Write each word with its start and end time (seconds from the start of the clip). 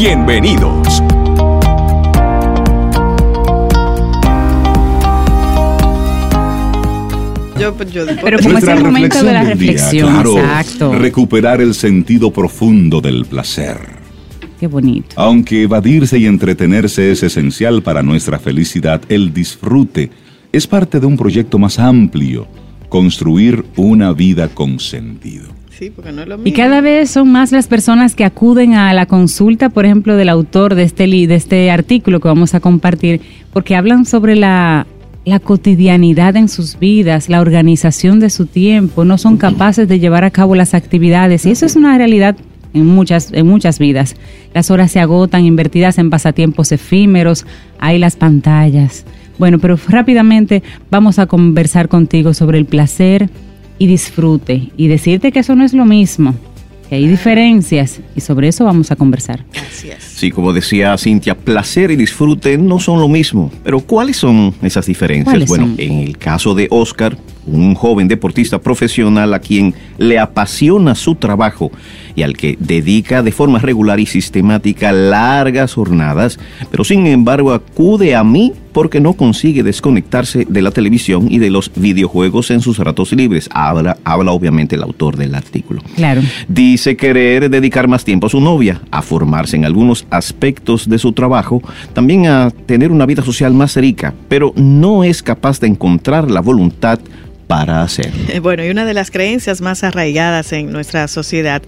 Bienvenidos. 0.00 1.02
Pero 8.22 8.38
como 8.42 8.56
es 8.56 8.64
el 8.66 8.82
momento 8.82 9.22
de 9.22 9.32
la 9.34 9.44
reflexión, 9.44 10.26
exacto. 10.26 10.94
Recuperar 10.94 11.60
el 11.60 11.74
sentido 11.74 12.32
profundo 12.32 13.02
del 13.02 13.26
placer. 13.26 13.76
Qué 14.58 14.68
bonito. 14.68 15.16
Aunque 15.16 15.64
evadirse 15.64 16.16
y 16.16 16.24
entretenerse 16.24 17.12
es 17.12 17.22
esencial 17.22 17.82
para 17.82 18.02
nuestra 18.02 18.38
felicidad, 18.38 19.02
el 19.10 19.34
disfrute 19.34 20.08
es 20.50 20.66
parte 20.66 20.98
de 20.98 21.04
un 21.04 21.18
proyecto 21.18 21.58
más 21.58 21.78
amplio, 21.78 22.48
construir 22.88 23.66
una 23.76 24.14
vida 24.14 24.48
con 24.48 24.80
sentido. 24.80 25.59
Y 26.44 26.52
cada 26.52 26.80
vez 26.80 27.10
son 27.10 27.32
más 27.32 27.52
las 27.52 27.66
personas 27.66 28.14
que 28.14 28.24
acuden 28.24 28.74
a 28.74 28.92
la 28.92 29.06
consulta, 29.06 29.70
por 29.70 29.86
ejemplo, 29.86 30.16
del 30.16 30.28
autor 30.28 30.74
de 30.74 30.82
este, 30.82 31.06
de 31.06 31.34
este 31.34 31.70
artículo 31.70 32.20
que 32.20 32.28
vamos 32.28 32.54
a 32.54 32.60
compartir, 32.60 33.20
porque 33.52 33.76
hablan 33.76 34.04
sobre 34.04 34.36
la, 34.36 34.86
la 35.24 35.40
cotidianidad 35.40 36.36
en 36.36 36.48
sus 36.48 36.78
vidas, 36.78 37.28
la 37.28 37.40
organización 37.40 38.20
de 38.20 38.30
su 38.30 38.46
tiempo, 38.46 39.04
no 39.04 39.16
son 39.16 39.36
capaces 39.36 39.88
de 39.88 39.98
llevar 39.98 40.24
a 40.24 40.30
cabo 40.30 40.54
las 40.54 40.74
actividades. 40.74 41.46
Y 41.46 41.50
eso 41.50 41.66
es 41.66 41.76
una 41.76 41.96
realidad 41.96 42.36
en 42.74 42.86
muchas, 42.86 43.32
en 43.32 43.46
muchas 43.46 43.78
vidas. 43.78 44.16
Las 44.54 44.70
horas 44.70 44.90
se 44.92 45.00
agotan 45.00 45.44
invertidas 45.44 45.98
en 45.98 46.10
pasatiempos 46.10 46.72
efímeros, 46.72 47.46
hay 47.78 47.98
las 47.98 48.16
pantallas. 48.16 49.04
Bueno, 49.38 49.58
pero 49.58 49.78
rápidamente 49.88 50.62
vamos 50.90 51.18
a 51.18 51.26
conversar 51.26 51.88
contigo 51.88 52.34
sobre 52.34 52.58
el 52.58 52.66
placer, 52.66 53.30
y 53.80 53.86
disfrute 53.86 54.68
y 54.76 54.88
decirte 54.88 55.32
que 55.32 55.38
eso 55.38 55.56
no 55.56 55.64
es 55.64 55.72
lo 55.72 55.86
mismo, 55.86 56.34
que 56.88 56.96
hay 56.96 57.08
diferencias 57.08 58.00
y 58.14 58.20
sobre 58.20 58.48
eso 58.48 58.66
vamos 58.66 58.90
a 58.90 58.96
conversar. 58.96 59.42
Sí, 59.98 60.30
como 60.30 60.52
decía 60.52 60.98
Cintia, 60.98 61.34
placer 61.34 61.90
y 61.90 61.96
disfrute 61.96 62.58
no 62.58 62.78
son 62.78 63.00
lo 63.00 63.08
mismo, 63.08 63.50
pero 63.64 63.80
¿cuáles 63.80 64.18
son 64.18 64.54
esas 64.60 64.84
diferencias? 64.84 65.46
Bueno, 65.46 65.74
en 65.78 66.00
el 66.00 66.18
caso 66.18 66.54
de 66.54 66.68
Oscar, 66.70 67.16
un 67.46 67.74
joven 67.74 68.08
deportista 68.08 68.58
profesional 68.60 69.34
a 69.34 69.38
quien 69.38 69.74
le 69.98 70.18
apasiona 70.18 70.94
su 70.94 71.14
trabajo 71.14 71.70
y 72.14 72.22
al 72.22 72.36
que 72.36 72.56
dedica 72.58 73.22
de 73.22 73.32
forma 73.32 73.58
regular 73.58 74.00
y 74.00 74.06
sistemática 74.06 74.92
largas 74.92 75.74
jornadas, 75.74 76.38
pero 76.70 76.84
sin 76.84 77.06
embargo 77.06 77.52
acude 77.52 78.14
a 78.14 78.24
mí 78.24 78.52
porque 78.72 79.00
no 79.00 79.14
consigue 79.14 79.62
desconectarse 79.62 80.46
de 80.48 80.62
la 80.62 80.70
televisión 80.70 81.26
y 81.30 81.38
de 81.38 81.50
los 81.50 81.72
videojuegos 81.74 82.50
en 82.50 82.60
sus 82.60 82.78
ratos 82.78 83.12
libres. 83.12 83.48
Habla, 83.52 83.96
habla 84.04 84.32
obviamente 84.32 84.76
el 84.76 84.82
autor 84.82 85.16
del 85.16 85.34
artículo. 85.34 85.82
Claro. 85.96 86.22
Dice 86.48 86.96
querer 86.96 87.50
dedicar 87.50 87.88
más 87.88 88.04
tiempo 88.04 88.28
a 88.28 88.30
su 88.30 88.40
novia, 88.40 88.80
a 88.90 89.02
formarse 89.02 89.56
en 89.56 89.64
algunos 89.64 90.06
aspectos 90.10 90.88
de 90.88 90.98
su 90.98 91.12
trabajo, 91.12 91.62
también 91.92 92.26
a 92.26 92.50
tener 92.50 92.92
una 92.92 93.06
vida 93.06 93.22
social 93.22 93.54
más 93.54 93.76
rica, 93.76 94.14
pero 94.28 94.52
no 94.56 95.04
es 95.04 95.22
capaz 95.22 95.60
de 95.60 95.66
encontrar 95.66 96.30
la 96.30 96.40
voluntad 96.40 97.00
para 97.50 97.82
hacer. 97.82 98.12
Bueno, 98.40 98.64
y 98.64 98.70
una 98.70 98.84
de 98.84 98.94
las 98.94 99.10
creencias 99.10 99.60
más 99.60 99.82
arraigadas 99.82 100.52
en 100.52 100.70
nuestra 100.70 101.08
sociedad 101.08 101.60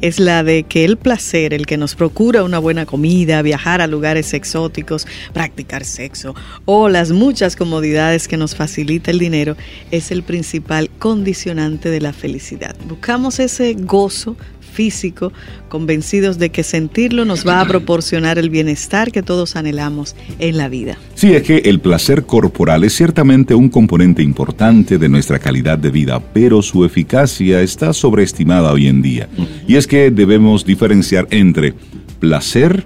es 0.00 0.18
la 0.18 0.42
de 0.42 0.64
que 0.64 0.84
el 0.84 0.96
placer, 0.96 1.54
el 1.54 1.64
que 1.64 1.76
nos 1.76 1.94
procura 1.94 2.42
una 2.42 2.58
buena 2.58 2.86
comida, 2.86 3.40
viajar 3.40 3.80
a 3.80 3.86
lugares 3.86 4.34
exóticos, 4.34 5.06
practicar 5.32 5.84
sexo 5.84 6.34
o 6.64 6.88
las 6.88 7.12
muchas 7.12 7.54
comodidades 7.54 8.26
que 8.26 8.36
nos 8.36 8.56
facilita 8.56 9.12
el 9.12 9.20
dinero, 9.20 9.56
es 9.92 10.10
el 10.10 10.24
principal 10.24 10.90
condicionante 10.98 11.88
de 11.88 12.00
la 12.00 12.12
felicidad. 12.12 12.74
Buscamos 12.88 13.38
ese 13.38 13.74
gozo 13.74 14.36
físico, 14.78 15.32
convencidos 15.68 16.38
de 16.38 16.50
que 16.50 16.62
sentirlo 16.62 17.24
nos 17.24 17.44
va 17.44 17.60
a 17.60 17.66
proporcionar 17.66 18.38
el 18.38 18.48
bienestar 18.48 19.10
que 19.10 19.24
todos 19.24 19.56
anhelamos 19.56 20.14
en 20.38 20.56
la 20.56 20.68
vida. 20.68 20.96
Sí, 21.16 21.32
es 21.32 21.42
que 21.42 21.56
el 21.64 21.80
placer 21.80 22.26
corporal 22.26 22.84
es 22.84 22.94
ciertamente 22.94 23.56
un 23.56 23.70
componente 23.70 24.22
importante 24.22 24.96
de 24.96 25.08
nuestra 25.08 25.40
calidad 25.40 25.78
de 25.78 25.90
vida, 25.90 26.20
pero 26.32 26.62
su 26.62 26.84
eficacia 26.84 27.60
está 27.60 27.92
sobreestimada 27.92 28.72
hoy 28.72 28.86
en 28.86 29.02
día. 29.02 29.28
Y 29.66 29.74
es 29.74 29.88
que 29.88 30.12
debemos 30.12 30.64
diferenciar 30.64 31.26
entre 31.32 31.74
placer 32.20 32.84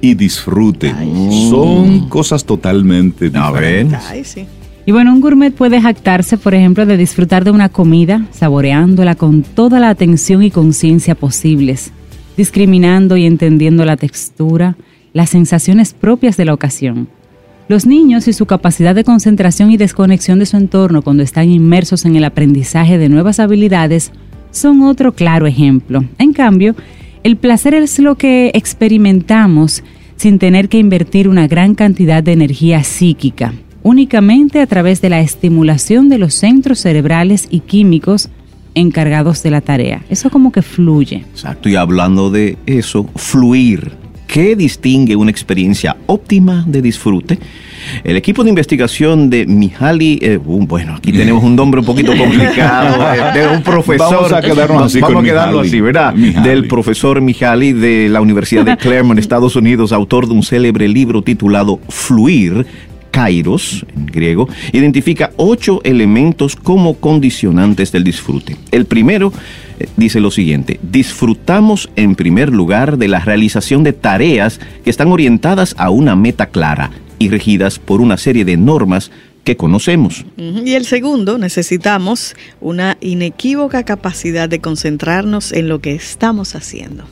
y 0.00 0.14
disfrute. 0.14 0.94
Son 1.50 2.08
cosas 2.08 2.44
totalmente 2.44 3.30
diferentes. 3.30 3.98
Ay, 4.08 4.22
sí. 4.22 4.46
Y 4.84 4.90
bueno, 4.92 5.12
un 5.12 5.20
gourmet 5.20 5.54
puede 5.54 5.80
jactarse, 5.80 6.36
por 6.36 6.54
ejemplo, 6.54 6.86
de 6.86 6.96
disfrutar 6.96 7.44
de 7.44 7.52
una 7.52 7.68
comida, 7.68 8.26
saboreándola 8.32 9.14
con 9.14 9.42
toda 9.42 9.78
la 9.78 9.90
atención 9.90 10.42
y 10.42 10.50
conciencia 10.50 11.14
posibles, 11.14 11.92
discriminando 12.36 13.16
y 13.16 13.26
entendiendo 13.26 13.84
la 13.84 13.96
textura, 13.96 14.76
las 15.12 15.30
sensaciones 15.30 15.94
propias 15.94 16.36
de 16.36 16.46
la 16.46 16.54
ocasión. 16.54 17.08
Los 17.68 17.86
niños 17.86 18.26
y 18.26 18.32
su 18.32 18.46
capacidad 18.46 18.94
de 18.94 19.04
concentración 19.04 19.70
y 19.70 19.76
desconexión 19.76 20.40
de 20.40 20.46
su 20.46 20.56
entorno 20.56 21.02
cuando 21.02 21.22
están 21.22 21.48
inmersos 21.48 22.04
en 22.04 22.16
el 22.16 22.24
aprendizaje 22.24 22.98
de 22.98 23.08
nuevas 23.08 23.38
habilidades 23.38 24.10
son 24.50 24.82
otro 24.82 25.12
claro 25.12 25.46
ejemplo. 25.46 26.04
En 26.18 26.32
cambio, 26.32 26.74
el 27.22 27.36
placer 27.36 27.74
es 27.74 28.00
lo 28.00 28.16
que 28.16 28.50
experimentamos 28.54 29.84
sin 30.16 30.40
tener 30.40 30.68
que 30.68 30.78
invertir 30.78 31.28
una 31.28 31.46
gran 31.46 31.74
cantidad 31.76 32.22
de 32.22 32.32
energía 32.32 32.82
psíquica, 32.82 33.54
únicamente 33.82 34.60
a 34.60 34.66
través 34.66 35.00
de 35.00 35.10
la 35.10 35.20
estimulación 35.20 36.08
de 36.08 36.18
los 36.18 36.34
centros 36.34 36.80
cerebrales 36.80 37.48
y 37.50 37.60
químicos 37.60 38.28
encargados 38.74 39.42
de 39.42 39.50
la 39.50 39.60
tarea. 39.60 40.02
Eso 40.08 40.30
como 40.30 40.52
que 40.52 40.62
fluye. 40.62 41.24
Exacto, 41.30 41.68
y 41.68 41.76
hablando 41.76 42.30
de 42.30 42.56
eso, 42.66 43.08
fluir. 43.16 44.02
¿Qué 44.26 44.56
distingue 44.56 45.14
una 45.14 45.30
experiencia 45.30 45.94
óptima 46.06 46.64
de 46.66 46.80
disfrute? 46.80 47.38
El 48.02 48.16
equipo 48.16 48.42
de 48.42 48.48
investigación 48.48 49.28
de 49.28 49.44
Mihaly, 49.44 50.20
eh, 50.22 50.38
bueno, 50.38 50.94
aquí 50.94 51.12
tenemos 51.12 51.44
un 51.44 51.54
nombre 51.54 51.80
un 51.80 51.86
poquito 51.86 52.16
complicado, 52.16 53.12
eh, 53.14 53.38
de 53.38 53.48
un 53.48 53.62
profesor. 53.62 54.10
Vamos 54.10 54.32
a 54.32 54.40
quedarnos 54.40 54.84
así. 54.84 55.00
Vamos 55.00 55.22
a 55.22 55.26
quedarlo 55.26 55.60
así, 55.60 55.82
¿verdad? 55.82 56.14
Del 56.14 56.66
profesor 56.66 57.20
Mihaly 57.20 57.74
de 57.74 58.08
la 58.08 58.22
Universidad 58.22 58.64
de 58.64 58.76
Claremont, 58.78 59.18
Estados 59.18 59.54
Unidos, 59.54 59.92
autor 59.92 60.26
de 60.26 60.32
un 60.32 60.42
célebre 60.42 60.88
libro 60.88 61.20
titulado 61.20 61.78
Fluir, 61.90 62.64
Kairos, 63.12 63.86
en 63.94 64.06
griego, 64.06 64.48
identifica 64.72 65.30
ocho 65.36 65.80
elementos 65.84 66.56
como 66.56 66.94
condicionantes 66.94 67.92
del 67.92 68.02
disfrute. 68.02 68.56
El 68.72 68.86
primero 68.86 69.32
eh, 69.78 69.86
dice 69.96 70.18
lo 70.18 70.32
siguiente, 70.32 70.80
disfrutamos 70.82 71.90
en 71.94 72.16
primer 72.16 72.52
lugar 72.52 72.98
de 72.98 73.06
la 73.06 73.20
realización 73.20 73.84
de 73.84 73.92
tareas 73.92 74.58
que 74.82 74.90
están 74.90 75.12
orientadas 75.12 75.76
a 75.78 75.90
una 75.90 76.16
meta 76.16 76.46
clara 76.46 76.90
y 77.20 77.28
regidas 77.28 77.78
por 77.78 78.00
una 78.00 78.16
serie 78.16 78.44
de 78.44 78.56
normas 78.56 79.12
que 79.44 79.56
conocemos. 79.56 80.24
Y 80.36 80.72
el 80.74 80.84
segundo, 80.84 81.36
necesitamos 81.36 82.34
una 82.60 82.96
inequívoca 83.00 83.84
capacidad 83.84 84.48
de 84.48 84.60
concentrarnos 84.60 85.52
en 85.52 85.68
lo 85.68 85.80
que 85.80 85.94
estamos 85.94 86.54
haciendo. 86.54 87.04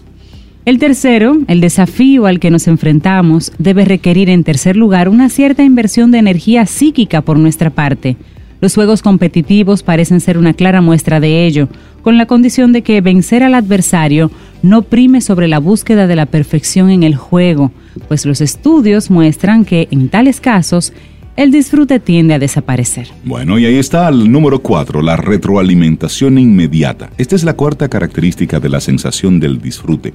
El 0.71 0.79
tercero, 0.79 1.37
el 1.49 1.61
desafío 1.61 2.27
al 2.27 2.39
que 2.39 2.53
nos 2.53 2.69
enfrentamos, 2.69 3.51
debe 3.59 3.85
requerir 3.85 4.31
en 4.31 4.45
tercer 4.45 4.77
lugar 4.77 5.09
una 5.09 5.29
cierta 5.29 5.65
inversión 5.65 6.13
de 6.13 6.19
energía 6.19 6.65
psíquica 6.65 7.23
por 7.23 7.41
nuestra 7.41 7.71
parte. 7.71 8.17
Los 8.61 8.77
juegos 8.77 9.03
competitivos 9.03 9.83
parecen 9.83 10.21
ser 10.21 10.39
una 10.39 10.55
clara 10.55 10.81
muestra 10.81 11.19
de 11.19 11.45
ello, 11.45 11.69
con 12.03 12.17
la 12.17 12.27
condición 12.27 12.71
de 12.71 12.83
que 12.83 13.01
vencer 13.01 13.43
al 13.43 13.57
adversario 13.57 14.31
no 14.63 14.83
prime 14.83 15.21
sobre 15.21 15.49
la 15.49 15.59
búsqueda 15.59 16.07
de 16.07 16.15
la 16.15 16.27
perfección 16.27 16.91
en 16.91 17.03
el 17.03 17.17
juego, 17.17 17.73
pues 18.07 18.25
los 18.25 18.41
estudios 18.41 19.11
muestran 19.11 19.65
que 19.65 19.89
en 19.91 20.09
tales 20.09 20.41
casos 20.41 20.93
el 21.37 21.51
disfrute 21.51 21.99
tiende 21.99 22.35
a 22.35 22.39
desaparecer. 22.39 23.09
Bueno, 23.25 23.59
y 23.59 23.67
ahí 23.67 23.77
está 23.77 24.09
el 24.09 24.31
número 24.31 24.61
cuatro, 24.61 25.03
la 25.03 25.17
retroalimentación 25.17 26.39
inmediata. 26.39 27.11
Esta 27.19 27.35
es 27.35 27.43
la 27.43 27.55
cuarta 27.55 27.89
característica 27.89 28.61
de 28.61 28.69
la 28.69 28.81
sensación 28.81 29.41
del 29.41 29.61
disfrute. 29.61 30.15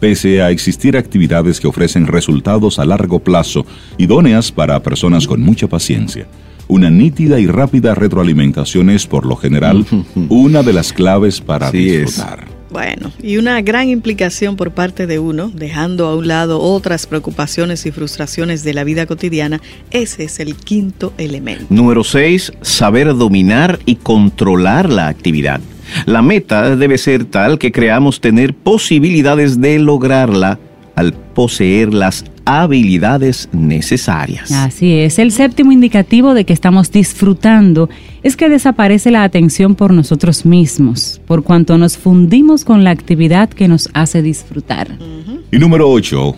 Pese 0.00 0.42
a 0.42 0.50
existir 0.50 0.96
actividades 0.96 1.60
que 1.60 1.66
ofrecen 1.66 2.06
resultados 2.06 2.78
a 2.78 2.84
largo 2.84 3.18
plazo, 3.18 3.64
idóneas 3.98 4.52
para 4.52 4.82
personas 4.82 5.26
con 5.26 5.40
mucha 5.40 5.68
paciencia, 5.68 6.26
una 6.68 6.90
nítida 6.90 7.38
y 7.38 7.46
rápida 7.46 7.94
retroalimentación 7.94 8.90
es, 8.90 9.06
por 9.06 9.24
lo 9.24 9.36
general, 9.36 9.86
una 10.28 10.62
de 10.62 10.72
las 10.72 10.92
claves 10.92 11.40
para 11.40 11.70
disfrutar. 11.70 12.56
Bueno, 12.70 13.12
y 13.22 13.36
una 13.36 13.62
gran 13.62 13.88
implicación 13.88 14.56
por 14.56 14.72
parte 14.72 15.06
de 15.06 15.18
uno, 15.18 15.50
dejando 15.54 16.06
a 16.06 16.16
un 16.16 16.26
lado 16.26 16.60
otras 16.60 17.06
preocupaciones 17.06 17.86
y 17.86 17.92
frustraciones 17.92 18.64
de 18.64 18.74
la 18.74 18.84
vida 18.84 19.06
cotidiana, 19.06 19.62
ese 19.92 20.24
es 20.24 20.40
el 20.40 20.56
quinto 20.56 21.14
elemento. 21.16 21.64
Número 21.70 22.02
6. 22.02 22.52
Saber 22.60 23.14
dominar 23.16 23.78
y 23.86 23.96
controlar 23.96 24.90
la 24.90 25.06
actividad. 25.08 25.60
La 26.06 26.22
meta 26.22 26.76
debe 26.76 26.98
ser 26.98 27.24
tal 27.24 27.58
que 27.58 27.72
creamos 27.72 28.20
tener 28.20 28.54
posibilidades 28.54 29.60
de 29.60 29.78
lograrla 29.78 30.58
al 30.94 31.12
poseer 31.12 31.92
las 31.92 32.24
habilidades 32.46 33.48
necesarias. 33.52 34.50
Así 34.52 34.92
es. 34.92 35.18
El 35.18 35.32
séptimo 35.32 35.72
indicativo 35.72 36.32
de 36.32 36.44
que 36.44 36.52
estamos 36.52 36.90
disfrutando 36.90 37.90
es 38.22 38.36
que 38.36 38.48
desaparece 38.48 39.10
la 39.10 39.24
atención 39.24 39.74
por 39.74 39.92
nosotros 39.92 40.46
mismos, 40.46 41.20
por 41.26 41.42
cuanto 41.42 41.76
nos 41.76 41.98
fundimos 41.98 42.64
con 42.64 42.84
la 42.84 42.90
actividad 42.90 43.50
que 43.50 43.68
nos 43.68 43.90
hace 43.92 44.22
disfrutar. 44.22 44.88
Y 45.50 45.58
número 45.58 45.90
8. 45.90 46.36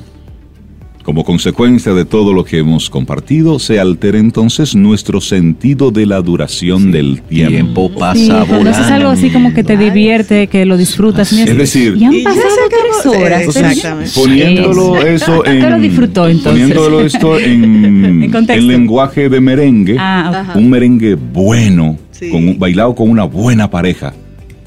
Como 1.09 1.25
consecuencia 1.25 1.95
de 1.95 2.05
todo 2.05 2.35
lo 2.35 2.45
que 2.45 2.59
hemos 2.59 2.91
compartido, 2.91 3.59
se 3.59 3.81
altera 3.81 4.19
entonces 4.19 4.75
nuestro 4.77 5.23
sentido 5.23 5.91
de 5.91 6.05
la 6.05 6.21
duración 6.21 6.93
del 6.93 7.23
tiempo. 7.23 7.51
Tiempo 7.51 7.91
pasa 7.99 8.15
Sí, 8.21 8.29
volando. 8.31 8.69
haces 8.73 8.87
algo 8.91 9.09
así 9.09 9.31
como 9.31 9.55
que 9.55 9.65
te 9.65 9.79
divierte, 9.79 10.49
que 10.49 10.67
lo 10.67 10.77
disfrutas. 10.77 11.33
mira, 11.33 11.51
Es 11.51 11.57
decir, 11.57 11.97
y 11.97 12.05
han 12.05 12.13
Y 12.13 12.19
ya 12.25 12.25
pasado 12.25 12.45
acabó. 12.67 12.83
tres 12.83 13.23
horas. 13.23 13.41
Exactamente. 13.57 14.11
Poniéndolo 14.15 14.99
eso 14.99 15.47
en. 15.47 15.71
Lo 15.71 15.79
disfrutó, 15.79 16.29
entonces. 16.29 16.53
Poniéndolo 16.61 17.01
esto 17.01 17.39
en, 17.39 18.25
En 18.25 18.31
contexto. 18.31 18.53
en 18.63 18.69
lenguaje 18.69 19.31
de 19.31 19.41
merengue. 19.41 19.97
Ah, 19.99 20.45
ok. 20.51 20.57
Un 20.57 20.69
merengue 20.69 21.15
bueno, 21.15 21.97
Sí. 22.11 22.29
con 22.29 22.59
bailado 22.59 22.95
con 22.95 23.09
una 23.09 23.25
buena 23.25 23.71
pareja. 23.71 24.13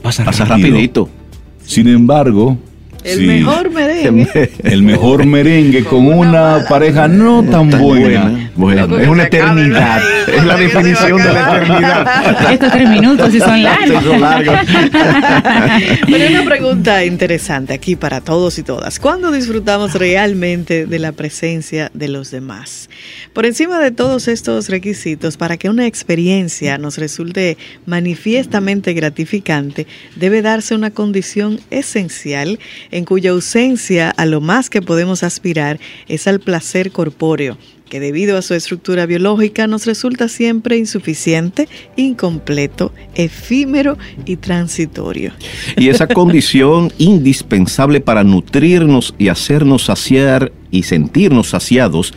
Pasa, 0.01 0.25
Pasa 0.25 0.45
rápido. 0.45 0.69
rapidito. 0.69 1.07
Sin 1.63 1.87
embargo, 1.87 2.57
El 3.03 3.17
sí, 3.19 3.25
mejor 3.25 3.71
merengue. 3.71 4.51
el 4.63 4.83
mejor 4.83 5.25
merengue 5.25 5.83
con 5.83 6.01
Con 6.01 6.17
una 6.17 6.65
pareja 6.69 7.07
no 7.07 7.43
tan 7.43 7.69
buena. 7.69 8.51
Bueno, 8.55 8.87
Luego 8.87 9.03
es 9.03 9.07
una 9.09 9.23
eternidad. 9.23 10.01
ahí, 10.01 10.35
Es 10.37 10.45
la 10.45 10.55
definición 10.55 11.17
de 11.17 11.33
la 11.33 11.41
eternidad. 11.41 12.51
Estos 12.53 12.71
tres 12.71 12.89
minutos 12.89 13.31
sí 13.31 13.39
son 13.39 13.63
largos. 13.63 14.03
Son 14.03 14.21
largos. 14.21 14.55
Pero 16.05 16.29
una 16.29 16.43
pregunta 16.45 17.05
interesante 17.05 17.73
aquí 17.73 17.95
para 17.95 18.21
todos 18.21 18.57
y 18.59 18.63
todas. 18.63 18.99
¿Cuándo 18.99 19.31
disfrutamos 19.31 19.93
realmente 19.95 20.85
de 20.85 20.99
la 20.99 21.11
presencia 21.11 21.91
de 21.93 22.07
los 22.07 22.31
demás? 22.31 22.89
Por 23.33 23.45
encima 23.45 23.79
de 23.79 23.91
todos 23.91 24.27
estos 24.27 24.69
requisitos, 24.69 25.37
para 25.37 25.57
que 25.57 25.69
una 25.69 25.87
experiencia 25.87 26.77
nos 26.77 26.97
resulte 26.97 27.57
manifiestamente 27.85 28.93
gratificante, 28.93 29.87
debe 30.15 30.41
darse 30.41 30.75
una 30.75 30.91
condición 30.91 31.59
esencial 31.69 32.59
en 32.91 33.05
cuya 33.05 33.31
ausencia 33.31 34.09
a 34.09 34.25
lo 34.25 34.41
más 34.41 34.69
que 34.69 34.81
podemos 34.81 35.23
aspirar 35.23 35.79
es 36.07 36.27
al 36.27 36.39
placer 36.39 36.91
corpóreo 36.91 37.57
que 37.91 37.99
debido 37.99 38.37
a 38.37 38.41
su 38.41 38.53
estructura 38.53 39.05
biológica 39.05 39.67
nos 39.67 39.85
resulta 39.85 40.29
siempre 40.29 40.77
insuficiente, 40.77 41.67
incompleto, 41.97 42.93
efímero 43.15 43.97
y 44.25 44.37
transitorio. 44.37 45.33
Y 45.75 45.89
esa 45.89 46.07
condición 46.21 46.93
indispensable 46.97 47.99
para 47.99 48.23
nutrirnos 48.23 49.13
y 49.17 49.27
hacernos 49.27 49.83
saciar 49.83 50.53
y 50.73 50.83
sentirnos 50.83 51.49
saciados 51.49 52.13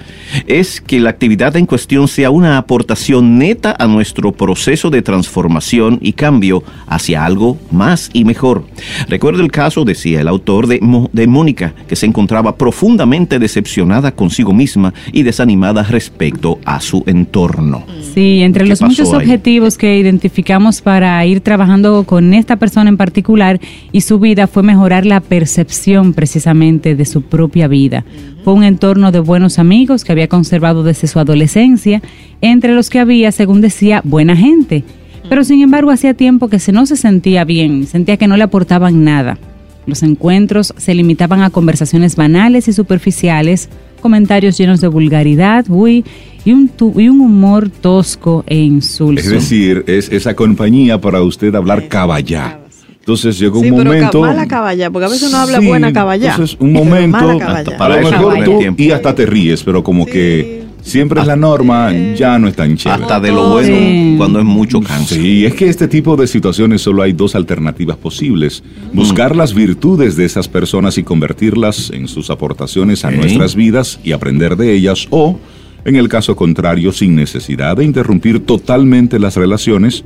es 0.47 0.81
que 0.81 1.01
la 1.01 1.11
actividad 1.11 1.57
en 1.57 1.67
cuestión 1.67 2.07
sea 2.07 2.31
una 2.31 2.57
aportación 2.57 3.37
neta 3.37 3.75
a 3.77 3.89
nuestro 3.89 4.31
proceso 4.31 4.91
de 4.91 5.03
transformación 5.03 5.99
y 6.01 6.13
cambio 6.13 6.63
hacia 6.87 7.25
algo 7.25 7.59
más 7.73 8.11
y 8.13 8.25
mejor. 8.25 8.65
Recuerdo 9.09 9.43
el 9.43 9.51
caso, 9.51 9.85
decía 9.85 10.21
el 10.21 10.29
autor, 10.29 10.69
de, 10.69 10.79
Mo- 10.81 11.11
de 11.13 11.27
Mónica, 11.27 11.75
que 11.89 11.97
se 11.97 12.07
encontraba 12.07 12.57
profundamente 12.57 13.41
decepcionada 13.41 14.15
consigo 14.15 14.53
misma 14.53 14.95
y 15.11 15.25
desanimada 15.25 15.64
respecto 15.73 16.59
a 16.65 16.81
su 16.81 17.03
entorno. 17.07 17.85
Sí, 18.15 18.43
entre 18.43 18.65
¿Qué 18.65 18.71
los 18.71 18.83
muchos 18.83 19.13
ahí? 19.13 19.17
objetivos 19.17 19.79
que 19.79 19.99
identificamos 19.99 20.83
para 20.83 21.25
ir 21.27 21.41
trabajando 21.41 22.05
con 22.05 22.35
esta 22.35 22.57
persona 22.57 22.91
en 22.91 22.97
particular 22.97 23.61
y 23.91 24.03
su 24.03 24.19
vida 24.19 24.47
fue 24.47 24.63
mejorar 24.63 25.07
la 25.07 25.21
percepción 25.21 26.13
precisamente 26.13 26.95
de 26.95 27.05
su 27.05 27.23
propia 27.23 27.67
vida. 27.67 28.05
Fue 28.45 28.53
un 28.53 28.63
entorno 28.63 29.11
de 29.11 29.21
buenos 29.21 29.59
amigos 29.59 30.05
que 30.05 30.13
había 30.13 30.29
conservado 30.29 30.83
desde 30.83 31.09
su 31.09 31.19
adolescencia, 31.19 32.03
entre 32.41 32.75
los 32.75 32.91
que 32.91 32.99
había, 33.01 33.33
según 33.33 33.61
decía, 33.61 34.03
buena 34.05 34.37
gente. 34.37 34.85
Pero 35.29 35.43
sin 35.43 35.63
embargo 35.63 35.91
hacía 35.91 36.13
tiempo 36.13 36.49
que 36.49 36.59
se 36.59 36.73
no 36.73 36.85
se 36.85 36.97
sentía 36.97 37.45
bien, 37.45 37.87
sentía 37.87 38.19
que 38.19 38.29
no 38.29 38.37
le 38.37 38.45
aportaban 38.45 39.05
nada. 39.05 39.39
Los 39.87 40.03
encuentros 40.03 40.75
se 40.77 40.95
limitaban 40.95 41.43
a 41.43 41.51
conversaciones 41.51 42.17
banales 42.17 42.69
y 42.69 42.73
superficiales, 42.73 43.69
comentarios 44.05 44.59
llenos 44.59 44.83
de 44.83 44.89
vulgaridad, 44.89 45.65
uy, 45.71 46.05
y 46.45 46.53
un, 46.53 46.69
tu- 46.69 47.01
y 47.01 47.09
un 47.09 47.23
humor 47.23 47.71
tosco 47.71 48.45
e 48.47 48.57
insulso. 48.59 49.19
Es 49.25 49.31
decir, 49.31 49.83
es 49.87 50.13
esa 50.13 50.35
compañía 50.37 51.01
para 51.01 51.23
usted 51.23 51.55
hablar 51.55 51.89
caballá. 51.89 52.61
Entonces 53.01 53.39
llegó 53.39 53.61
Sí, 53.63 53.71
un 53.71 53.79
pero 53.79 53.93
momento. 53.93 54.21
mala 54.21 54.47
caballá, 54.47 54.91
porque 54.91 55.07
a 55.07 55.09
veces 55.09 55.29
uno 55.31 55.39
habla 55.39 55.59
Sí, 55.61 55.67
buena 55.67 55.91
caballá. 55.93 56.33
Entonces, 56.33 56.57
un 56.61 56.73
momento, 56.75 57.17
mala 57.19 57.39
caballá. 57.39 57.77
a 57.79 57.89
lo 57.89 57.95
eso 57.97 58.11
mejor 58.11 58.45
tú 58.45 58.59
tiempo. 58.59 58.83
y 58.83 58.91
hasta 58.91 59.15
te 59.15 59.25
ríes, 59.27 59.63
pero 59.63 59.83
como 59.83 60.05
Sí. 60.05 60.11
que 60.13 60.64
siempre 60.85 61.21
es 61.23 61.27
la 61.27 61.35
norma, 61.35 61.93
ya 62.15 62.39
no 62.39 62.47
es 62.47 62.55
tan 62.55 62.77
chévere. 62.77 63.03
Hasta 63.03 63.19
de 63.19 63.33
lo 63.33 63.49
bueno 63.51 63.75
Sí. 63.77 64.15
cuando 64.19 64.39
es 64.39 64.45
mucho 64.45 64.81
cáncer. 64.81 65.19
Sí, 65.21 65.45
es 65.47 65.55
que 65.55 65.69
este 65.69 65.89
tipo 65.89 66.15
de 66.17 66.27
situaciones 66.27 66.83
solo 66.83 67.03
hay 67.03 67.13
dos 67.15 67.35
alternativas 67.35 67.97
posibles. 67.97 68.63
Buscar 68.93 69.35
las 69.35 69.55
virtudes 69.55 70.17
de 70.17 70.25
esas 70.27 70.47
personas 70.47 70.99
y 70.99 71.03
convertirlas 71.03 71.91
en 71.91 72.07
sus 72.07 72.31
aportaciones 72.31 73.05
a 73.05 73.11
nuestras 73.11 73.55
vidas 73.57 73.99
y 74.05 74.13
aprender 74.13 74.57
de 74.57 74.73
ellas 74.75 75.07
o, 75.11 75.39
en 75.85 75.97
el 75.97 76.09
caso 76.09 76.37
contrario, 76.37 76.93
sin 76.93 77.15
necesidad 77.17 77.77
de 77.79 77.85
interrumpir 77.85 78.45
totalmente 78.45 79.19
las 79.19 79.37
relaciones, 79.37 80.05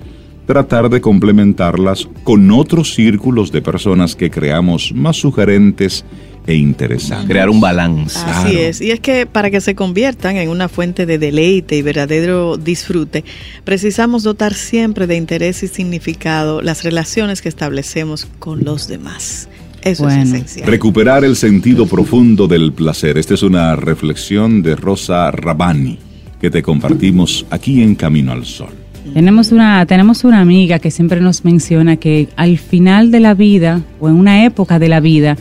tratar 0.49 0.89
de 0.89 1.03
complementarlas 1.03 2.09
con 2.25 2.51
otros 2.51 2.95
círculos 2.95 3.53
de 3.53 3.61
personas 3.61 4.17
que 4.17 4.31
creamos 4.31 4.95
más 4.95 5.19
sugerentes 5.19 6.07
e 6.47 6.55
interesantes. 6.55 7.29
Crear 7.29 7.51
un 7.51 7.61
balance. 7.61 8.19
Así 8.25 8.57
es, 8.57 8.81
y 8.81 8.91
es 8.91 8.99
que 9.01 9.27
para 9.27 9.51
que 9.51 9.61
se 9.61 9.75
conviertan 9.75 10.39
en 10.39 10.49
una 10.49 10.71
fuente 10.71 11.05
de 11.05 11.19
deleite 11.19 11.77
y 11.77 11.83
verdadero 11.83 12.57
disfrute, 12.57 13.25
precisamos 13.65 14.23
dotar 14.23 14.55
siempre 14.55 15.07
de 15.07 15.17
interés 15.17 15.63
y 15.63 15.69
significado 15.69 16.63
las 16.63 16.83
relaciones 16.83 17.43
que 17.43 17.51
establecemos 17.51 18.27
con 18.39 18.65
los 18.65 18.89
demás. 18.89 19.51
Eso 19.83 20.05
Bueno. 20.05 20.23
es 20.23 20.29
esencial. 20.31 20.67
Recuperar 20.67 21.27
el 21.27 21.37
sentido 21.37 21.85
profundo 21.87 22.49
del 22.49 22.73
placer. 22.73 23.19
Esta 23.19 23.35
es 23.35 23.43
una 23.43 23.77
reflexión 23.77 24.63
de 24.63 24.77
Rosa 24.77 25.31
Rabani 25.31 25.99
que 26.41 26.51
te 26.51 26.63
compartimos 26.63 27.45
aquí 27.51 27.83
en 27.83 27.95
Camino 27.95 28.33
al 28.33 28.47
Sol. 28.47 28.88
Tenemos 29.15 29.53
una, 29.53 29.85
tenemos 29.87 30.25
una 30.25 30.41
amiga 30.41 30.79
que 30.79 30.91
siempre 30.91 31.21
nos 31.21 31.45
menciona 31.45 31.97
que 31.97 32.29
al 32.37 32.59
final 32.59 33.11
de 33.11 33.21
la 33.21 33.35
vida 33.35 33.81
o 34.01 34.09
en 34.09 34.15
una 34.15 34.45
época 34.45 34.79
de 34.79 34.89
la 34.89 35.01
vida, 35.01 35.37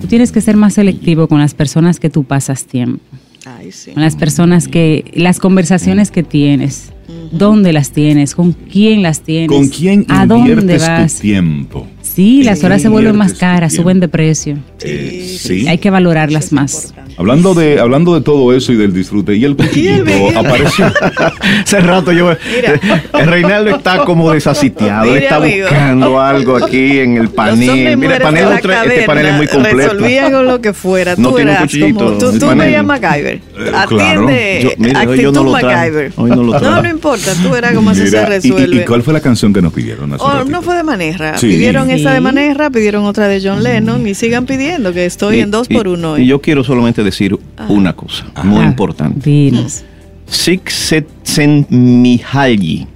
tú 0.00 0.06
tienes 0.06 0.32
que 0.32 0.40
ser 0.40 0.56
más 0.56 0.74
selectivo 0.74 1.28
con 1.28 1.40
las 1.40 1.54
personas 1.54 2.00
que 2.00 2.08
tú 2.10 2.24
pasas 2.24 2.64
tiempo, 2.64 3.00
Ay, 3.44 3.72
sí. 3.72 3.90
con 3.92 4.02
las 4.02 4.16
personas 4.16 4.68
que, 4.68 5.10
las 5.14 5.40
conversaciones 5.40 6.10
que 6.10 6.22
tienes, 6.22 6.92
dónde 7.32 7.72
las 7.72 7.90
tienes, 7.90 8.34
con 8.34 8.52
quién 8.52 9.02
las 9.02 9.20
tienes, 9.22 9.48
¿Con 9.48 9.68
quién 9.68 10.06
a 10.08 10.24
dónde 10.24 10.78
vas. 10.78 11.16
tu 11.16 11.20
tiempo? 11.22 11.86
Sí, 12.02 12.42
las 12.42 12.64
horas 12.64 12.80
se 12.82 12.88
vuelven 12.88 13.16
más 13.16 13.34
caras, 13.34 13.74
suben 13.74 14.00
de 14.00 14.08
precio. 14.08 14.56
Eh, 14.82 15.36
sí. 15.38 15.68
Hay 15.68 15.78
que 15.78 15.90
valorarlas 15.90 16.46
es 16.46 16.52
más. 16.52 16.74
importante. 16.74 17.07
Hablando 17.18 17.52
de, 17.54 17.80
hablando 17.80 18.14
de 18.14 18.20
todo 18.20 18.54
eso 18.54 18.72
y 18.72 18.76
del 18.76 18.92
disfrute, 18.94 19.34
y 19.34 19.44
el 19.44 19.56
cuchillito 19.56 20.38
apareció. 20.38 20.86
Hace 21.64 21.80
rato 21.80 22.12
yo. 22.12 22.30
El 22.30 23.26
Reinaldo 23.26 23.70
está 23.76 24.04
como 24.04 24.30
desasitiado. 24.32 25.06
Mire, 25.06 25.24
está 25.24 25.36
amigo. 25.36 25.66
buscando 25.68 26.20
algo 26.20 26.56
aquí 26.56 26.98
en 27.00 27.16
el 27.16 27.28
panel. 27.30 27.96
Mira, 27.96 28.16
el 28.16 28.22
panel, 28.22 28.44
otra- 28.46 28.84
este 28.84 29.02
panel 29.02 29.26
es 29.26 29.34
muy 29.34 29.48
completo. 29.48 29.76
Resolvían 29.94 30.32
con 30.32 30.46
lo 30.46 30.60
que 30.60 30.72
fuera. 30.72 31.14
No 31.16 31.30
tú 31.30 31.34
tiene 31.36 31.50
un 31.50 31.56
eras 31.56 31.62
cuchillito, 31.66 31.98
como. 32.04 32.18
Tú, 32.18 32.38
tú 32.38 32.46
panel. 32.46 32.58
veías 32.66 32.84
MacGyver. 32.84 33.34
Eh, 33.34 33.40
claro. 33.56 33.78
Atiende. 33.78 34.60
Yo- 34.62 34.70
mire, 34.78 34.98
actitud 34.98 35.22
yo 35.22 35.32
no 35.32 35.42
lo. 35.44 35.50
MacGyver. 35.50 36.12
Hoy 36.16 36.30
no 36.30 36.36
lo 36.44 36.60
no, 36.60 36.88
importa. 36.88 37.32
Tú 37.42 37.54
eras 37.54 37.72
como 37.74 37.90
así 37.90 38.00
se 38.06 38.16
Mira, 38.16 38.22
y- 38.22 38.26
resuelve. 38.26 38.76
y, 38.76 38.80
y 38.80 38.84
cuál 38.84 39.02
fue 39.02 39.12
la 39.12 39.20
canción 39.20 39.52
que 39.52 39.60
nos 39.60 39.72
pidieron? 39.72 40.12
hace 40.12 40.22
Oh, 40.24 40.44
no 40.44 40.62
fue 40.62 40.76
de 40.76 40.84
Manerra. 40.84 41.36
Sí. 41.38 41.48
Pidieron 41.48 41.90
esa 41.90 42.12
de. 42.12 42.20
Manerra, 42.20 42.70
pidieron 42.70 43.04
otra 43.06 43.26
de 43.28 43.40
John 43.42 43.62
Lennon 43.62 44.06
y 44.06 44.14
sigan 44.14 44.46
pidiendo 44.46 44.92
que 44.92 45.04
estoy 45.06 45.38
Y- 45.38 45.40
en 45.40 45.50
dos 45.50 45.66
por 45.68 45.88
uno. 45.88 46.16
Y 46.18 46.26
yo 46.26 46.40
quiero 46.40 46.62
solamente 46.62 47.02
decir 47.08 47.36
una 47.68 47.92
cosa 47.92 48.24
muy 48.44 48.64
importante. 48.64 49.28
dinos. 49.28 49.84
Csikszentmihalyi. 50.30 52.86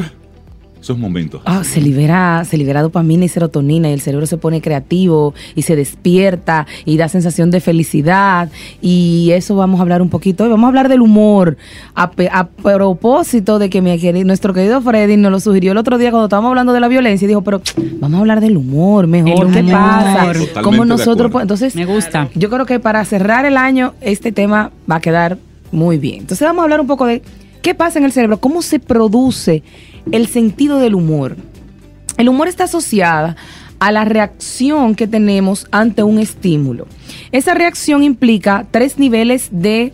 esos 0.91 0.99
momentos? 0.99 1.41
Ah, 1.45 1.63
se 1.63 1.81
libera, 1.81 2.43
se 2.45 2.57
libera 2.57 2.81
dopamina 2.81 3.25
y 3.25 3.27
serotonina 3.27 3.89
y 3.89 3.93
el 3.93 4.01
cerebro 4.01 4.25
se 4.25 4.37
pone 4.37 4.61
creativo 4.61 5.33
y 5.55 5.63
se 5.63 5.75
despierta 5.75 6.67
y 6.85 6.97
da 6.97 7.07
sensación 7.07 7.51
de 7.51 7.59
felicidad 7.59 8.49
y 8.81 9.29
eso 9.31 9.55
vamos 9.55 9.79
a 9.79 9.83
hablar 9.83 10.01
un 10.01 10.09
poquito. 10.09 10.43
Hoy 10.43 10.49
vamos 10.49 10.65
a 10.65 10.67
hablar 10.69 10.89
del 10.89 11.01
humor 11.01 11.57
a, 11.95 12.11
propósito 12.11 13.59
de 13.59 13.69
que 13.69 13.81
mi 13.81 13.91
nuestro 14.23 14.53
querido 14.53 14.81
Freddy 14.81 15.17
nos 15.17 15.31
lo 15.31 15.39
sugirió 15.39 15.71
el 15.71 15.77
otro 15.77 15.97
día 15.97 16.11
cuando 16.11 16.25
estábamos 16.25 16.49
hablando 16.49 16.73
de 16.73 16.79
la 16.79 16.87
violencia 16.87 17.25
y 17.25 17.27
dijo, 17.29 17.41
pero 17.41 17.61
vamos 17.99 18.17
a 18.17 18.19
hablar 18.19 18.41
del 18.41 18.57
humor 18.57 19.07
mejor, 19.07 19.51
¿qué 19.51 19.63
pasa? 19.63 20.33
Como 20.61 20.85
nosotros, 20.85 21.31
entonces, 21.41 21.75
me 21.75 21.85
gusta. 21.85 22.29
Yo 22.35 22.49
creo 22.49 22.65
que 22.65 22.79
para 22.79 23.03
cerrar 23.05 23.45
el 23.45 23.57
año 23.57 23.93
este 24.01 24.31
tema 24.31 24.71
va 24.89 24.97
a 24.97 25.01
quedar 25.01 25.37
muy 25.71 25.97
bien. 25.97 26.21
Entonces 26.21 26.45
vamos 26.45 26.61
a 26.61 26.63
hablar 26.63 26.81
un 26.81 26.87
poco 26.87 27.05
de 27.05 27.21
qué 27.61 27.75
pasa 27.75 27.99
en 27.99 28.05
el 28.05 28.11
cerebro, 28.11 28.39
cómo 28.39 28.61
se 28.61 28.79
produce 28.79 29.63
el 30.11 30.27
sentido 30.27 30.79
del 30.79 30.95
humor. 30.95 31.37
El 32.17 32.29
humor 32.29 32.47
está 32.47 32.65
asociada 32.65 33.35
a 33.79 33.91
la 33.91 34.05
reacción 34.05 34.93
que 34.93 35.07
tenemos 35.07 35.67
ante 35.71 36.03
un 36.03 36.19
estímulo. 36.19 36.85
Esa 37.31 37.55
reacción 37.55 38.03
implica 38.03 38.67
tres 38.69 38.99
niveles 38.99 39.49
de 39.51 39.91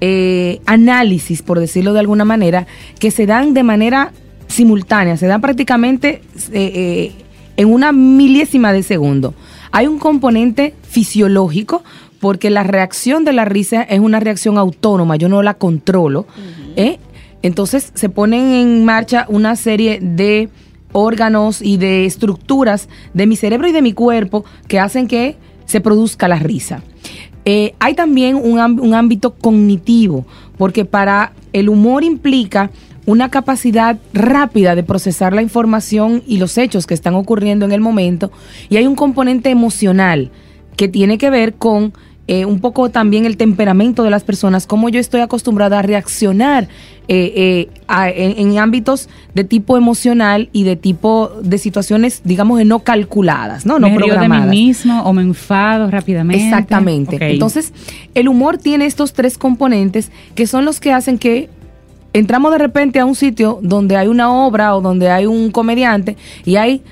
eh, 0.00 0.60
análisis, 0.64 1.42
por 1.42 1.60
decirlo 1.60 1.92
de 1.92 2.00
alguna 2.00 2.24
manera, 2.24 2.66
que 2.98 3.10
se 3.10 3.26
dan 3.26 3.52
de 3.52 3.64
manera 3.64 4.12
simultánea, 4.46 5.16
se 5.18 5.26
dan 5.26 5.40
prácticamente 5.40 6.22
eh, 6.52 6.72
eh, 6.74 7.12
en 7.56 7.68
una 7.68 7.92
milésima 7.92 8.72
de 8.72 8.82
segundo. 8.82 9.34
Hay 9.72 9.86
un 9.86 9.98
componente 9.98 10.74
fisiológico, 10.88 11.82
porque 12.20 12.48
la 12.50 12.62
reacción 12.62 13.24
de 13.24 13.32
la 13.32 13.44
risa 13.44 13.82
es 13.82 14.00
una 14.00 14.20
reacción 14.20 14.56
autónoma, 14.56 15.16
yo 15.16 15.28
no 15.28 15.42
la 15.42 15.54
controlo. 15.54 16.26
Entonces 17.42 17.92
se 17.94 18.08
ponen 18.08 18.52
en 18.52 18.84
marcha 18.84 19.26
una 19.28 19.56
serie 19.56 20.00
de 20.00 20.48
órganos 20.92 21.62
y 21.62 21.76
de 21.76 22.06
estructuras 22.06 22.88
de 23.14 23.26
mi 23.26 23.36
cerebro 23.36 23.68
y 23.68 23.72
de 23.72 23.82
mi 23.82 23.92
cuerpo 23.92 24.44
que 24.66 24.80
hacen 24.80 25.06
que 25.06 25.36
se 25.66 25.80
produzca 25.80 26.28
la 26.28 26.38
risa. 26.38 26.82
Eh, 27.44 27.74
hay 27.78 27.94
también 27.94 28.36
un, 28.36 28.58
un 28.58 28.94
ámbito 28.94 29.34
cognitivo, 29.34 30.26
porque 30.56 30.84
para 30.84 31.32
el 31.52 31.68
humor 31.68 32.04
implica 32.04 32.70
una 33.06 33.30
capacidad 33.30 33.98
rápida 34.12 34.74
de 34.74 34.82
procesar 34.82 35.32
la 35.32 35.40
información 35.40 36.22
y 36.26 36.36
los 36.36 36.58
hechos 36.58 36.86
que 36.86 36.92
están 36.92 37.14
ocurriendo 37.14 37.64
en 37.64 37.72
el 37.72 37.80
momento, 37.80 38.30
y 38.68 38.76
hay 38.76 38.86
un 38.86 38.96
componente 38.96 39.50
emocional 39.50 40.30
que 40.76 40.88
tiene 40.88 41.16
que 41.16 41.30
ver 41.30 41.54
con 41.54 41.94
eh, 42.28 42.44
un 42.44 42.60
poco 42.60 42.90
también 42.90 43.24
el 43.24 43.38
temperamento 43.38 44.02
de 44.02 44.10
las 44.10 44.22
personas, 44.22 44.66
cómo 44.66 44.90
yo 44.90 45.00
estoy 45.00 45.22
acostumbrada 45.22 45.78
a 45.78 45.82
reaccionar 45.82 46.68
eh, 47.08 47.66
eh, 47.88 48.34
en, 48.36 48.58
ámbitos 48.58 49.08
de 49.32 49.44
tipo 49.44 49.78
emocional 49.78 50.50
y 50.52 50.64
de 50.64 50.76
tipo 50.76 51.30
de 51.42 51.56
situaciones, 51.56 52.20
digamos, 52.24 52.62
no 52.66 52.80
calculadas, 52.80 53.64
¿no? 53.64 53.78
no 53.78 53.94
programadas. 53.94 54.44
de 54.44 54.50
mí 54.50 54.66
mismo 54.66 55.04
o 55.04 55.14
me 55.14 55.22
enfado 55.22 55.90
rápidamente. 55.90 56.44
Exactamente. 56.44 57.16
Entonces, 57.30 57.72
el 58.14 58.28
humor 58.28 58.58
tiene 58.58 58.84
estos 58.84 59.14
tres 59.14 59.38
componentes 59.38 60.12
que 60.34 60.46
son 60.46 60.66
los 60.66 60.80
que 60.80 60.92
hacen 60.92 61.16
que 61.16 61.48
entramos 62.12 62.52
de 62.52 62.58
repente 62.58 63.00
a 63.00 63.06
un 63.06 63.14
sitio 63.14 63.58
donde 63.62 63.96
hay 63.96 64.08
una 64.08 64.30
obra 64.30 64.76
o 64.76 64.82
donde 64.82 65.10
hay 65.10 65.24
un 65.24 65.50
comediante 65.50 66.18
y 66.44 66.56
hay 66.56 66.82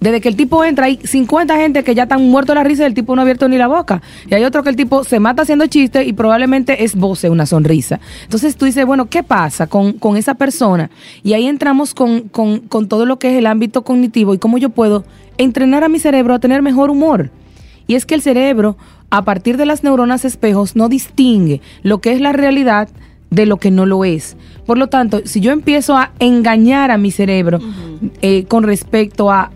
desde 0.00 0.22
que 0.22 0.28
el 0.28 0.36
tipo 0.36 0.64
entra, 0.64 0.86
hay 0.86 0.98
50 1.02 1.54
gente 1.56 1.84
que 1.84 1.94
ya 1.94 2.04
están 2.04 2.22
muertos 2.28 2.54
la 2.54 2.64
risa 2.64 2.84
y 2.84 2.86
el 2.86 2.94
tipo 2.94 3.14
no 3.14 3.20
ha 3.20 3.24
abierto 3.24 3.48
ni 3.48 3.58
la 3.58 3.68
boca. 3.68 4.00
Y 4.28 4.34
hay 4.34 4.44
otro 4.44 4.62
que 4.62 4.70
el 4.70 4.76
tipo 4.76 5.04
se 5.04 5.20
mata 5.20 5.42
haciendo 5.42 5.66
chistes 5.66 6.06
y 6.06 6.14
probablemente 6.14 6.84
es 6.84 6.96
voce 6.96 7.28
una 7.28 7.44
sonrisa. 7.44 8.00
Entonces 8.24 8.56
tú 8.56 8.64
dices, 8.64 8.86
bueno, 8.86 9.10
¿qué 9.10 9.22
pasa 9.22 9.66
con, 9.66 9.92
con 9.92 10.16
esa 10.16 10.34
persona? 10.34 10.90
Y 11.22 11.34
ahí 11.34 11.46
entramos 11.46 11.92
con, 11.92 12.22
con, 12.22 12.60
con 12.60 12.88
todo 12.88 13.04
lo 13.04 13.18
que 13.18 13.30
es 13.30 13.38
el 13.38 13.46
ámbito 13.46 13.82
cognitivo 13.82 14.32
y 14.32 14.38
cómo 14.38 14.56
yo 14.56 14.70
puedo 14.70 15.04
entrenar 15.36 15.84
a 15.84 15.88
mi 15.90 15.98
cerebro 15.98 16.34
a 16.34 16.38
tener 16.38 16.62
mejor 16.62 16.88
humor. 16.90 17.30
Y 17.86 17.94
es 17.94 18.06
que 18.06 18.14
el 18.14 18.22
cerebro, 18.22 18.78
a 19.10 19.24
partir 19.24 19.58
de 19.58 19.66
las 19.66 19.84
neuronas 19.84 20.24
espejos, 20.24 20.76
no 20.76 20.88
distingue 20.88 21.60
lo 21.82 22.00
que 22.00 22.12
es 22.12 22.20
la 22.20 22.32
realidad 22.32 22.88
de 23.30 23.46
lo 23.46 23.58
que 23.58 23.70
no 23.70 23.84
lo 23.84 24.04
es. 24.04 24.36
Por 24.64 24.78
lo 24.78 24.88
tanto, 24.88 25.20
si 25.24 25.40
yo 25.40 25.52
empiezo 25.52 25.96
a 25.96 26.12
engañar 26.20 26.90
a 26.90 26.98
mi 26.98 27.10
cerebro 27.10 27.60
eh, 28.22 28.44
con 28.44 28.62
respecto 28.62 29.30
a 29.30 29.50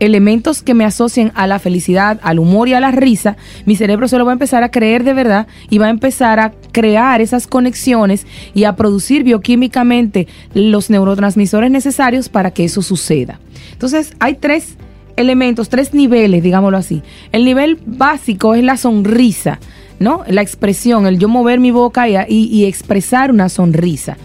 elementos 0.00 0.62
que 0.62 0.74
me 0.74 0.84
asocien 0.84 1.32
a 1.34 1.46
la 1.46 1.58
felicidad, 1.58 2.20
al 2.22 2.38
humor 2.38 2.68
y 2.68 2.74
a 2.74 2.80
la 2.80 2.90
risa, 2.90 3.36
mi 3.66 3.76
cerebro 3.76 4.08
se 4.08 4.18
lo 4.18 4.24
va 4.24 4.32
a 4.32 4.34
empezar 4.34 4.62
a 4.62 4.70
creer 4.70 5.04
de 5.04 5.14
verdad 5.14 5.46
y 5.70 5.78
va 5.78 5.86
a 5.86 5.90
empezar 5.90 6.40
a 6.40 6.52
crear 6.72 7.20
esas 7.20 7.46
conexiones 7.46 8.26
y 8.54 8.64
a 8.64 8.76
producir 8.76 9.24
bioquímicamente 9.24 10.26
los 10.54 10.90
neurotransmisores 10.90 11.70
necesarios 11.70 12.28
para 12.28 12.50
que 12.50 12.64
eso 12.64 12.82
suceda. 12.82 13.40
Entonces, 13.72 14.12
hay 14.20 14.34
tres 14.34 14.76
elementos, 15.16 15.68
tres 15.68 15.94
niveles, 15.94 16.42
digámoslo 16.42 16.78
así. 16.78 17.02
El 17.32 17.44
nivel 17.44 17.78
básico 17.84 18.54
es 18.54 18.62
la 18.62 18.76
sonrisa, 18.76 19.58
¿no? 19.98 20.22
La 20.28 20.42
expresión, 20.42 21.06
el 21.06 21.18
yo 21.18 21.28
mover 21.28 21.58
mi 21.58 21.72
boca 21.72 22.08
y, 22.08 22.16
y 22.28 22.64
expresar 22.66 23.32
una 23.32 23.48
sonrisa. 23.48 24.16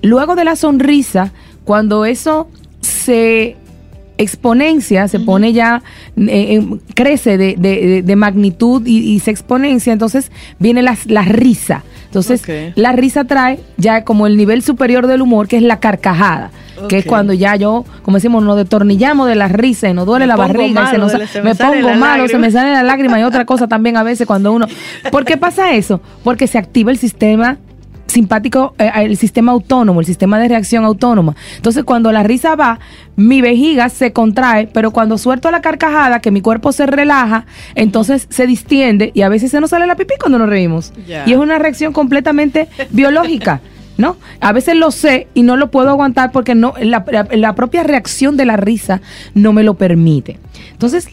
Luego 0.00 0.36
de 0.36 0.44
la 0.44 0.54
sonrisa, 0.54 1.32
cuando 1.64 2.04
eso 2.04 2.48
se 2.80 3.56
exponencia, 4.18 5.08
se 5.08 5.20
pone 5.20 5.52
ya, 5.52 5.82
eh, 6.16 6.64
crece 6.94 7.38
de, 7.38 8.16
magnitud 8.16 8.82
y, 8.86 9.18
se 9.20 9.30
exponencia, 9.30 9.92
entonces 9.92 10.30
viene 10.58 10.82
la, 10.82 10.96
la 11.06 11.22
risa. 11.22 11.84
Entonces, 12.06 12.42
la 12.74 12.92
risa 12.92 13.24
trae 13.24 13.60
ya 13.76 14.04
como 14.04 14.26
el 14.26 14.36
nivel 14.36 14.62
superior 14.62 15.06
del 15.06 15.20
humor, 15.20 15.46
que 15.46 15.58
es 15.58 15.62
la 15.62 15.78
carcajada, 15.78 16.50
que 16.88 16.98
es 16.98 17.04
cuando 17.04 17.34
ya 17.34 17.54
yo, 17.56 17.84
como 18.02 18.16
decimos, 18.16 18.42
nos 18.42 18.56
detornillamos 18.56 19.28
de 19.28 19.34
la 19.34 19.48
risa 19.48 19.90
y 19.90 19.94
nos 19.94 20.06
duele 20.06 20.26
la 20.26 20.36
barriga, 20.36 20.84
y 20.84 21.26
se 21.26 21.42
me, 21.42 21.54
pongo 21.54 21.94
malo, 21.94 22.26
se 22.28 22.38
me 22.38 22.50
sale 22.50 22.72
la 22.72 22.82
lágrima 22.82 23.20
y 23.20 23.24
otra 23.24 23.44
cosa 23.44 23.68
también 23.68 23.96
a 23.96 24.02
veces 24.02 24.26
cuando 24.26 24.52
uno... 24.52 24.66
¿Por 25.10 25.26
qué 25.26 25.36
pasa 25.36 25.74
eso? 25.74 26.00
Porque 26.24 26.46
se 26.46 26.56
activa 26.56 26.90
el 26.90 26.98
sistema 26.98 27.58
simpático 28.08 28.74
eh, 28.78 28.90
el 28.96 29.16
sistema 29.16 29.52
autónomo, 29.52 30.00
el 30.00 30.06
sistema 30.06 30.38
de 30.38 30.48
reacción 30.48 30.84
autónoma. 30.84 31.36
Entonces, 31.56 31.84
cuando 31.84 32.10
la 32.12 32.22
risa 32.22 32.56
va, 32.56 32.80
mi 33.16 33.40
vejiga 33.40 33.88
se 33.88 34.12
contrae, 34.12 34.68
pero 34.72 34.90
cuando 34.90 35.18
suelto 35.18 35.50
la 35.50 35.60
carcajada, 35.60 36.20
que 36.20 36.30
mi 36.30 36.40
cuerpo 36.40 36.72
se 36.72 36.86
relaja, 36.86 37.46
entonces 37.74 38.26
se 38.30 38.46
distiende 38.46 39.10
y 39.14 39.22
a 39.22 39.28
veces 39.28 39.50
se 39.50 39.60
nos 39.60 39.70
sale 39.70 39.86
la 39.86 39.96
pipí 39.96 40.14
cuando 40.20 40.38
nos 40.38 40.48
reímos. 40.48 40.92
Y 41.26 41.32
es 41.32 41.38
una 41.38 41.58
reacción 41.58 41.92
completamente 41.92 42.68
biológica. 42.90 43.60
¿No? 43.96 44.16
A 44.40 44.52
veces 44.52 44.76
lo 44.76 44.92
sé 44.92 45.26
y 45.34 45.42
no 45.42 45.56
lo 45.56 45.72
puedo 45.72 45.88
aguantar 45.88 46.30
porque 46.30 46.54
no 46.54 46.72
la, 46.80 47.04
la, 47.32 47.54
propia 47.56 47.82
reacción 47.82 48.36
de 48.36 48.44
la 48.44 48.56
risa 48.56 49.00
no 49.34 49.52
me 49.52 49.64
lo 49.64 49.74
permite. 49.74 50.38
Entonces, 50.70 51.08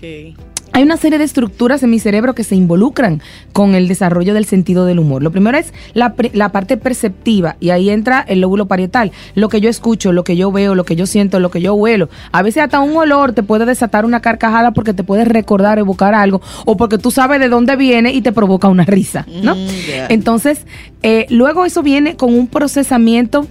hay 0.76 0.84
una 0.84 0.98
serie 0.98 1.18
de 1.18 1.24
estructuras 1.24 1.84
en 1.84 1.90
mi 1.90 2.00
cerebro 2.00 2.36
que 2.36 2.44
se 2.44 2.54
involucran 2.54 3.22
con 3.54 3.76
el 3.76 3.88
desarrollo 3.88 4.34
del 4.34 4.44
sentido 4.44 4.86
del 4.86 5.00
humor. 5.00 5.24
Lo 5.24 5.32
primero 5.32 5.58
es 5.58 5.74
la, 5.94 6.16
parte 6.50 6.76
perceptiva 6.76 7.56
y 7.62 7.70
ahí 7.70 7.90
entra 7.90 8.20
el 8.28 8.42
lóbulo 8.42 8.66
parietal. 8.66 9.14
Lo 9.36 9.48
que 9.48 9.62
yo 9.62 9.70
escucho, 9.70 10.12
lo 10.12 10.26
que 10.26 10.36
yo 10.36 10.52
veo, 10.52 10.76
lo 10.76 10.84
que 10.84 10.98
yo 10.98 11.06
siento, 11.06 11.40
lo 11.40 11.50
que 11.50 11.62
yo 11.62 11.76
huelo. 11.76 12.10
A 12.34 12.42
veces 12.42 12.62
hasta 12.62 12.82
un 12.82 12.98
olor 12.98 13.32
te 13.32 13.42
puede 13.42 13.66
desatar 13.66 14.04
una 14.04 14.20
carcajada 14.20 14.72
porque 14.72 14.94
te 14.94 15.06
puede 15.06 15.24
recordar, 15.24 15.80
evocar 15.80 16.14
algo 16.14 16.42
o 16.66 16.76
porque 16.76 16.98
tú 16.98 17.10
sabes 17.10 17.40
de 17.40 17.48
dónde 17.48 17.78
viene 17.78 18.12
y 18.12 18.22
te 18.22 18.34
provoca 18.34 18.68
una 18.68 18.84
risa, 18.84 19.26
¿no? 19.44 19.56
Mm, 19.56 19.68
Entonces, 20.10 20.66
eh, 21.04 21.26
luego 21.30 21.64
eso 21.64 21.84
viene 21.84 22.18
con 22.18 22.34
un 22.34 22.48
procesamiento 22.48 23.48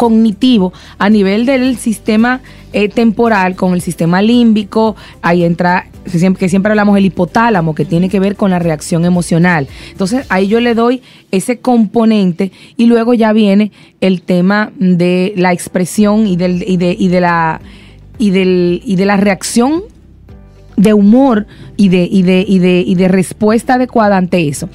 cognitivo 0.00 0.72
a 0.96 1.10
nivel 1.10 1.44
del 1.44 1.76
sistema 1.76 2.40
eh, 2.72 2.88
temporal 2.88 3.54
con 3.54 3.74
el 3.74 3.82
sistema 3.82 4.22
límbico, 4.22 4.96
ahí 5.20 5.44
entra, 5.44 5.88
que 6.38 6.48
siempre 6.48 6.72
hablamos 6.72 6.96
el 6.96 7.04
hipotálamo, 7.04 7.74
que 7.74 7.84
tiene 7.84 8.08
que 8.08 8.18
ver 8.18 8.34
con 8.34 8.50
la 8.50 8.58
reacción 8.58 9.04
emocional. 9.04 9.68
Entonces 9.90 10.24
ahí 10.30 10.48
yo 10.48 10.58
le 10.60 10.74
doy 10.74 11.02
ese 11.32 11.58
componente 11.58 12.50
y 12.78 12.86
luego 12.86 13.12
ya 13.12 13.34
viene 13.34 13.72
el 14.00 14.22
tema 14.22 14.72
de 14.78 15.34
la 15.36 15.52
expresión 15.52 16.26
y, 16.26 16.36
del, 16.38 16.64
y, 16.66 16.78
de, 16.78 16.96
y 16.98 17.08
de 17.08 17.20
la 17.20 17.60
y, 18.16 18.30
del, 18.30 18.80
y 18.82 18.96
de 18.96 19.04
la 19.04 19.18
reacción 19.18 19.82
de 20.78 20.94
humor 20.94 21.46
y 21.80 21.88
de, 21.88 22.06
y 22.10 22.20
de, 22.20 22.44
y 22.46 22.58
de, 22.58 22.84
y 22.86 22.94
de 22.94 23.08
respuesta 23.08 23.74
adecuada 23.74 24.18
ante 24.18 24.46
eso, 24.46 24.68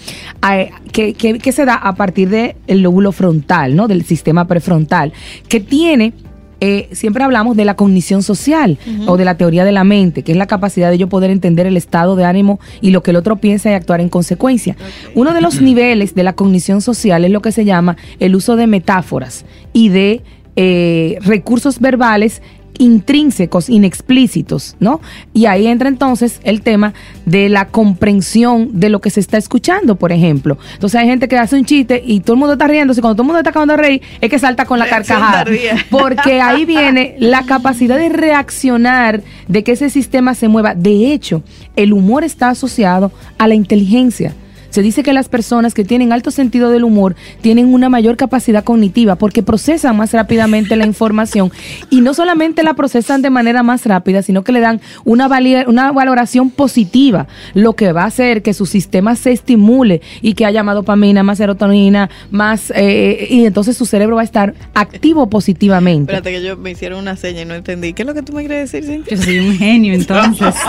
que, 0.91 1.13
que, 1.13 1.51
se 1.51 1.63
da 1.63 1.75
a 1.75 1.93
partir 1.93 2.29
del 2.29 2.81
lóbulo 2.81 3.11
frontal, 3.11 3.75
¿no? 3.75 3.87
Del 3.87 4.03
sistema 4.05 4.47
prefrontal, 4.47 5.13
que 5.47 5.59
tiene 5.59 6.13
eh, 6.61 6.89
siempre 6.93 7.23
hablamos 7.23 7.57
de 7.57 7.65
la 7.65 7.75
cognición 7.75 8.23
social 8.23 8.79
o 9.05 9.17
de 9.17 9.25
la 9.25 9.37
teoría 9.37 9.65
de 9.65 9.71
la 9.71 9.83
mente, 9.83 10.23
que 10.23 10.31
es 10.31 10.37
la 10.37 10.47
capacidad 10.47 10.89
de 10.89 10.97
yo 10.97 11.07
poder 11.07 11.29
entender 11.29 11.67
el 11.67 11.77
estado 11.77 12.15
de 12.15 12.25
ánimo 12.25 12.59
y 12.81 12.89
lo 12.89 13.03
que 13.03 13.11
el 13.11 13.17
otro 13.17 13.35
piensa 13.35 13.69
y 13.69 13.73
actuar 13.73 14.01
en 14.01 14.09
consecuencia. 14.09 14.75
Uno 15.13 15.35
de 15.35 15.41
los 15.41 15.61
niveles 15.61 16.15
de 16.15 16.23
la 16.23 16.33
cognición 16.33 16.81
social 16.81 17.23
es 17.23 17.29
lo 17.29 17.43
que 17.43 17.51
se 17.51 17.65
llama 17.65 17.97
el 18.19 18.35
uso 18.35 18.55
de 18.55 18.65
metáforas 18.65 19.45
y 19.73 19.89
de 19.89 20.23
eh, 20.55 21.19
recursos 21.21 21.79
verbales 21.79 22.41
intrínsecos, 22.79 23.69
inexplícitos, 23.69 24.75
¿no? 24.79 25.01
Y 25.33 25.45
ahí 25.45 25.67
entra 25.67 25.89
entonces 25.89 26.39
el 26.43 26.61
tema 26.61 26.93
de 27.25 27.49
la 27.49 27.67
comprensión 27.67 28.79
de 28.79 28.89
lo 28.89 29.01
que 29.01 29.09
se 29.09 29.19
está 29.19 29.37
escuchando, 29.37 29.95
por 29.95 30.11
ejemplo. 30.11 30.57
Entonces 30.73 30.99
hay 30.99 31.07
gente 31.07 31.27
que 31.27 31.37
hace 31.37 31.55
un 31.55 31.65
chiste 31.65 32.01
y 32.05 32.19
todo 32.19 32.33
el 32.33 32.39
mundo 32.39 32.53
está 32.53 32.67
riendo, 32.67 32.93
y 32.93 33.01
cuando 33.01 33.15
todo 33.15 33.23
el 33.23 33.27
mundo 33.27 33.39
está 33.39 33.49
acabando 33.49 33.75
de 33.75 33.81
reír, 33.81 34.01
es 34.21 34.29
que 34.29 34.39
salta 34.39 34.65
con 34.65 34.79
la 34.79 34.87
carcajada. 34.87 35.45
Porque 35.89 36.41
ahí 36.41 36.65
viene 36.65 37.15
la 37.19 37.43
capacidad 37.45 37.97
de 37.97 38.09
reaccionar, 38.09 39.21
de 39.47 39.63
que 39.63 39.73
ese 39.73 39.89
sistema 39.89 40.33
se 40.35 40.47
mueva. 40.47 40.75
De 40.75 41.13
hecho, 41.13 41.43
el 41.75 41.93
humor 41.93 42.23
está 42.23 42.49
asociado 42.49 43.11
a 43.37 43.47
la 43.47 43.55
inteligencia. 43.55 44.33
Se 44.75 44.81
dice 44.81 45.03
que 45.03 45.13
las 45.13 45.29
personas 45.29 45.73
que 45.73 45.85
tienen 45.85 46.11
alto 46.11 46.31
sentido 46.31 46.69
del 46.69 46.83
humor 46.83 47.15
tienen 47.39 47.73
una 47.73 47.87
mayor 47.87 48.17
capacidad 48.17 48.65
cognitiva 48.65 49.15
porque 49.15 49.41
procesan 49.41 49.95
más 49.95 50.11
rápidamente 50.11 50.75
la 50.75 50.85
información 50.85 51.49
y 51.89 52.01
no 52.01 52.13
solamente 52.13 52.61
la 52.61 52.73
procesan 52.73 53.21
de 53.21 53.29
manera 53.29 53.63
más 53.63 53.85
rápida, 53.85 54.21
sino 54.21 54.43
que 54.43 54.51
le 54.51 54.59
dan 54.59 54.81
una, 55.05 55.29
una 55.67 55.93
valoración 55.93 56.49
positiva, 56.49 57.25
lo 57.53 57.71
que 57.71 57.93
va 57.93 58.03
a 58.03 58.07
hacer 58.07 58.41
que 58.41 58.53
su 58.53 58.65
sistema 58.65 59.15
se 59.15 59.31
estimule 59.31 60.01
y 60.21 60.33
que 60.33 60.45
haya 60.45 60.61
más 60.61 60.75
dopamina, 60.75 61.23
más 61.23 61.37
serotonina, 61.37 62.09
más... 62.29 62.73
Eh, 62.75 63.27
y 63.29 63.45
entonces 63.45 63.77
su 63.77 63.85
cerebro 63.85 64.17
va 64.17 64.23
a 64.23 64.25
estar 64.25 64.55
activo 64.73 65.29
positivamente. 65.29 66.11
Espérate 66.11 66.37
que 66.37 66.45
yo 66.45 66.57
me 66.57 66.71
hicieron 66.71 66.99
una 66.99 67.15
seña 67.15 67.43
y 67.43 67.45
no 67.45 67.55
entendí. 67.55 67.93
¿Qué 67.93 68.01
es 68.01 68.07
lo 68.07 68.13
que 68.13 68.23
tú 68.23 68.33
me 68.33 68.45
quieres 68.45 68.73
decir, 68.73 69.05
Yo 69.09 69.15
soy 69.15 69.39
un 69.39 69.55
genio, 69.55 69.93
entonces. 69.93 70.53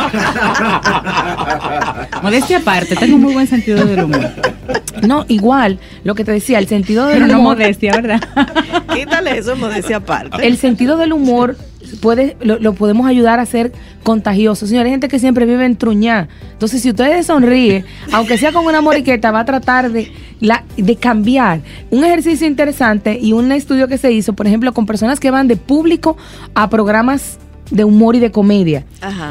Modestia 2.22 2.58
aparte, 2.58 2.94
tengo 2.94 3.18
muy 3.18 3.34
buen 3.34 3.48
sentido 3.48 3.84
de 3.84 3.95
no, 5.06 5.24
igual, 5.28 5.78
lo 6.04 6.14
que 6.14 6.24
te 6.24 6.32
decía, 6.32 6.58
el 6.58 6.66
sentido 6.66 7.06
del 7.06 7.22
Pero 7.22 7.32
no 7.32 7.42
modestia, 7.42 7.92
¿verdad? 7.92 8.20
Quítale 8.94 9.38
eso, 9.38 9.56
modestia 9.56 9.96
aparte. 9.98 10.46
El 10.46 10.56
sentido 10.56 10.96
del 10.96 11.12
humor 11.12 11.56
puede, 12.00 12.36
lo, 12.40 12.74
podemos 12.74 13.06
ayudar 13.06 13.40
a 13.40 13.46
ser 13.46 13.72
contagioso. 14.02 14.66
Señores, 14.66 14.86
hay 14.86 14.92
gente 14.92 15.08
que 15.08 15.18
siempre 15.18 15.46
vive 15.46 15.64
en 15.64 15.76
truñá. 15.76 16.28
Entonces, 16.52 16.82
si 16.82 16.90
usted 16.90 17.22
sonríe, 17.22 17.84
aunque 18.12 18.38
sea 18.38 18.52
con 18.52 18.64
una 18.66 18.80
moriqueta, 18.80 19.30
va 19.30 19.40
a 19.40 19.44
tratar 19.44 19.90
de, 19.90 20.12
la, 20.40 20.64
de 20.76 20.96
cambiar. 20.96 21.60
Un 21.90 22.04
ejercicio 22.04 22.46
interesante 22.46 23.18
y 23.20 23.32
un 23.32 23.52
estudio 23.52 23.88
que 23.88 23.98
se 23.98 24.12
hizo, 24.12 24.32
por 24.32 24.46
ejemplo, 24.46 24.72
con 24.72 24.86
personas 24.86 25.20
que 25.20 25.30
van 25.30 25.48
de 25.48 25.56
público 25.56 26.16
a 26.54 26.68
programas 26.70 27.38
de 27.70 27.84
humor 27.84 28.16
y 28.16 28.20
de 28.20 28.30
comedia. 28.30 28.84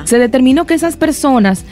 Se 0.03 0.19
determinó 0.19 0.65
que 0.65 0.73
esas 0.73 0.97
personas 0.97 1.63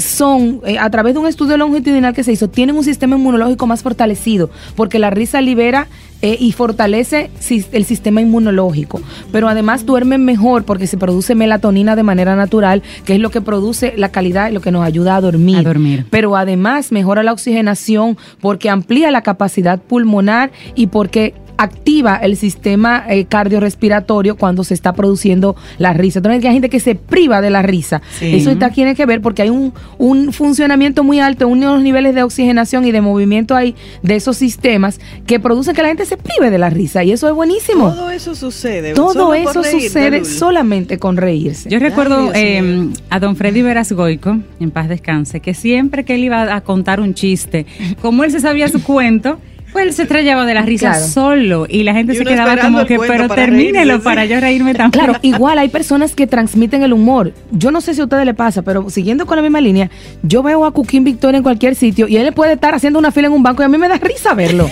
son, 0.00 0.60
eh, 0.66 0.78
a 0.78 0.90
través 0.90 1.14
de 1.14 1.20
un 1.20 1.26
estudio 1.26 1.56
longitudinal 1.56 2.14
que 2.14 2.24
se 2.24 2.32
hizo, 2.32 2.48
tienen 2.48 2.76
un 2.76 2.84
sistema 2.84 3.16
inmunológico 3.16 3.66
más 3.66 3.82
fortalecido, 3.82 4.50
porque 4.76 4.98
la 4.98 5.10
risa 5.10 5.40
libera 5.40 5.88
eh, 6.22 6.36
y 6.38 6.52
fortalece 6.52 7.30
el 7.72 7.84
sistema 7.86 8.20
inmunológico, 8.20 9.00
pero 9.32 9.48
además 9.48 9.86
duermen 9.86 10.24
mejor 10.24 10.64
porque 10.64 10.86
se 10.86 10.98
produce 10.98 11.34
melatonina 11.34 11.96
de 11.96 12.02
manera 12.02 12.36
natural, 12.36 12.82
que 13.06 13.14
es 13.14 13.20
lo 13.20 13.30
que 13.30 13.40
produce 13.40 13.94
la 13.96 14.10
calidad 14.10 14.50
y 14.50 14.52
lo 14.52 14.60
que 14.60 14.70
nos 14.70 14.84
ayuda 14.84 15.16
a 15.16 15.20
dormir. 15.22 15.56
A 15.56 15.62
dormir. 15.62 16.06
Pero 16.10 16.36
además 16.36 16.92
mejora 16.92 17.22
la 17.22 17.32
oxigenación 17.32 18.18
porque 18.40 18.68
amplía 18.68 19.10
la 19.10 19.22
capacidad 19.22 19.80
pulmonar 19.80 20.50
y 20.74 20.88
porque 20.88 21.32
activa 21.62 22.16
el 22.16 22.36
sistema 22.36 23.04
eh, 23.08 23.26
cardiorrespiratorio 23.26 24.36
cuando 24.36 24.64
se 24.64 24.72
está 24.72 24.94
produciendo 24.94 25.56
la 25.76 25.92
risa. 25.92 26.20
Entonces 26.20 26.42
hay 26.44 26.52
gente 26.52 26.70
que 26.70 26.80
se 26.80 26.94
priva 26.94 27.42
de 27.42 27.50
la 27.50 27.60
risa. 27.60 28.00
Eso 28.20 28.56
tiene 28.72 28.94
que 28.94 29.04
ver 29.04 29.20
porque 29.20 29.42
hay 29.42 29.50
un, 29.50 29.74
un 29.98 30.32
funcionamiento 30.32 31.04
muy 31.04 31.20
alto, 31.20 31.48
unos 31.48 31.82
niveles 31.82 32.14
de 32.14 32.22
oxigenación 32.22 32.86
y 32.86 32.92
de 32.92 33.00
movimiento 33.00 33.54
ahí 33.54 33.74
de 34.02 34.16
esos 34.16 34.36
sistemas 34.36 35.00
que 35.26 35.38
producen 35.38 35.74
que 35.74 35.82
la 35.82 35.88
gente 35.88 36.06
se 36.06 36.16
prive 36.16 36.50
de 36.50 36.58
la 36.58 36.70
risa 36.70 37.04
y 37.04 37.12
eso 37.12 37.28
es 37.28 37.34
buenísimo. 37.34 37.90
Todo 37.90 38.10
eso 38.10 38.34
sucede. 38.34 38.94
Todo 38.94 39.34
eso 39.34 39.62
sucede 39.62 40.24
solamente 40.24 40.98
con 40.98 41.16
reírse. 41.16 41.68
Yo 41.68 41.78
recuerdo 41.78 42.32
em, 42.34 42.92
a 43.10 43.20
don 43.20 43.36
Freddy 43.36 43.60
Verasgoico, 43.60 44.38
en 44.60 44.70
paz 44.70 44.88
descanse, 44.88 45.40
que 45.40 45.52
siempre 45.52 46.04
que 46.04 46.14
él 46.14 46.24
iba 46.24 46.54
a 46.54 46.60
contar 46.62 47.00
un 47.00 47.12
chiste, 47.12 47.66
como 48.00 48.24
él 48.24 48.30
se 48.30 48.40
sabía 48.40 48.68
su 48.68 48.82
cuento, 48.82 49.38
pues 49.72 49.86
él 49.86 49.92
se 49.92 50.02
estrellaba 50.02 50.44
de 50.46 50.54
la 50.54 50.62
risa 50.62 50.94
solo 50.94 51.66
y 51.68 51.82
la 51.82 51.94
gente 51.94 52.14
se 52.14 52.24
quedaba 52.24 52.56
como 52.56 52.84
que, 52.86 52.98
pero 52.98 53.28
termínelo 53.28 54.02
para 54.02 54.24
yo 54.24 54.40
reírme 54.40 54.74
también. 54.74 55.04
Claro, 55.04 55.18
igual 55.22 55.58
hay 55.58 55.68
personas 55.68 56.14
que 56.14 56.26
transmiten 56.26 56.82
el 56.82 56.92
humor. 56.92 57.32
Yo 57.50 57.70
no 57.70 57.80
sé 57.80 57.94
si 57.94 58.00
a 58.00 58.04
ustedes 58.04 58.24
le 58.24 58.34
pasa, 58.34 58.62
pero 58.62 58.90
siguiendo 58.90 59.26
con 59.26 59.36
la 59.36 59.42
misma 59.42 59.60
línea, 59.60 59.90
yo 60.22 60.42
veo 60.42 60.64
a 60.64 60.72
Cuquín 60.72 61.04
Victoria 61.04 61.38
en 61.38 61.42
cualquier 61.42 61.74
sitio 61.74 62.08
y 62.08 62.16
él 62.16 62.32
puede 62.32 62.54
estar 62.54 62.74
haciendo 62.74 62.98
una 62.98 63.12
fila 63.12 63.28
en 63.28 63.32
un 63.32 63.42
banco 63.42 63.62
y 63.62 63.66
a 63.66 63.68
mí 63.68 63.78
me 63.78 63.88
da 63.88 63.96
risa 63.96 64.34
verlo. 64.34 64.68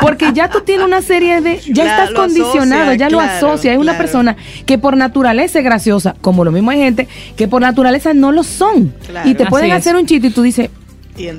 Porque 0.00 0.32
ya 0.32 0.48
tú 0.48 0.60
tienes 0.60 0.86
una 0.86 1.02
serie 1.02 1.40
de, 1.40 1.60
ya 1.68 1.84
estás 1.84 2.10
condicionado, 2.12 2.94
ya 2.94 3.10
lo 3.10 3.20
asocia. 3.20 3.72
Hay 3.72 3.78
una 3.78 3.96
persona 3.96 4.36
que 4.66 4.78
por 4.78 4.96
naturaleza 4.96 5.58
es 5.58 5.64
graciosa, 5.64 6.14
como 6.20 6.44
lo 6.44 6.52
mismo 6.52 6.70
hay 6.70 6.78
gente 6.78 7.08
que 7.36 7.48
por 7.48 7.62
naturaleza 7.62 8.14
no 8.14 8.32
lo 8.32 8.42
son. 8.42 8.94
Y 9.24 9.34
te 9.34 9.46
pueden 9.46 9.72
hacer 9.72 9.96
un 9.96 10.06
chiste 10.06 10.28
y 10.28 10.30
tú 10.30 10.42
dices, 10.42 10.70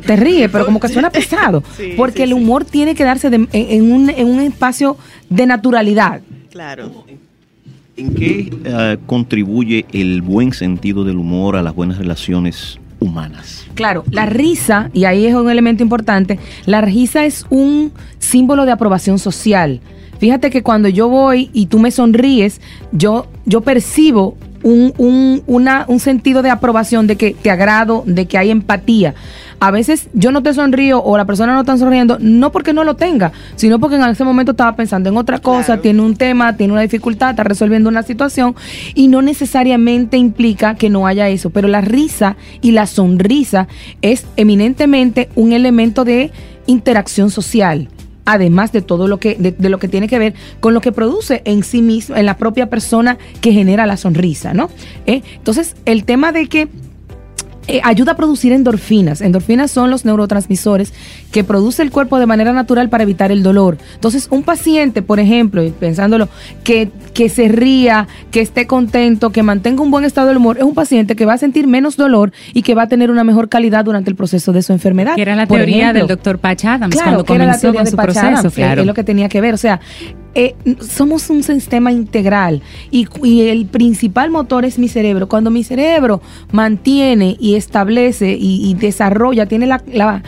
te 0.05 0.15
ríe, 0.15 0.49
pero 0.49 0.65
como 0.65 0.79
que 0.79 0.87
suena 0.89 1.09
pesado. 1.09 1.63
porque 1.97 2.23
el 2.23 2.33
humor 2.33 2.65
tiene 2.65 2.95
que 2.95 3.03
darse 3.03 3.27
en, 3.27 3.91
un, 3.91 4.09
en, 4.09 4.27
un, 4.27 4.39
espacio 4.41 4.97
de 5.29 5.45
naturalidad. 5.45 6.21
Claro. 6.49 7.05
¿En 7.97 8.13
qué 8.13 8.49
eh, 8.63 8.97
contribuye 9.05 9.85
el 9.91 10.21
buen 10.21 10.53
sentido 10.53 11.03
del 11.03 11.17
humor 11.17 11.55
a 11.55 11.61
las 11.61 11.75
buenas 11.75 11.97
relaciones 11.97 12.79
humanas? 12.99 13.65
Claro, 13.75 14.03
la 14.09 14.25
risa, 14.25 14.89
y 14.93 15.05
ahí 15.05 15.25
es 15.25 15.35
un 15.35 15.49
elemento 15.49 15.83
importante, 15.83 16.39
la 16.65 16.81
risa 16.81 17.25
es 17.25 17.45
un 17.49 17.91
símbolo 18.17 18.65
de 18.65 18.71
aprobación 18.71 19.19
social. 19.19 19.81
Fíjate 20.19 20.49
que 20.49 20.63
cuando 20.63 20.89
yo 20.89 21.07
voy 21.07 21.49
y 21.53 21.67
tú 21.67 21.79
me 21.79 21.91
sonríes, 21.91 22.59
yo, 22.91 23.27
yo 23.45 23.61
percibo 23.61 24.37
un, 24.63 24.93
un, 24.97 25.43
una, 25.47 25.85
un 25.87 25.99
sentido 25.99 26.41
de 26.41 26.49
aprobación, 26.49 27.07
de 27.07 27.15
que 27.15 27.33
te 27.33 27.49
agrado, 27.51 28.03
de 28.05 28.25
que 28.27 28.37
hay 28.37 28.49
empatía 28.49 29.15
a 29.59 29.71
veces 29.71 30.07
yo 30.13 30.31
no 30.31 30.41
te 30.41 30.53
sonrío 30.53 31.01
o 31.03 31.17
la 31.17 31.25
persona 31.25 31.53
no 31.53 31.61
está 31.61 31.77
sonriendo, 31.77 32.17
no 32.19 32.51
porque 32.51 32.73
no 32.73 32.83
lo 32.83 32.95
tenga, 32.95 33.31
sino 33.55 33.79
porque 33.79 33.97
en 33.97 34.03
ese 34.03 34.23
momento 34.23 34.51
estaba 34.51 34.75
pensando 34.75 35.09
en 35.09 35.17
otra 35.17 35.39
cosa, 35.39 35.77
tiene 35.77 36.01
un 36.01 36.15
tema, 36.15 36.55
tiene 36.55 36.73
una 36.73 36.81
dificultad, 36.81 37.31
está 37.31 37.43
resolviendo 37.43 37.89
una 37.89 38.03
situación 38.03 38.55
y 38.95 39.07
no 39.07 39.21
necesariamente 39.21 40.17
implica 40.17 40.75
que 40.75 40.89
no 40.89 41.07
haya 41.07 41.29
eso, 41.29 41.49
pero 41.49 41.67
la 41.67 41.81
risa 41.81 42.37
y 42.61 42.71
la 42.71 42.85
sonrisa 42.85 43.67
es 44.01 44.25
eminentemente 44.37 45.29
un 45.35 45.51
elemento 45.53 46.05
de 46.05 46.31
interacción 46.65 47.29
social 47.29 47.89
además 48.25 48.71
de 48.71 48.83
todo 48.83 49.07
lo 49.07 49.19
que 49.19 49.35
de, 49.35 49.69
lo 49.69 49.79
que 49.79 49.87
tiene 49.87 50.07
que 50.07 50.19
ver 50.19 50.35
con 50.59 50.75
lo 50.75 50.81
que 50.81 50.91
produce 50.91 51.41
en 51.45 51.63
sí 51.63 51.81
mismo 51.81 52.15
en 52.15 52.27
la 52.27 52.37
propia 52.37 52.69
persona 52.69 53.17
que 53.41 53.51
genera 53.51 53.87
la 53.87 53.97
sonrisa 53.97 54.53
no 54.53 54.69
¿Eh? 55.07 55.23
entonces 55.35 55.75
el 55.85 56.03
tema 56.03 56.31
de 56.31 56.45
que 56.45 56.67
eh, 57.69 57.81
ayuda 57.83 58.13
a 58.13 58.15
producir 58.15 58.51
endorfinas. 58.51 59.21
Endorfinas 59.21 59.69
son 59.69 59.91
los 59.91 60.03
neurotransmisores 60.03 60.91
que 61.31 61.43
produce 61.43 61.81
el 61.81 61.91
cuerpo 61.91 62.19
de 62.19 62.25
manera 62.25 62.53
natural 62.53 62.89
para 62.89 63.03
evitar 63.03 63.31
el 63.31 63.43
dolor. 63.43 63.77
Entonces, 63.95 64.27
un 64.31 64.43
paciente, 64.43 65.01
por 65.01 65.19
ejemplo, 65.19 65.63
pensándolo, 65.79 66.29
que, 66.63 66.89
que 67.13 67.29
se 67.29 67.47
ría, 67.47 68.07
que 68.31 68.41
esté 68.41 68.67
contento, 68.67 69.31
que 69.31 69.43
mantenga 69.43 69.81
un 69.81 69.91
buen 69.91 70.05
estado 70.05 70.29
de 70.29 70.37
humor, 70.37 70.57
es 70.57 70.63
un 70.63 70.73
paciente 70.73 71.15
que 71.15 71.25
va 71.25 71.33
a 71.33 71.37
sentir 71.37 71.67
menos 71.67 71.97
dolor 71.97 72.31
y 72.53 72.63
que 72.63 72.75
va 72.75 72.83
a 72.83 72.87
tener 72.87 73.11
una 73.11 73.23
mejor 73.23 73.49
calidad 73.49 73.85
durante 73.85 74.09
el 74.09 74.15
proceso 74.15 74.51
de 74.51 74.61
su 74.61 74.73
enfermedad. 74.73 75.15
Que 75.15 75.21
era 75.21 75.35
la 75.35 75.45
teoría 75.45 75.93
del 75.93 76.07
doctor 76.07 76.39
Patch 76.39 76.65
Adams 76.65 76.95
cuando 77.01 77.25
comenzó 77.25 77.73
con 77.73 77.85
su 77.85 77.95
proceso, 77.95 78.51
claro. 78.51 78.81
Es 78.81 78.87
lo 78.87 78.93
que 78.93 79.03
tenía 79.03 79.29
que 79.29 79.41
ver. 79.41 79.53
O 79.53 79.57
sea, 79.57 79.79
eh, 80.35 80.55
somos 80.79 81.29
un 81.29 81.41
sistema 81.43 81.91
integral 81.91 82.61
y, 82.91 83.07
el 83.49 83.65
principal 83.65 84.29
motor 84.29 84.65
es 84.65 84.77
mi 84.77 84.87
cerebro. 84.87 85.27
Cuando 85.27 85.49
mi 85.49 85.63
cerebro 85.63 86.21
mantiene 86.51 87.35
y 87.39 87.55
establece 87.55 88.37
y, 88.39 88.73
desarrolla, 88.75 89.47
tiene 89.47 89.65
la, 89.65 89.81
la, 89.91 90.23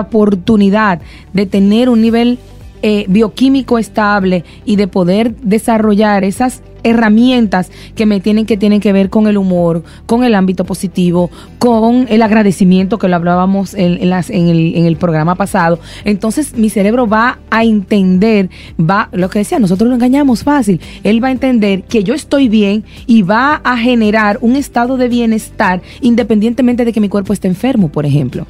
oportunidad 0.00 1.00
de 1.32 1.46
tener 1.46 1.88
un 1.88 2.00
nivel 2.00 2.38
eh, 2.82 3.06
bioquímico 3.08 3.78
estable 3.78 4.44
y 4.66 4.76
de 4.76 4.88
poder 4.88 5.34
desarrollar 5.36 6.22
esas 6.22 6.62
herramientas 6.82 7.70
que 7.94 8.04
me 8.04 8.20
tienen 8.20 8.44
que 8.44 8.58
tienen 8.58 8.78
que 8.80 8.92
ver 8.92 9.08
con 9.08 9.26
el 9.26 9.38
humor, 9.38 9.82
con 10.04 10.22
el 10.22 10.34
ámbito 10.34 10.64
positivo, 10.66 11.30
con 11.58 12.06
el 12.10 12.20
agradecimiento 12.20 12.98
que 12.98 13.08
lo 13.08 13.16
hablábamos 13.16 13.72
en, 13.72 14.10
las, 14.10 14.28
en, 14.28 14.48
el, 14.48 14.76
en 14.76 14.84
el 14.84 14.96
programa 14.96 15.34
pasado. 15.34 15.80
Entonces 16.04 16.58
mi 16.58 16.68
cerebro 16.68 17.06
va 17.06 17.38
a 17.50 17.64
entender, 17.64 18.50
va, 18.78 19.08
lo 19.12 19.30
que 19.30 19.38
decía, 19.38 19.58
nosotros 19.58 19.88
lo 19.88 19.94
engañamos 19.94 20.44
fácil, 20.44 20.78
él 21.02 21.24
va 21.24 21.28
a 21.28 21.32
entender 21.32 21.84
que 21.84 22.04
yo 22.04 22.12
estoy 22.12 22.50
bien 22.50 22.84
y 23.06 23.22
va 23.22 23.62
a 23.64 23.78
generar 23.78 24.36
un 24.42 24.56
estado 24.56 24.98
de 24.98 25.08
bienestar 25.08 25.80
independientemente 26.02 26.84
de 26.84 26.92
que 26.92 27.00
mi 27.00 27.08
cuerpo 27.08 27.32
esté 27.32 27.48
enfermo, 27.48 27.88
por 27.88 28.04
ejemplo. 28.04 28.46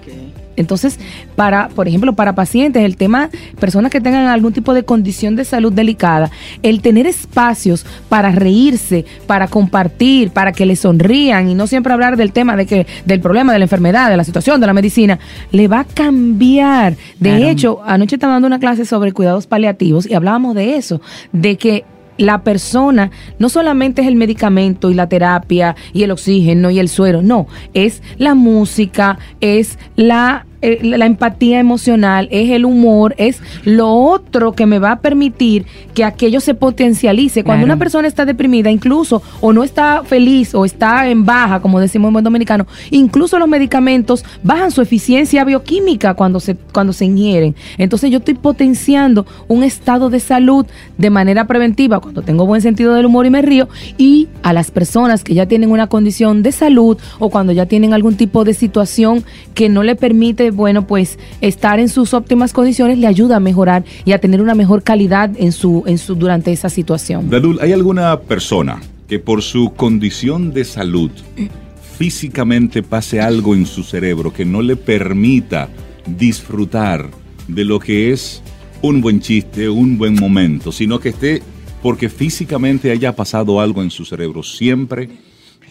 Entonces, 0.57 0.99
para, 1.37 1.69
por 1.69 1.89
ejemplo, 1.89 2.13
para 2.15 2.35
pacientes, 2.35 2.85
el 2.85 2.97
tema, 2.97 3.31
personas 3.59 3.91
que 3.91 4.01
tengan 4.01 4.27
algún 4.27 4.53
tipo 4.53 4.75
de 4.75 4.85
condición 4.85 5.37
de 5.37 5.45
salud 5.45 5.73
delicada, 5.73 6.31
el 6.63 6.81
tener 6.81 7.07
espacios 7.07 7.87
para 8.09 8.31
reírse, 8.33 9.05
para 9.27 9.49
compartir, 9.49 10.31
para 10.31 10.53
que 10.53 10.67
le 10.67 10.77
sonrían 10.77 11.49
y 11.49 11.55
no 11.55 11.67
siempre 11.67 11.93
hablar 11.93 12.17
del 12.17 12.33
tema 12.33 12.57
de 12.57 12.67
que, 12.67 12.87
del 13.05 13.21
problema, 13.21 13.53
de 13.53 13.59
la 13.59 13.65
enfermedad, 13.65 14.11
de 14.11 14.17
la 14.17 14.25
situación, 14.25 14.61
de 14.61 14.67
la 14.67 14.73
medicina, 14.73 15.19
le 15.51 15.69
va 15.69 15.81
a 15.81 15.85
cambiar. 15.85 16.97
De 17.19 17.51
hecho, 17.51 17.81
anoche 17.87 18.17
estaba 18.17 18.35
dando 18.35 18.47
una 18.47 18.59
clase 18.59 18.85
sobre 18.85 19.13
cuidados 19.13 19.47
paliativos 19.47 20.07
y 20.07 20.15
hablábamos 20.15 20.55
de 20.55 20.77
eso, 20.77 21.01
de 21.33 21.57
que 21.57 21.85
la 22.19 22.43
persona 22.43 23.11
no 23.39 23.49
solamente 23.49 24.03
es 24.03 24.09
el 24.09 24.17
medicamento 24.17 24.91
y 24.91 24.95
la 24.95 25.09
terapia 25.09 25.77
y 25.93 26.03
el 26.03 26.11
oxígeno 26.11 26.71
y 26.71 26.79
el 26.79 26.89
suero, 26.89 27.23
no, 27.23 27.47
es 27.75 28.03
la 28.19 28.35
música, 28.35 29.19
es 29.41 29.79
la 29.97 30.47
eh, 30.65 30.79
la 30.83 31.05
empatía 31.05 31.61
emocional, 31.61 32.27
es 32.31 32.49
el 32.49 32.65
humor, 32.65 33.15
es 33.19 33.43
lo 33.65 33.93
otro 33.93 34.53
que 34.53 34.65
me 34.65 34.79
va 34.79 34.93
a 34.93 35.01
permitir 35.01 35.67
que 35.93 36.05
aquello 36.05 36.41
se 36.41 36.55
potencialice. 36.55 37.45
Cuando 37.45 37.67
una 37.67 37.77
persona 37.77 38.09
está 38.09 38.25
deprimida, 38.25 38.71
incluso, 38.71 39.23
o 39.43 39.53
no 39.53 39.63
está 39.63 40.03
feliz, 40.05 40.55
o 40.55 40.65
está 40.65 41.07
en 41.11 41.27
baja, 41.27 41.61
como 41.61 41.81
decimos 41.81 42.09
en 42.09 42.15
buen 42.15 42.25
dominicano, 42.25 42.67
incluso 42.91 43.39
los 43.39 43.47
medicamentos 43.47 44.25
bajan 44.43 44.71
su 44.71 44.81
eficiencia 44.81 45.45
bioquímica 45.45 46.15
cuando 46.15 46.41
se, 46.41 46.57
cuando 46.57 46.95
se 46.95 47.05
ingieren. 47.05 47.55
Entonces 47.77 48.11
yo 48.11 48.21
estoy 48.21 48.33
potenciando 48.33 49.27
un 49.49 49.65
estado 49.65 50.09
de 50.09 50.19
salud 50.19 50.65
de 50.97 51.11
manera 51.11 51.47
preventiva 51.47 52.01
cuando 52.01 52.23
tengo 52.23 52.47
buen 52.47 52.63
sentido 52.63 52.95
del 52.95 53.05
humor 53.05 53.27
y 53.27 53.31
me 53.31 53.43
río, 53.43 53.69
y 53.99 54.29
a 54.43 54.55
las 54.55 54.71
personas 54.71 55.25
que 55.25 55.35
ya 55.35 55.45
tienen 55.45 55.71
una 55.71 55.89
condición 55.89 56.43
de 56.43 56.53
salud 56.53 56.97
o 57.19 57.29
cuando 57.29 57.53
ya 57.53 57.67
tienen 57.67 57.93
algún 57.93 58.17
tipo 58.17 58.45
de 58.45 58.55
situación 58.55 59.25
que 59.53 59.69
no 59.69 59.83
le 59.83 59.95
permite 59.95 60.54
bueno, 60.55 60.87
pues 60.87 61.19
estar 61.41 61.81
en 61.81 61.89
sus 61.89 62.15
óptimas 62.15 62.53
condiciones 62.53 62.99
le 62.99 63.07
ayuda 63.07 63.37
a 63.37 63.41
mejorar 63.41 63.85
y 64.05 64.13
a 64.13 64.19
tener 64.19 64.41
una 64.41 64.55
mejor 64.55 64.83
calidad 64.83 65.31
en 65.37 65.53
su, 65.53 65.83
en 65.87 65.99
su, 65.99 66.15
durante 66.15 66.53
esa 66.53 66.69
situación. 66.69 67.31
Dadul, 67.31 67.59
¿hay 67.61 67.73
alguna 67.73 68.21
persona 68.21 68.81
que 69.09 69.19
por 69.19 69.43
su 69.43 69.73
condición 69.75 70.53
de 70.53 70.65
salud 70.65 71.11
físicamente 71.97 72.83
pase 72.83 73.21
algo 73.21 73.55
en 73.55 73.67
su 73.67 73.83
cerebro 73.83 74.33
que 74.33 74.45
no 74.45 74.63
le 74.63 74.77
permita 74.77 75.69
disfrutar 76.07 77.09
de 77.49 77.65
lo 77.65 77.79
que 77.79 78.13
es 78.13 78.43
un 78.83 79.01
buen 79.01 79.21
chiste, 79.21 79.69
un 79.69 79.97
buen 79.97 80.15
momento, 80.15 80.73
sino 80.73 80.99
que 80.99 81.11
esté 81.11 81.43
porque 81.83 82.09
físicamente 82.09 82.91
haya 82.91 83.15
pasado 83.15 83.61
algo 83.61 83.83
en 83.83 83.91
su 83.91 84.05
cerebro, 84.05 84.43
siempre 84.43 85.09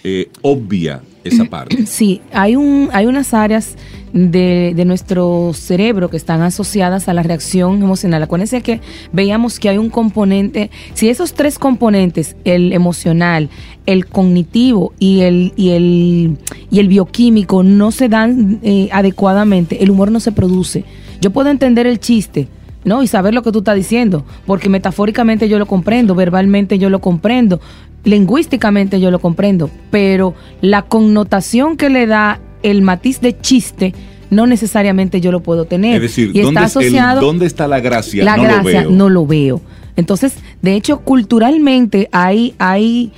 eh, 0.03 0.29
obvia 0.41 1.01
esa 1.23 1.45
parte. 1.45 1.85
Sí, 1.85 2.21
hay, 2.31 2.55
un, 2.55 2.89
hay 2.91 3.05
unas 3.05 3.33
áreas 3.33 3.75
de, 4.13 4.73
de, 4.75 4.85
nuestro 4.85 5.51
cerebro 5.53 6.09
que 6.09 6.17
están 6.17 6.41
asociadas 6.41 7.07
a 7.07 7.13
la 7.13 7.23
reacción 7.23 7.81
emocional. 7.81 8.21
Acuérdense 8.23 8.61
que 8.61 8.81
veíamos 9.11 9.59
que 9.59 9.69
hay 9.69 9.77
un 9.77 9.89
componente, 9.89 10.69
si 10.93 11.09
esos 11.09 11.33
tres 11.33 11.57
componentes, 11.57 12.35
el 12.43 12.73
emocional, 12.73 13.49
el 13.85 14.05
cognitivo 14.05 14.93
y 14.99 15.21
el, 15.21 15.53
y 15.55 15.69
el, 15.69 16.37
y 16.69 16.79
el 16.79 16.87
bioquímico, 16.87 17.63
no 17.63 17.91
se 17.91 18.09
dan 18.09 18.59
eh, 18.63 18.89
adecuadamente, 18.91 19.83
el 19.83 19.91
humor 19.91 20.11
no 20.11 20.19
se 20.19 20.31
produce. 20.31 20.85
Yo 21.21 21.31
puedo 21.31 21.49
entender 21.49 21.87
el 21.87 21.99
chiste, 21.99 22.47
¿no? 22.83 23.01
Y 23.01 23.07
saber 23.07 23.33
lo 23.33 23.43
que 23.43 23.51
tú 23.51 23.59
estás 23.59 23.75
diciendo, 23.75 24.25
porque 24.45 24.69
metafóricamente 24.69 25.47
yo 25.47 25.57
lo 25.59 25.65
comprendo, 25.65 26.15
verbalmente 26.15 26.77
yo 26.77 26.89
lo 26.89 26.99
comprendo, 26.99 27.61
lingüísticamente 28.03 28.99
yo 28.99 29.11
lo 29.11 29.19
comprendo, 29.19 29.69
pero 29.91 30.33
la 30.61 30.83
connotación 30.83 31.77
que 31.77 31.89
le 31.89 32.05
da 32.07 32.39
el 32.63 32.81
matiz 32.81 33.21
de 33.21 33.39
chiste 33.39 33.93
no 34.29 34.47
necesariamente 34.47 35.21
yo 35.21 35.31
lo 35.31 35.41
puedo 35.41 35.65
tener. 35.65 35.95
Es 35.95 36.01
decir, 36.01 36.31
y 36.33 36.41
¿dónde, 36.41 36.61
está 36.61 36.79
asociado, 36.79 37.21
¿dónde 37.21 37.45
está 37.45 37.67
la 37.67 37.79
gracia? 37.79 38.23
La 38.23 38.37
gracia 38.37 38.85
no 38.89 39.09
lo 39.09 39.25
veo. 39.25 39.61
Entonces, 39.95 40.33
de 40.61 40.73
hecho, 40.75 41.01
culturalmente 41.01 42.09
hay, 42.11 42.55
hay 42.57 43.11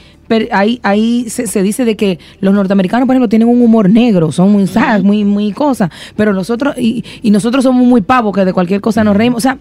ahí, 0.51 0.79
ahí 0.83 1.29
se, 1.29 1.63
dice 1.63 1.85
de 1.85 1.95
que 1.95 2.19
los 2.41 2.53
norteamericanos, 2.53 3.05
por 3.05 3.13
ejemplo, 3.13 3.29
tienen 3.29 3.47
un 3.47 3.61
humor 3.61 3.89
negro, 3.89 4.31
son 4.31 4.51
muy, 4.51 4.67
muy, 5.03 5.23
muy 5.23 5.51
cosas, 5.51 5.89
pero 6.15 6.33
nosotros, 6.33 6.75
y, 6.77 7.03
y 7.21 7.31
nosotros 7.31 7.63
somos 7.63 7.85
muy 7.85 8.01
pavos 8.01 8.33
que 8.33 8.43
de 8.43 8.53
cualquier 8.53 8.81
cosa 8.81 9.03
nos 9.03 9.15
reímos. 9.15 9.37
O 9.37 9.41
sea, 9.41 9.57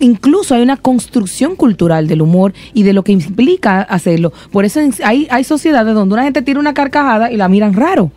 incluso 0.00 0.54
hay 0.54 0.62
una 0.62 0.76
construcción 0.76 1.56
cultural 1.56 2.06
del 2.06 2.22
humor 2.22 2.52
y 2.72 2.82
de 2.82 2.92
lo 2.92 3.04
que 3.04 3.12
implica 3.12 3.82
hacerlo. 3.82 4.32
Por 4.50 4.64
eso 4.64 4.80
hay, 5.02 5.26
hay 5.30 5.44
sociedades 5.44 5.94
donde 5.94 6.14
una 6.14 6.24
gente 6.24 6.42
tira 6.42 6.60
una 6.60 6.74
carcajada 6.74 7.30
y 7.30 7.36
la 7.36 7.48
miran 7.48 7.74
raro 7.74 8.10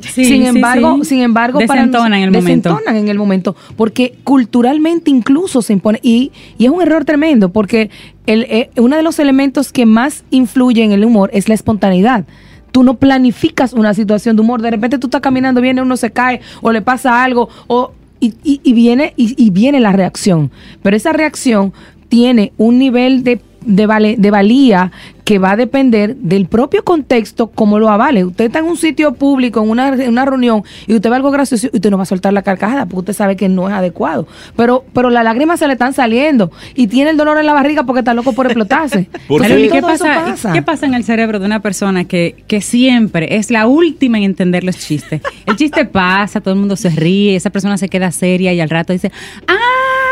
sin 0.00 0.46
embargo, 0.46 1.04
sin 1.04 1.20
embargo, 1.20 1.58
desentonan 1.58 2.14
en 2.14 2.22
el 2.22 2.30
momento. 2.30 2.78
en 2.86 3.08
el 3.08 3.18
momento, 3.18 3.56
porque 3.76 4.14
culturalmente 4.24 5.10
incluso 5.10 5.62
se 5.62 5.72
impone 5.72 6.00
y, 6.02 6.32
y 6.58 6.66
es 6.66 6.70
un 6.70 6.82
error 6.82 7.04
tremendo, 7.04 7.52
porque 7.52 7.90
el, 8.26 8.42
eh, 8.44 8.70
uno 8.76 8.96
de 8.96 9.02
los 9.02 9.18
elementos 9.18 9.72
que 9.72 9.86
más 9.86 10.24
influye 10.30 10.82
en 10.82 10.92
el 10.92 11.04
humor 11.04 11.30
es 11.32 11.48
la 11.48 11.54
espontaneidad 11.54 12.24
tú 12.72 12.84
no 12.84 12.94
planificas 12.94 13.72
una 13.72 13.94
situación 13.94 14.36
de 14.36 14.42
humor. 14.42 14.62
De 14.62 14.70
repente 14.70 14.96
tú 14.96 15.08
estás 15.08 15.20
caminando, 15.20 15.60
viene 15.60 15.82
uno 15.82 15.96
se 15.96 16.12
cae 16.12 16.40
o 16.62 16.70
le 16.70 16.82
pasa 16.82 17.24
algo 17.24 17.48
o, 17.66 17.90
y, 18.20 18.34
y, 18.42 18.72
viene, 18.72 19.14
y, 19.16 19.34
y, 19.42 19.50
viene 19.50 19.80
la 19.80 19.92
reacción. 19.92 20.50
Pero 20.82 20.96
esa 20.96 21.12
reacción 21.12 21.72
tiene 22.08 22.52
un 22.58 22.78
nivel 22.78 23.24
de, 23.24 23.40
de, 23.64 24.16
de 24.18 24.30
valía 24.30 24.90
que 25.30 25.38
va 25.38 25.52
a 25.52 25.56
depender 25.56 26.16
del 26.16 26.46
propio 26.46 26.82
contexto, 26.82 27.52
cómo 27.52 27.78
lo 27.78 27.88
avale. 27.88 28.24
Usted 28.24 28.46
está 28.46 28.58
en 28.58 28.64
un 28.64 28.76
sitio 28.76 29.14
público, 29.14 29.62
en 29.62 29.70
una, 29.70 29.90
una 29.90 30.24
reunión, 30.24 30.64
y 30.88 30.94
usted 30.96 31.08
ve 31.08 31.14
algo 31.14 31.30
gracioso 31.30 31.68
y 31.72 31.76
usted 31.76 31.88
no 31.88 31.96
va 31.96 32.02
a 32.02 32.06
soltar 32.06 32.32
la 32.32 32.42
carcajada 32.42 32.86
porque 32.86 32.98
usted 32.98 33.12
sabe 33.12 33.36
que 33.36 33.48
no 33.48 33.68
es 33.68 33.74
adecuado. 33.74 34.26
Pero, 34.56 34.84
pero 34.92 35.08
las 35.08 35.22
lágrimas 35.22 35.60
se 35.60 35.68
le 35.68 35.74
están 35.74 35.92
saliendo 35.92 36.50
y 36.74 36.88
tiene 36.88 37.10
el 37.10 37.16
dolor 37.16 37.38
en 37.38 37.46
la 37.46 37.52
barriga 37.52 37.84
porque 37.84 38.00
está 38.00 38.12
loco 38.12 38.32
por 38.32 38.46
explotarse. 38.46 39.08
¿Por 39.28 39.42
qué? 39.42 39.80
pasa, 39.80 40.52
qué 40.52 40.62
pasa 40.62 40.86
en 40.86 40.94
el 40.94 41.04
cerebro 41.04 41.38
de 41.38 41.46
una 41.46 41.60
persona 41.60 42.06
que, 42.06 42.42
que 42.48 42.60
siempre 42.60 43.36
es 43.36 43.52
la 43.52 43.68
última 43.68 44.18
en 44.18 44.24
entender 44.24 44.64
los 44.64 44.78
chistes? 44.78 45.22
El 45.46 45.54
chiste 45.54 45.84
pasa, 45.84 46.40
todo 46.40 46.54
el 46.54 46.58
mundo 46.58 46.74
se 46.74 46.90
ríe, 46.90 47.36
esa 47.36 47.50
persona 47.50 47.78
se 47.78 47.88
queda 47.88 48.10
seria 48.10 48.52
y 48.52 48.60
al 48.60 48.68
rato 48.68 48.92
dice, 48.92 49.12
¡ay! 49.46 50.09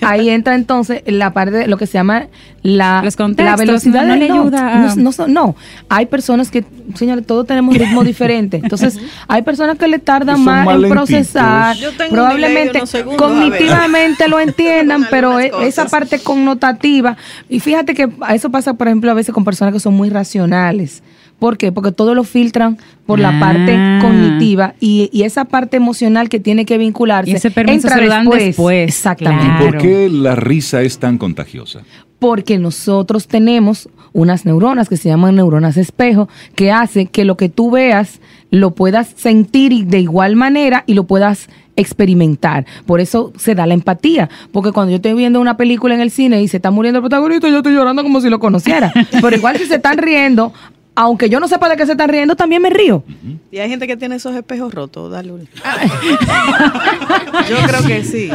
Ahí 0.00 0.30
entra 0.30 0.54
entonces 0.54 1.02
la 1.06 1.32
parte 1.32 1.52
de 1.52 1.66
lo 1.66 1.76
que 1.76 1.86
se 1.86 1.94
llama 1.94 2.26
la, 2.62 3.08
la 3.36 3.56
velocidad 3.56 4.04
no, 4.04 4.16
le 4.16 4.24
ayuda. 4.24 4.94
No, 4.96 5.10
no, 5.28 5.56
hay 5.88 6.06
personas 6.06 6.50
que, 6.50 6.64
señores, 6.96 7.24
todos 7.24 7.46
tenemos 7.46 7.76
ritmo 7.76 8.02
diferente. 8.04 8.60
Entonces, 8.62 8.98
hay 9.28 9.42
personas 9.42 9.78
que 9.78 9.86
le 9.86 10.00
tardan 10.00 10.42
más 10.42 10.66
en 10.68 10.88
procesar. 10.88 11.76
Probablemente 12.10 12.82
cognitivamente 13.16 14.28
lo 14.28 14.40
entiendan, 14.40 15.06
pero 15.10 15.38
e, 15.38 15.52
esa 15.62 15.86
parte 15.86 16.18
connotativa. 16.18 17.16
Y 17.48 17.60
fíjate 17.60 17.94
que 17.94 18.08
eso 18.30 18.50
pasa, 18.50 18.74
por 18.74 18.88
ejemplo, 18.88 19.12
a 19.12 19.14
veces 19.14 19.32
con 19.32 19.44
personas 19.44 19.72
que 19.72 19.80
son 19.80 19.94
muy 19.94 20.10
racionales. 20.10 21.02
¿Por 21.38 21.58
qué? 21.58 21.70
Porque 21.70 21.92
todo 21.92 22.14
lo 22.14 22.24
filtran 22.24 22.78
por 23.04 23.18
la 23.18 23.38
parte 23.38 23.74
ah. 23.76 23.98
cognitiva 24.00 24.74
y, 24.80 25.10
esa 25.22 25.44
parte 25.44 25.76
emocional 25.76 26.28
que 26.28 26.40
tiene 26.40 26.64
que 26.64 26.78
vincularse. 26.78 27.30
Y 27.30 27.34
ese 27.34 27.50
permiso 27.50 27.88
entra 27.88 27.96
se 27.96 28.02
lo 28.02 28.08
dan 28.08 28.28
después. 28.28 28.88
Exactamente. 28.88 29.64
¿Y 29.64 29.70
por 29.70 29.78
qué 29.78 30.08
la 30.08 30.36
risa 30.36 30.82
es 30.82 30.98
tan 30.98 31.18
contagiosa? 31.18 31.82
Porque 32.18 32.58
nosotros 32.58 33.26
tenemos 33.26 33.88
unas 34.12 34.46
neuronas 34.46 34.88
que 34.88 34.96
se 34.96 35.08
llaman 35.08 35.36
neuronas 35.36 35.76
espejo, 35.76 36.28
que 36.54 36.72
hace 36.72 37.06
que 37.06 37.24
lo 37.24 37.36
que 37.36 37.48
tú 37.48 37.70
veas 37.70 38.20
lo 38.50 38.70
puedas 38.70 39.12
sentir 39.16 39.86
de 39.86 40.00
igual 40.00 40.36
manera 40.36 40.84
y 40.86 40.94
lo 40.94 41.04
puedas 41.04 41.48
experimentar. 41.76 42.66
Por 42.86 43.00
eso 43.00 43.32
se 43.36 43.54
da 43.54 43.66
la 43.66 43.74
empatía. 43.74 44.28
Porque 44.50 44.72
cuando 44.72 44.90
yo 44.90 44.96
estoy 44.96 45.12
viendo 45.12 45.40
una 45.40 45.56
película 45.56 45.94
en 45.94 46.00
el 46.00 46.10
cine 46.10 46.42
y 46.42 46.48
se 46.48 46.56
está 46.56 46.70
muriendo 46.70 46.98
el 46.98 47.02
protagonista, 47.02 47.48
yo 47.48 47.58
estoy 47.58 47.74
llorando 47.74 48.02
como 48.02 48.20
si 48.20 48.30
lo 48.30 48.40
conociera. 48.40 48.92
Pero 49.20 49.36
igual 49.36 49.58
si 49.58 49.66
se 49.66 49.76
están 49.76 49.98
riendo, 49.98 50.52
aunque 50.96 51.28
yo 51.28 51.38
no 51.40 51.46
sepa 51.46 51.68
de 51.68 51.76
qué 51.76 51.86
se 51.86 51.92
están 51.92 52.08
riendo, 52.08 52.34
también 52.36 52.60
me 52.62 52.70
río. 52.70 53.04
Y 53.52 53.58
hay 53.58 53.68
gente 53.68 53.86
que 53.86 53.96
tiene 53.96 54.16
esos 54.16 54.34
espejos 54.34 54.74
rotos, 54.74 55.12
Dalul. 55.12 55.46
yo 57.48 57.56
creo 57.66 57.86
que 57.86 58.02
sí. 58.02 58.30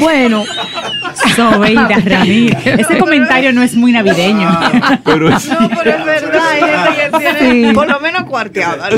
Bueno. 0.00 0.44
Sobeida 1.34 1.88
Ramírez. 2.04 2.66
Ese 2.66 2.98
comentario 2.98 3.52
no 3.52 3.62
es 3.62 3.74
muy 3.74 3.92
navideño. 3.92 4.48
Pero 5.04 5.30
No, 5.30 5.38
pero 5.82 5.90
es 5.98 6.04
verdad, 6.04 6.42
hay 6.52 6.60
gente 6.60 7.18
que 7.18 7.18
tiene 7.18 7.68
Sí. 7.68 7.74
por 7.74 7.88
lo 7.88 8.00
menos 8.00 8.24
cuarteada. 8.24 8.88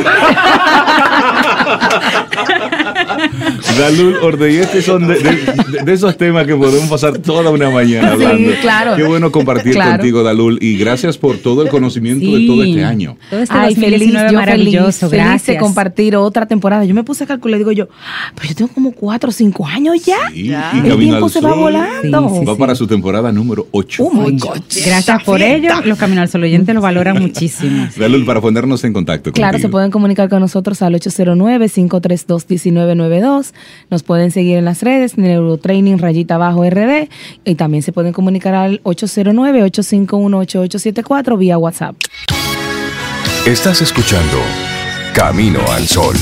Dalul 3.79 4.17
Ordeyeste 4.23 4.83
son 4.83 5.07
de, 5.09 5.15
de- 5.19 5.83
de 5.85 5.93
esos 5.93 6.17
temas 6.17 6.47
que 6.47 6.55
podemos 6.55 6.89
pasar 6.89 7.19
toda 7.19 7.51
una 7.51 7.71
mañana 7.71 8.09
Sí, 8.17 8.25
hablando. 8.25 8.51
claro. 8.61 8.97
Qué 8.97 9.05
bueno 9.05 9.31
compartir 9.31 9.73
Claro. 9.73 9.93
contigo, 9.93 10.23
Dalul, 10.23 10.59
y 10.61 10.77
gracias 10.79 11.19
por 11.19 11.37
todo 11.39 11.63
el 11.63 11.69
conocimiento 11.69 12.27
de 12.37 12.47
todo 12.47 12.63
este 12.65 12.85
año. 12.85 12.98
Todo 13.31 13.41
este 13.41 13.55
Ay, 13.57 13.75
feliz, 13.75 14.01
2019 14.13 14.33
yo 14.33 14.39
maravilloso, 14.39 15.09
feliz, 15.09 15.11
feliz 15.11 15.25
gracias. 15.27 15.57
de 15.57 15.61
compartir 15.61 16.17
otra 16.17 16.47
temporada. 16.47 16.85
Yo 16.85 16.95
me 16.95 17.05
puse 17.05 17.25
a 17.25 17.27
calcular 17.27 17.57
y 17.57 17.61
digo 17.61 17.73
yo, 17.73 17.89
pero 18.35 18.49
yo 18.49 18.55
tengo 18.55 18.71
como 18.73 18.93
cuatro 18.93 19.31
o 19.31 19.33
cinco 19.33 19.67
años 19.67 20.05
ya. 20.05 20.17
Sí, 20.33 20.45
Ya. 20.49 20.71
y 20.75 20.79
El 20.89 20.99
tiempo 20.99 21.25
al 21.27 21.31
se 21.31 21.41
va 21.41 21.55
volando. 21.55 22.29
Sí, 22.31 22.37
sí, 22.41 22.45
va 22.45 22.57
para 22.57 22.75
su 22.75 22.87
temporada 22.87 23.31
número 23.33 23.67
8. 23.71 24.05
Oh 24.05 24.11
my 24.13 24.37
God. 24.39 24.59
Gracias 24.85 25.23
por 25.25 25.41
ello. 25.43 25.71
Los 25.85 25.99
Camino 25.99 26.21
al 26.23 26.29
Sol 26.29 26.43
oyentes 26.43 26.75
lo 26.75 26.81
valoran 26.81 27.21
muchísimo. 27.21 27.87
Dalul, 27.97 28.25
para 28.25 28.41
ponernos 28.41 28.83
en 28.85 28.93
contacto 28.93 29.33
Claro, 29.33 29.53
contigo. 29.53 29.69
se 29.69 29.73
pueden 29.73 29.91
comunicar 29.91 30.29
con 30.29 30.41
nosotros 30.41 30.81
al 30.83 30.95
809-532-1992. 30.95 33.53
Nos 33.91 34.03
pueden 34.03 34.31
seguir 34.31 34.59
en 34.59 34.65
las 34.65 34.83
redes, 34.83 35.17
Neurotraining 35.19 35.99
Rayita 35.99 36.35
Abajo 36.37 36.65
RD. 36.69 37.09
Y 37.45 37.55
también 37.55 37.83
se 37.83 37.93
pueden 37.93 38.13
comunicar 38.13 38.55
al 38.55 38.83
809-851-8874 38.85 41.39
vía 41.39 41.59
WhatsApp. 41.59 41.97
Estás 43.49 43.81
escuchando 43.81 44.43
Camino 45.15 45.61
al 45.71 45.87
Sol. 45.87 46.15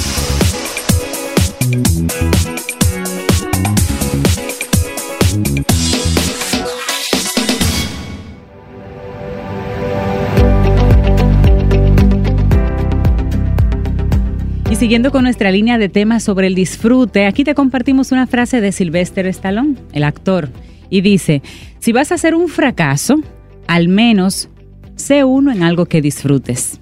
Y 14.70 14.76
siguiendo 14.76 15.10
con 15.10 15.24
nuestra 15.24 15.50
línea 15.50 15.78
de 15.78 15.88
temas 15.88 16.22
sobre 16.22 16.46
el 16.46 16.54
disfrute, 16.54 17.26
aquí 17.26 17.42
te 17.42 17.56
compartimos 17.56 18.12
una 18.12 18.28
frase 18.28 18.60
de 18.60 18.70
Sylvester 18.70 19.26
Stallone, 19.26 19.74
el 19.92 20.04
actor, 20.04 20.50
y 20.90 21.00
dice, 21.00 21.42
si 21.80 21.90
vas 21.90 22.12
a 22.12 22.14
hacer 22.14 22.36
un 22.36 22.46
fracaso, 22.46 23.16
al 23.66 23.88
menos 23.88 24.48
sé 24.94 25.24
uno 25.24 25.50
en 25.50 25.64
algo 25.64 25.86
que 25.86 26.00
disfrutes. 26.00 26.78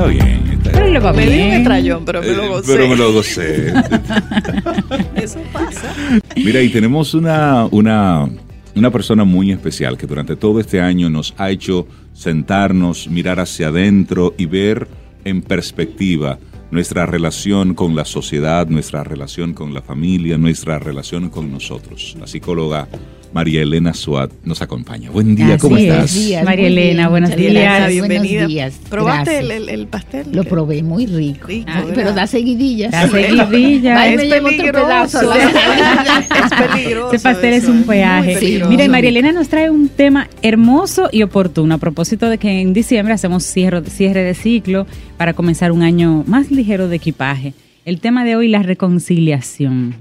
Está 0.00 0.24
bien. 0.24 0.50
está 0.52 0.70
Pero 0.72 0.86
le 0.88 0.98
va 0.98 1.12
Me 1.12 1.26
di 1.26 1.28
un 1.28 1.36
bien. 1.36 1.52
estrellón, 1.60 2.04
pero 2.04 2.20
me 2.22 2.28
lo 2.32 2.42
Eh, 2.44 2.48
gocé. 2.48 2.72
Pero 2.72 2.88
me 2.88 2.96
lo 2.96 3.12
gocé. 3.12 3.72
Eso 5.16 5.38
pasa. 5.52 5.94
Mira, 6.36 6.62
y 6.62 6.68
tenemos 6.70 7.14
una, 7.14 7.66
una, 7.70 8.28
una 8.74 8.90
persona 8.90 9.24
muy 9.24 9.52
especial 9.52 9.96
que 9.98 10.06
durante 10.06 10.36
todo 10.36 10.60
este 10.60 10.80
año 10.80 11.10
nos 11.10 11.34
ha 11.38 11.50
hecho 11.50 11.86
sentarnos, 12.12 13.08
mirar 13.08 13.40
hacia 13.40 13.68
adentro 13.68 14.34
y 14.38 14.46
ver 14.46 14.88
en 15.24 15.42
perspectiva 15.42 16.38
nuestra 16.70 17.04
relación 17.04 17.74
con 17.74 17.94
la 17.96 18.04
sociedad, 18.04 18.66
nuestra 18.68 19.02
relación 19.04 19.54
con 19.54 19.74
la 19.74 19.82
familia, 19.82 20.38
nuestra 20.38 20.78
relación 20.78 21.28
con 21.28 21.50
nosotros. 21.50 22.16
La 22.18 22.26
psicóloga 22.26 22.88
María 23.32 23.62
Elena 23.62 23.94
Suat 23.94 24.32
nos 24.44 24.60
acompaña. 24.60 25.08
Buen 25.10 25.36
día, 25.36 25.56
¿cómo 25.58 25.76
es. 25.76 25.84
estás? 25.84 26.14
días. 26.14 26.44
María 26.44 26.64
muy 26.68 26.72
Elena, 26.72 27.08
buenos 27.08 27.36
días. 27.36 27.52
gracias, 27.52 27.88
Bienvenida. 27.90 28.32
Buenos 28.40 28.48
días. 28.48 28.80
¿Probaste 28.90 29.38
el, 29.38 29.46
gracias. 29.46 29.68
el- 29.68 29.80
el 29.80 29.86
pastel? 29.86 30.26
Lo 30.32 30.42
probé 30.44 30.82
muy 30.82 31.06
rico. 31.06 31.46
Ah, 31.68 31.84
pero 31.94 32.12
da 32.12 32.26
seguidillas. 32.26 32.90
Da 32.90 33.06
seguidilla. 33.08 33.94
Va 33.94 34.08
y 34.08 34.14
Es 34.14 34.20
otro 34.32 34.44
peligroso. 34.50 35.18
seguidilla. 35.20 36.26
Es 36.30 36.68
peligroso. 36.72 37.12
Ese 37.14 37.22
pastel 37.22 37.54
es 37.54 37.64
un 37.68 37.82
peaje. 37.84 38.62
Mira, 38.68 38.84
y 38.84 38.88
María 38.88 39.10
Elena 39.10 39.30
nos 39.32 39.48
trae 39.48 39.70
un 39.70 39.88
tema 39.88 40.28
hermoso 40.42 41.08
y 41.12 41.22
oportuno 41.22 41.76
a 41.76 41.78
propósito 41.78 42.28
de 42.28 42.38
que 42.38 42.60
en 42.60 42.72
diciembre 42.72 43.14
hacemos 43.14 43.44
cierre, 43.44 43.84
cierre 43.90 44.24
de 44.24 44.34
ciclo 44.34 44.88
para 45.16 45.34
comenzar 45.34 45.70
un 45.70 45.82
año 45.82 46.24
más 46.26 46.50
ligero 46.50 46.88
de 46.88 46.96
equipaje. 46.96 47.54
El 47.84 48.00
tema 48.00 48.24
de 48.24 48.34
hoy, 48.34 48.48
la 48.48 48.62
reconciliación. 48.64 49.94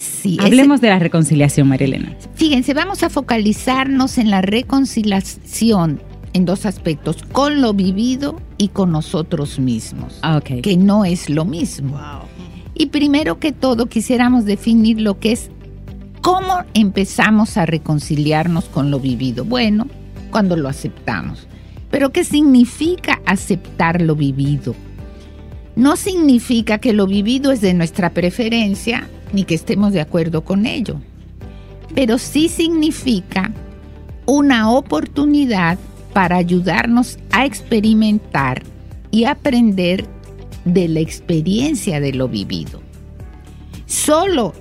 Sí, 0.00 0.36
ese- 0.38 0.46
Hablemos 0.46 0.80
de 0.80 0.88
la 0.88 0.98
reconciliación, 0.98 1.68
María 1.68 1.86
Elena. 1.86 2.16
Fíjense, 2.34 2.72
vamos 2.72 3.02
a 3.02 3.10
focalizarnos 3.10 4.16
en 4.16 4.30
la 4.30 4.40
reconciliación 4.40 6.00
en 6.32 6.44
dos 6.46 6.64
aspectos, 6.64 7.18
con 7.32 7.60
lo 7.60 7.74
vivido 7.74 8.40
y 8.56 8.68
con 8.68 8.92
nosotros 8.92 9.58
mismos, 9.58 10.18
Ah, 10.22 10.38
ok. 10.38 10.62
que 10.62 10.76
no 10.78 11.04
es 11.04 11.28
lo 11.28 11.44
mismo. 11.44 11.90
Wow. 11.98 12.28
Y 12.74 12.86
primero 12.86 13.38
que 13.38 13.52
todo 13.52 13.86
quisiéramos 13.86 14.44
definir 14.46 15.00
lo 15.02 15.18
que 15.18 15.32
es 15.32 15.50
cómo 16.22 16.60
empezamos 16.72 17.56
a 17.58 17.66
reconciliarnos 17.66 18.66
con 18.66 18.90
lo 18.90 19.00
vivido. 19.00 19.44
Bueno, 19.44 19.86
cuando 20.30 20.56
lo 20.56 20.68
aceptamos. 20.68 21.46
Pero 21.90 22.10
¿qué 22.10 22.24
significa 22.24 23.20
aceptar 23.26 24.00
lo 24.00 24.14
vivido? 24.16 24.74
No 25.76 25.96
significa 25.96 26.78
que 26.78 26.92
lo 26.92 27.06
vivido 27.06 27.50
es 27.52 27.60
de 27.60 27.74
nuestra 27.74 28.10
preferencia 28.10 29.08
ni 29.32 29.44
que 29.44 29.54
estemos 29.54 29.92
de 29.92 30.00
acuerdo 30.00 30.44
con 30.44 30.66
ello. 30.66 31.00
Pero 31.94 32.18
sí 32.18 32.48
significa 32.48 33.52
una 34.26 34.70
oportunidad 34.70 35.78
para 36.12 36.36
ayudarnos 36.36 37.18
a 37.30 37.44
experimentar 37.46 38.62
y 39.10 39.24
aprender 39.24 40.06
de 40.64 40.88
la 40.88 41.00
experiencia 41.00 42.00
de 42.00 42.12
lo 42.12 42.28
vivido. 42.28 42.80
Solo 43.86 44.54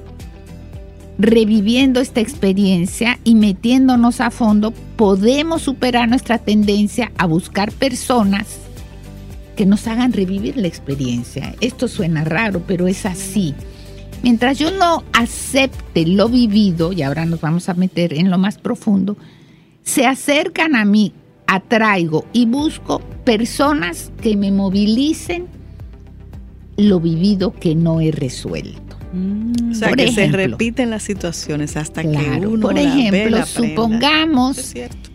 reviviendo 1.19 1.99
esta 1.99 2.21
experiencia 2.21 3.19
y 3.23 3.35
metiéndonos 3.35 4.21
a 4.21 4.31
fondo, 4.31 4.71
podemos 4.95 5.63
superar 5.63 6.07
nuestra 6.07 6.37
tendencia 6.37 7.11
a 7.17 7.25
buscar 7.25 7.71
personas 7.73 8.59
que 9.57 9.65
nos 9.65 9.85
hagan 9.87 10.13
revivir 10.13 10.55
la 10.55 10.67
experiencia. 10.67 11.53
Esto 11.59 11.89
suena 11.89 12.23
raro, 12.23 12.63
pero 12.65 12.87
es 12.87 13.05
así. 13.05 13.53
Mientras 14.23 14.57
yo 14.59 14.71
no 14.71 15.03
acepte 15.13 16.05
lo 16.05 16.27
vivido, 16.29 16.91
y 16.93 17.01
ahora 17.03 17.25
nos 17.25 17.41
vamos 17.41 17.69
a 17.69 17.73
meter 17.73 18.13
en 18.13 18.29
lo 18.29 18.37
más 18.37 18.57
profundo, 18.57 19.17
se 19.83 20.05
acercan 20.05 20.75
a 20.75 20.83
mí, 20.85 21.13
atraigo 21.47 22.25
y 22.33 22.45
busco 22.45 22.99
personas 23.23 24.11
que 24.21 24.35
me 24.35 24.51
movilicen 24.51 25.47
lo 26.77 26.99
vivido 26.99 27.53
que 27.53 27.75
no 27.75 28.01
he 28.01 28.11
resuelto. 28.11 28.97
O 29.71 29.73
sea, 29.73 29.89
Por 29.89 29.97
que 29.97 30.11
se 30.11 30.25
ejemplo. 30.25 30.37
repiten 30.57 30.89
las 30.91 31.03
situaciones 31.03 31.75
hasta 31.77 32.03
que 32.03 32.09
Claro, 32.11 32.51
uno 32.51 32.61
por 32.61 32.75
la 32.75 32.81
ve, 32.81 32.87
ejemplo, 32.87 33.37
la 33.37 33.43
aprenda. 33.43 33.45
supongamos 33.45 34.57
es 34.59 34.65
cierto. 34.71 35.09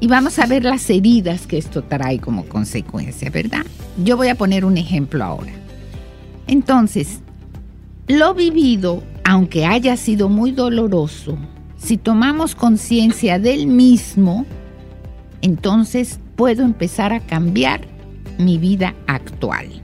y 0.00 0.06
vamos 0.08 0.38
a 0.38 0.46
ver 0.46 0.64
las 0.64 0.90
heridas 0.90 1.46
que 1.46 1.56
esto 1.58 1.82
trae 1.82 2.18
como 2.18 2.44
consecuencia, 2.44 3.30
¿verdad? 3.30 3.64
Yo 4.04 4.16
voy 4.18 4.28
a 4.28 4.34
poner 4.34 4.64
un 4.66 4.76
ejemplo 4.76 5.24
ahora. 5.24 5.52
Entonces, 6.46 7.20
lo 8.08 8.34
vivido, 8.34 9.02
aunque 9.24 9.66
haya 9.66 9.96
sido 9.96 10.28
muy 10.28 10.52
doloroso, 10.52 11.36
si 11.76 11.96
tomamos 11.96 12.54
conciencia 12.54 13.38
del 13.38 13.66
mismo, 13.66 14.46
entonces 15.42 16.20
puedo 16.36 16.62
empezar 16.62 17.12
a 17.12 17.20
cambiar 17.20 17.80
mi 18.38 18.58
vida 18.58 18.94
actual. 19.06 19.82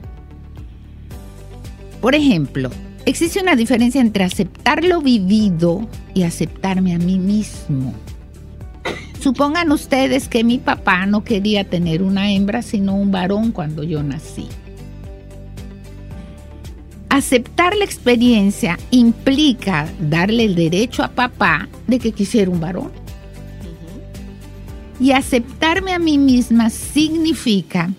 Por 2.01 2.15
ejemplo, 2.15 2.69
existe 3.05 3.41
una 3.41 3.55
diferencia 3.55 4.01
entre 4.01 4.23
aceptar 4.23 4.83
lo 4.83 5.01
vivido 5.01 5.87
y 6.13 6.23
aceptarme 6.23 6.93
a 6.93 6.99
mí 6.99 7.19
mismo. 7.19 7.93
Supongan 9.19 9.71
ustedes 9.71 10.27
que 10.27 10.43
mi 10.43 10.57
papá 10.57 11.05
no 11.05 11.23
quería 11.23 11.63
tener 11.63 12.03
una 12.03 12.31
hembra, 12.31 12.61
sino 12.61 12.95
un 12.95 13.11
varón 13.11 13.51
cuando 13.51 13.83
yo 13.83 14.03
nací. 14.03 14.47
Aceptar 17.13 17.75
la 17.75 17.85
experiencia 17.85 18.79
implica 18.89 19.87
darle 19.99 20.45
el 20.45 20.55
derecho 20.55 21.03
a 21.03 21.09
papá 21.09 21.69
de 21.85 21.99
que 21.99 22.11
quisiera 22.11 22.49
un 22.49 22.59
varón. 22.59 22.91
Y 24.99 25.11
aceptarme 25.11 25.93
a 25.93 25.99
mí 25.99 26.17
misma 26.17 26.71
significa 26.71 27.91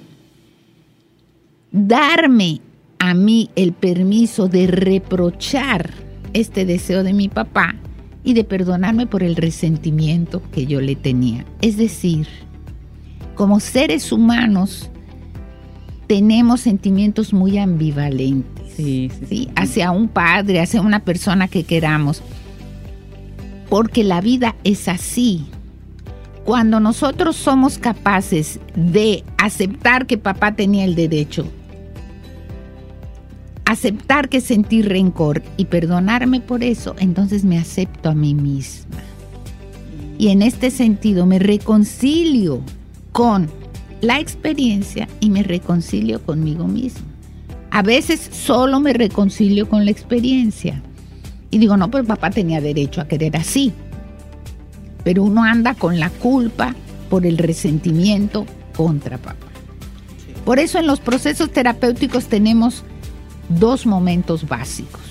darme 1.70 2.60
a 2.98 3.14
mí 3.14 3.50
el 3.54 3.72
permiso 3.72 4.48
de 4.48 4.66
reprochar 4.66 5.94
este 6.32 6.64
deseo 6.64 7.04
de 7.04 7.12
mi 7.12 7.28
papá 7.28 7.76
y 8.24 8.34
de 8.34 8.42
perdonarme 8.42 9.06
por 9.06 9.22
el 9.22 9.36
resentimiento 9.36 10.42
que 10.50 10.66
yo 10.66 10.80
le 10.80 10.96
tenía. 10.96 11.44
Es 11.60 11.76
decir, 11.76 12.26
como 13.36 13.60
seres 13.60 14.10
humanos 14.10 14.90
tenemos 16.08 16.62
sentimientos 16.62 17.32
muy 17.32 17.58
ambivalentes. 17.58 18.63
Sí, 18.76 19.10
sí, 19.18 19.26
sí. 19.28 19.48
hacia 19.56 19.90
un 19.90 20.08
padre, 20.08 20.60
hacia 20.60 20.80
una 20.80 21.00
persona 21.00 21.48
que 21.48 21.64
queramos. 21.64 22.22
Porque 23.68 24.04
la 24.04 24.20
vida 24.20 24.54
es 24.64 24.88
así. 24.88 25.46
cuando 26.44 26.78
nosotros 26.78 27.36
somos 27.36 27.78
capaces 27.78 28.60
de 28.74 29.24
aceptar 29.38 30.06
que 30.06 30.18
papá 30.18 30.54
tenía 30.54 30.84
el 30.84 30.94
derecho, 30.94 31.46
aceptar 33.64 34.28
que 34.28 34.42
sentí 34.42 34.82
rencor 34.82 35.42
y 35.56 35.64
perdonarme 35.64 36.40
por 36.40 36.62
eso, 36.62 36.94
entonces 36.98 37.44
me 37.44 37.58
acepto 37.58 38.10
a 38.10 38.14
mí 38.14 38.34
misma. 38.34 38.98
Y 40.18 40.28
en 40.28 40.42
este 40.42 40.70
sentido 40.70 41.26
me 41.26 41.38
reconcilio 41.38 42.60
con 43.12 43.48
la 44.00 44.20
experiencia 44.20 45.08
y 45.20 45.30
me 45.30 45.42
reconcilio 45.42 46.22
conmigo 46.22 46.66
mismo. 46.68 47.13
A 47.74 47.82
veces 47.82 48.20
solo 48.20 48.78
me 48.78 48.92
reconcilio 48.92 49.68
con 49.68 49.84
la 49.84 49.90
experiencia. 49.90 50.80
Y 51.50 51.58
digo, 51.58 51.76
no, 51.76 51.90
pues 51.90 52.06
papá 52.06 52.30
tenía 52.30 52.60
derecho 52.60 53.00
a 53.00 53.08
querer 53.08 53.36
así. 53.36 53.72
Pero 55.02 55.24
uno 55.24 55.42
anda 55.42 55.74
con 55.74 55.98
la 55.98 56.08
culpa 56.08 56.72
por 57.10 57.26
el 57.26 57.36
resentimiento 57.36 58.46
contra 58.76 59.18
papá. 59.18 59.48
Por 60.44 60.60
eso 60.60 60.78
en 60.78 60.86
los 60.86 61.00
procesos 61.00 61.50
terapéuticos 61.50 62.26
tenemos 62.26 62.84
dos 63.48 63.86
momentos 63.86 64.46
básicos. 64.46 65.02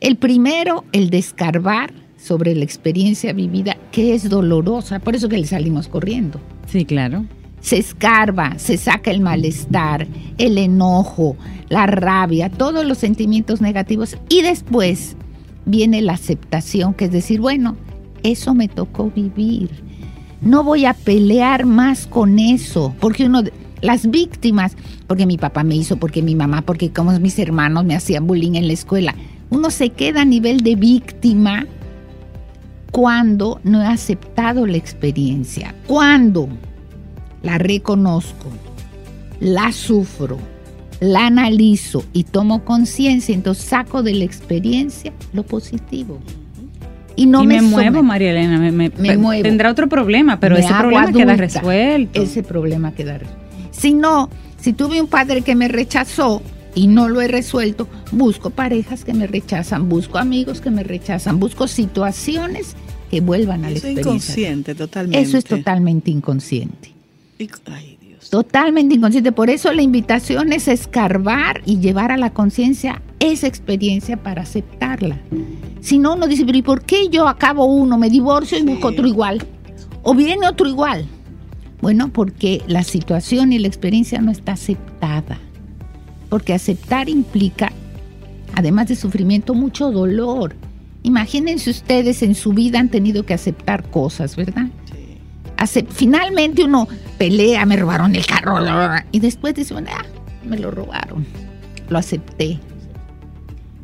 El 0.00 0.16
primero, 0.16 0.86
el 0.92 1.10
de 1.10 1.18
escarbar 1.18 1.92
sobre 2.16 2.54
la 2.54 2.64
experiencia 2.64 3.34
vivida, 3.34 3.76
que 3.92 4.14
es 4.14 4.30
dolorosa, 4.30 4.98
por 4.98 5.14
eso 5.14 5.28
que 5.28 5.36
le 5.36 5.46
salimos 5.46 5.88
corriendo. 5.88 6.40
Sí, 6.68 6.86
claro. 6.86 7.26
Se 7.60 7.78
escarba, 7.78 8.58
se 8.58 8.76
saca 8.76 9.10
el 9.10 9.20
malestar, 9.20 10.06
el 10.38 10.58
enojo, 10.58 11.36
la 11.68 11.86
rabia, 11.86 12.48
todos 12.48 12.84
los 12.84 12.98
sentimientos 12.98 13.60
negativos 13.60 14.16
y 14.28 14.42
después 14.42 15.16
viene 15.66 16.00
la 16.00 16.14
aceptación, 16.14 16.94
que 16.94 17.06
es 17.06 17.12
decir, 17.12 17.40
bueno, 17.40 17.76
eso 18.22 18.54
me 18.54 18.68
tocó 18.68 19.10
vivir. 19.10 19.70
No 20.40 20.62
voy 20.62 20.86
a 20.86 20.94
pelear 20.94 21.66
más 21.66 22.06
con 22.06 22.38
eso, 22.38 22.94
porque 23.00 23.24
uno 23.24 23.42
las 23.80 24.10
víctimas, 24.10 24.76
porque 25.06 25.26
mi 25.26 25.38
papá 25.38 25.62
me 25.62 25.76
hizo, 25.76 25.96
porque 25.96 26.22
mi 26.22 26.34
mamá, 26.34 26.62
porque 26.62 26.90
como 26.90 27.16
mis 27.18 27.38
hermanos 27.38 27.84
me 27.84 27.94
hacían 27.94 28.26
bullying 28.26 28.54
en 28.54 28.66
la 28.66 28.72
escuela. 28.72 29.14
Uno 29.50 29.70
se 29.70 29.90
queda 29.90 30.22
a 30.22 30.24
nivel 30.24 30.60
de 30.60 30.76
víctima 30.76 31.66
cuando 32.90 33.60
no 33.64 33.82
he 33.82 33.86
aceptado 33.86 34.66
la 34.66 34.76
experiencia, 34.76 35.74
cuando 35.86 36.48
la 37.48 37.56
reconozco, 37.56 38.50
la 39.40 39.72
sufro, 39.72 40.36
la 41.00 41.28
analizo 41.28 42.04
y 42.12 42.24
tomo 42.24 42.62
conciencia, 42.62 43.34
entonces 43.34 43.64
saco 43.64 44.02
de 44.02 44.12
la 44.12 44.24
experiencia 44.24 45.14
lo 45.32 45.44
positivo. 45.44 46.18
Y 47.16 47.24
no 47.24 47.44
me, 47.44 47.62
muevo, 47.62 48.02
María 48.02 48.32
Elena, 48.32 48.58
me, 48.58 48.90
muevo. 49.16 49.42
Tendrá 49.42 49.70
otro 49.70 49.88
problema, 49.88 50.38
pero 50.38 50.58
ese 50.58 50.74
problema 50.74 51.10
queda 51.10 51.36
resuelto. 51.36 52.22
Ese 52.22 52.42
problema 52.42 52.92
queda 52.92 53.16
resuelto. 53.16 53.44
Si 53.70 53.94
no, 53.94 54.28
si 54.60 54.74
tuve 54.74 55.00
un 55.00 55.06
padre 55.06 55.40
que 55.40 55.54
me 55.54 55.68
rechazó 55.68 56.42
y 56.74 56.86
no 56.86 57.08
lo 57.08 57.22
he 57.22 57.28
resuelto, 57.28 57.88
busco 58.12 58.50
parejas 58.50 59.04
que 59.04 59.14
me 59.14 59.26
rechazan, 59.26 59.88
busco 59.88 60.18
amigos 60.18 60.60
que 60.60 60.70
me 60.70 60.84
rechazan, 60.84 61.40
busco 61.40 61.66
situaciones 61.66 62.76
que 63.10 63.22
vuelvan 63.22 63.64
a 63.64 63.70
la 63.70 63.76
experiencia. 63.76 64.02
Eso 64.02 64.10
es 64.10 64.16
inconsciente, 64.16 64.74
totalmente. 64.74 65.20
Eso 65.20 65.38
es 65.38 65.44
totalmente 65.44 66.10
inconsciente. 66.10 66.97
Ay, 67.66 67.98
Dios. 68.00 68.30
Totalmente 68.30 68.94
inconsciente. 68.94 69.32
Por 69.32 69.50
eso 69.50 69.72
la 69.72 69.82
invitación 69.82 70.52
es 70.52 70.68
escarbar 70.68 71.62
y 71.64 71.78
llevar 71.78 72.12
a 72.12 72.16
la 72.16 72.30
conciencia 72.30 73.02
esa 73.20 73.46
experiencia 73.46 74.16
para 74.16 74.42
aceptarla. 74.42 75.20
Si 75.80 75.98
no, 75.98 76.14
uno 76.14 76.26
dice, 76.26 76.44
pero 76.44 76.58
¿y 76.58 76.62
por 76.62 76.82
qué 76.82 77.08
yo 77.08 77.28
acabo 77.28 77.64
uno, 77.66 77.98
me 77.98 78.10
divorcio 78.10 78.58
y 78.58 78.62
busco 78.62 78.88
otro 78.88 79.06
igual? 79.06 79.46
O 80.02 80.14
viene 80.14 80.48
otro 80.48 80.68
igual. 80.68 81.06
Bueno, 81.80 82.08
porque 82.12 82.62
la 82.66 82.82
situación 82.82 83.52
y 83.52 83.58
la 83.58 83.68
experiencia 83.68 84.20
no 84.20 84.32
está 84.32 84.52
aceptada. 84.52 85.38
Porque 86.28 86.52
aceptar 86.52 87.08
implica, 87.08 87.72
además 88.54 88.88
de 88.88 88.96
sufrimiento, 88.96 89.54
mucho 89.54 89.90
dolor. 89.90 90.54
Imagínense 91.04 91.70
ustedes 91.70 92.22
en 92.22 92.34
su 92.34 92.52
vida 92.52 92.80
han 92.80 92.88
tenido 92.88 93.24
que 93.24 93.34
aceptar 93.34 93.88
cosas, 93.90 94.36
¿verdad? 94.36 94.66
Sí. 95.66 95.86
finalmente 95.90 96.64
uno 96.64 96.88
pelea, 97.18 97.66
me 97.66 97.76
robaron 97.76 98.14
el 98.14 98.24
carro, 98.26 98.58
y 99.10 99.20
después 99.20 99.54
dice, 99.54 99.74
ah, 99.74 100.04
me 100.44 100.58
lo 100.58 100.70
robaron, 100.70 101.26
lo 101.88 101.98
acepté. 101.98 102.60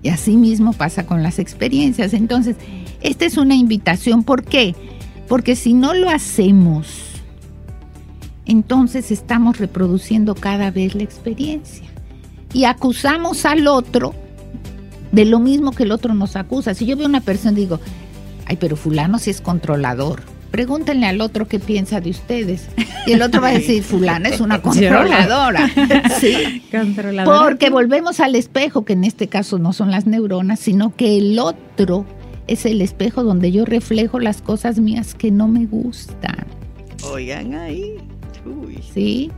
Y 0.03 0.11
así 0.11 0.37
mismo 0.37 0.73
pasa 0.75 1.07
con 1.07 1.23
las 1.23 1.39
experiencias. 1.39 2.13
Entonces, 2.13 2.57
esta 3.01 3.25
es 3.25 3.39
una 3.39 3.55
invitación. 3.55 4.23
¿Por 4.23 4.45
qué? 4.45 4.75
Porque 5.29 5.57
si 5.57 5.73
no 5.73 5.95
lo 5.95 6.11
hacemos, 6.11 7.23
entonces 8.45 9.11
estamos 9.11 9.59
reproduciendo 9.59 10.35
cada 10.35 10.71
vez 10.71 10.95
la 10.95 11.03
experiencia 11.03 11.87
y 12.53 12.65
acusamos 12.65 13.47
al 13.47 13.67
otro 13.67 14.15
de 15.13 15.25
lo 15.25 15.39
mismo 15.39 15.73
que 15.73 15.85
el 15.85 15.93
otro 15.93 16.13
nos 16.15 16.37
acusa. 16.37 16.75
Si 16.75 16.87
yo 16.87 16.97
veo 16.97 17.07
a 17.07 17.09
una 17.09 17.21
persona 17.21 17.53
y 17.59 17.63
digo, 17.63 17.81
ay, 18.47 18.57
pero 18.57 18.77
fulano 18.77 19.19
sí 19.19 19.31
es 19.31 19.41
controlador. 19.41 20.23
Pregúntenle 20.55 21.07
al 21.07 21.21
otro 21.21 21.49
qué 21.49 21.59
piensa 21.59 22.01
de 22.01 22.11
ustedes. 22.11 22.69
Y 23.09 23.13
el 23.13 23.23
otro 23.23 23.43
va 23.43 23.49
a 23.49 23.55
decir, 23.55 23.83
fulano 23.83 24.29
es 24.29 24.41
una 24.41 24.63
controladora. 24.63 25.69
sí. 26.21 26.63
Controladora. 26.71 27.43
Porque 27.43 27.71
volvemos 27.71 28.21
al 28.21 28.37
espejo, 28.37 28.85
que 28.85 28.93
en 28.93 29.03
este 29.03 29.27
caso 29.27 29.59
no 29.59 29.73
son 29.73 29.91
las 29.91 30.07
neuronas, 30.07 30.61
sino 30.61 30.95
que 30.95 31.19
el 31.19 31.41
otro 31.41 32.07
es 32.47 32.67
el 32.67 32.83
espejo 32.83 33.25
donde 33.25 33.51
yo 33.51 33.65
reflejo 33.65 34.21
las 34.21 34.43
cosas 34.43 34.79
mías 34.79 35.17
que 35.17 35.33
no 35.33 35.49
me 35.49 35.67
gustan. 35.67 36.47
Oigan 37.03 37.55
ahí. 37.55 37.97
¿sí? 38.95 39.33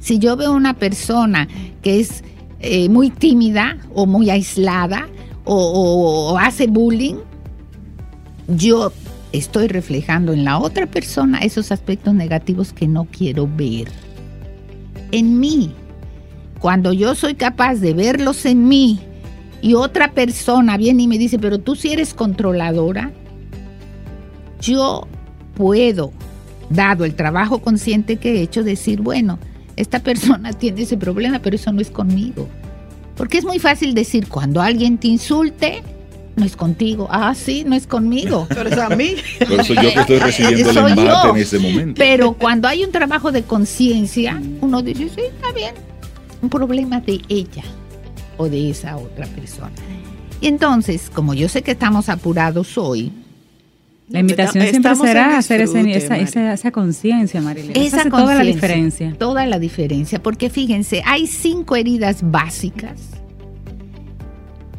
Si 0.00 0.18
yo 0.18 0.36
veo 0.36 0.52
una 0.52 0.74
persona 0.74 1.46
que 1.80 2.00
es 2.00 2.24
eh, 2.58 2.88
muy 2.88 3.10
tímida 3.10 3.78
o 3.94 4.04
muy 4.04 4.30
aislada 4.30 5.06
o, 5.44 6.36
hace 6.40 6.66
bullying, 6.66 7.18
yo 8.48 8.90
estoy 9.38 9.68
reflejando 9.68 10.32
en 10.32 10.44
la 10.44 10.58
otra 10.58 10.86
persona 10.86 11.38
esos 11.38 11.72
aspectos 11.72 12.14
negativos 12.14 12.72
que 12.72 12.88
no 12.88 13.06
quiero 13.10 13.48
ver. 13.56 13.88
En 15.12 15.38
mí, 15.38 15.72
cuando 16.58 16.92
yo 16.92 17.14
soy 17.14 17.34
capaz 17.34 17.76
de 17.76 17.94
verlos 17.94 18.44
en 18.46 18.66
mí 18.66 19.00
y 19.62 19.74
otra 19.74 20.12
persona 20.12 20.76
viene 20.76 21.04
y 21.04 21.08
me 21.08 21.18
dice, 21.18 21.38
pero 21.38 21.58
tú 21.58 21.76
sí 21.76 21.92
eres 21.92 22.14
controladora, 22.14 23.12
yo 24.60 25.06
puedo 25.54 26.12
dado 26.70 27.04
el 27.04 27.14
trabajo 27.14 27.60
consciente 27.60 28.16
que 28.16 28.32
he 28.32 28.42
hecho, 28.42 28.64
decir, 28.64 29.00
bueno, 29.00 29.38
esta 29.76 30.00
persona 30.02 30.52
tiene 30.52 30.82
ese 30.82 30.96
problema, 30.96 31.38
pero 31.40 31.56
eso 31.56 31.72
no 31.72 31.80
es 31.80 31.90
conmigo. 31.90 32.48
Porque 33.16 33.38
es 33.38 33.44
muy 33.44 33.58
fácil 33.58 33.94
decir, 33.94 34.28
cuando 34.28 34.60
alguien 34.60 34.98
te 34.98 35.08
insulte, 35.08 35.82
no 36.36 36.44
es 36.44 36.54
contigo. 36.54 37.08
Ah, 37.10 37.34
sí, 37.34 37.64
no 37.66 37.74
es 37.74 37.86
conmigo. 37.86 38.46
Pero 38.54 38.68
es 38.68 38.78
a 38.78 38.90
mí. 38.90 39.16
Pero 39.38 39.64
soy 39.64 39.76
yo 39.76 39.92
que 39.94 40.00
estoy 40.00 40.18
recibiendo 40.20 40.70
el 40.70 40.76
embate 40.98 41.28
en 41.30 41.36
ese 41.36 41.58
momento. 41.58 41.94
Pero 41.98 42.34
cuando 42.34 42.68
hay 42.68 42.84
un 42.84 42.92
trabajo 42.92 43.32
de 43.32 43.42
conciencia, 43.42 44.40
uno 44.60 44.82
dice, 44.82 45.08
sí, 45.08 45.22
está 45.22 45.52
bien. 45.52 45.74
Un 46.42 46.50
problema 46.50 47.00
de 47.00 47.20
ella 47.28 47.64
o 48.36 48.48
de 48.48 48.70
esa 48.70 48.96
otra 48.96 49.26
persona. 49.26 49.72
Y 50.40 50.48
entonces, 50.48 51.10
como 51.12 51.32
yo 51.32 51.48
sé 51.48 51.62
que 51.62 51.70
estamos 51.70 52.10
apurados 52.10 52.76
hoy, 52.76 53.10
la 54.08 54.20
invitación 54.20 54.64
siempre 54.68 54.94
será 54.94 55.38
hacer 55.38 55.62
esa, 55.62 56.52
esa, 56.52 56.70
conciencia, 56.70 57.40
Marilena. 57.40 57.72
Esa 57.80 58.00
hace 58.02 58.10
toda 58.10 58.34
la 58.36 58.44
diferencia. 58.44 59.16
Toda 59.18 59.46
la 59.46 59.58
diferencia, 59.58 60.22
porque 60.22 60.50
fíjense, 60.50 61.02
hay 61.04 61.26
cinco 61.26 61.74
heridas 61.74 62.18
básicas 62.22 63.15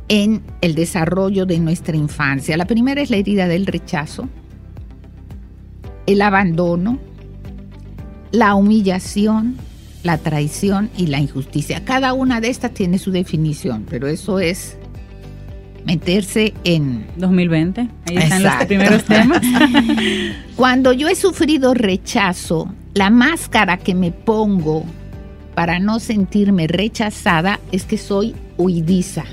en 0.10 0.42
el 0.62 0.76
desarrollo 0.76 1.46
de 1.46 1.60
nuestra 1.60 1.96
infancia. 1.96 2.58
La 2.58 2.66
primera 2.66 3.02
es 3.02 3.10
la 3.10 3.18
herida 3.18 3.48
del 3.48 3.66
rechazo, 3.66 4.30
el 6.06 6.22
abandono, 6.22 7.00
la 8.32 8.56
humillación, 8.56 9.58
la 10.04 10.18
traición 10.18 10.90
y 10.98 11.08
la 11.08 11.20
injusticia. 11.20 11.84
Cada 11.84 12.14
una 12.14 12.40
de 12.40 12.50
estas 12.50 12.74
tiene 12.74 12.98
su 12.98 13.12
definición, 13.12 13.86
pero 13.90 14.08
eso 14.08 14.40
es 14.40 14.78
meterse 15.86 16.54
en 16.64 17.08
2020. 17.18 17.90
Ahí 18.06 18.18
están 18.18 18.44
los 18.44 18.66
primeros 18.66 19.04
temas. 19.06 19.42
Cuando 20.56 20.94
yo 20.94 21.08
he 21.08 21.16
sufrido 21.16 21.74
rechazo, 21.74 22.74
la 22.94 23.10
máscara 23.10 23.78
que 23.78 23.96
me 23.96 24.12
pongo 24.12 24.86
para 25.56 25.80
no 25.80 26.00
sentirme 26.00 26.68
rechazada 26.68 27.60
es 27.72 27.84
que 27.86 27.98
soy 27.98 28.36
huidiza. 28.58 29.24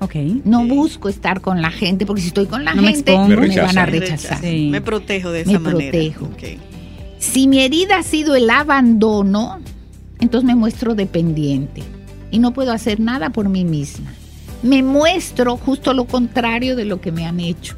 Okay. 0.00 0.42
No 0.44 0.66
busco 0.66 1.08
estar 1.08 1.40
con 1.40 1.62
la 1.62 1.70
gente 1.70 2.04
porque 2.04 2.20
si 2.20 2.28
estoy 2.28 2.46
con 2.46 2.64
la 2.64 2.72
gente 2.72 3.16
me, 3.16 3.36
van 3.36 3.78
a 3.78 3.86
rechazar. 3.86 4.42
Me 4.42 4.80
protejo 4.80 5.30
de 5.30 5.42
esa 5.42 5.58
manera. 5.58 5.78
Me 5.78 5.90
protejo. 5.90 6.30
Si 7.18 7.48
mi 7.48 7.60
herida 7.60 7.98
ha 7.98 8.02
sido 8.02 8.34
el 8.34 8.50
abandono, 8.50 9.60
entonces 10.20 10.46
me 10.46 10.54
muestro 10.54 10.94
dependiente 10.94 11.82
y 12.30 12.38
no 12.38 12.52
puedo 12.52 12.72
hacer 12.72 13.00
nada 13.00 13.30
por 13.30 13.48
mí 13.48 13.64
misma 13.64 14.10
me 14.64 14.82
muestro 14.82 15.58
justo 15.58 15.92
lo 15.92 16.06
contrario 16.06 16.74
de 16.74 16.86
lo 16.86 17.00
que 17.00 17.12
me 17.12 17.26
han 17.26 17.38
hecho. 17.38 17.76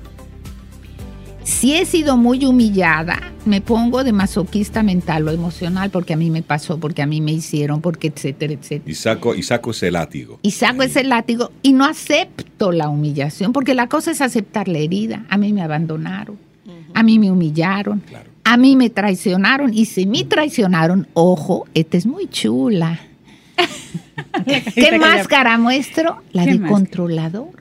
Si 1.47 1.75
he 1.77 1.87
sido 1.87 2.17
muy 2.17 2.45
humillada, 2.45 3.33
me 3.45 3.61
pongo 3.61 4.03
de 4.03 4.11
masoquista 4.13 4.83
mental 4.83 5.29
o 5.29 5.31
emocional 5.31 5.91
porque 5.91 6.13
a 6.13 6.17
mí 6.17 6.29
me 6.29 6.43
pasó, 6.43 6.81
porque 6.81 7.03
a 7.03 7.07
mí 7.07 7.21
me 7.21 7.31
hicieron, 7.31 7.81
porque 7.81 8.09
etcétera, 8.09 8.55
etcétera. 8.55 8.91
Y 8.91 8.95
saco, 8.97 9.33
y 9.33 9.45
saco 9.45 9.71
ese 9.71 9.93
látigo. 9.93 10.41
Y 10.43 10.51
saco 10.51 10.83
ese 10.83 11.05
látigo 11.05 11.53
y 11.63 11.73
no 11.73 11.85
acepto 11.85 12.73
la 12.73 12.89
humillación, 12.89 13.53
porque 13.53 13.75
la 13.75 13.89
cosa 13.89 14.11
es 14.11 14.21
aceptar 14.23 14.67
la 14.67 14.79
herida. 14.79 15.25
A 15.29 15.37
mí 15.39 15.53
me 15.53 15.63
abandonaron, 15.63 16.37
a 16.95 17.05
mí 17.05 17.21
me 17.21 17.31
humillaron, 17.31 18.03
a 18.43 18.57
mí 18.57 18.75
me 18.75 18.91
traicionaron. 18.91 19.73
Y 19.73 19.85
si 19.85 20.05
me 20.05 20.25
traicionaron, 20.25 21.07
ojo, 21.15 21.69
esta 21.75 21.97
es 21.97 22.07
muy 22.07 22.27
chula. 22.27 22.99
¿Qué 24.75 24.99
máscara 24.99 25.59
muestro? 25.59 26.23
La 26.33 26.45
de 26.45 26.61
controlador. 26.61 27.56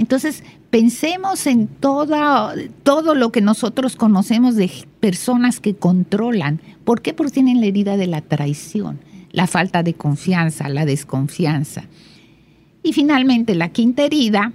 Entonces, 0.00 0.44
pensemos 0.70 1.46
en 1.46 1.66
toda, 1.66 2.54
todo 2.84 3.14
lo 3.14 3.30
que 3.32 3.42
nosotros 3.42 3.96
conocemos 3.96 4.56
de 4.56 4.70
personas 4.98 5.60
que 5.60 5.74
controlan. 5.74 6.62
¿Por 6.84 7.02
qué? 7.02 7.12
Porque 7.12 7.34
tienen 7.34 7.60
la 7.60 7.66
herida 7.66 7.98
de 7.98 8.06
la 8.06 8.22
traición, 8.22 8.98
la 9.30 9.46
falta 9.46 9.82
de 9.82 9.92
confianza, 9.92 10.70
la 10.70 10.86
desconfianza. 10.86 11.84
Y 12.82 12.94
finalmente, 12.94 13.54
la 13.54 13.68
quinta 13.68 14.02
herida, 14.04 14.54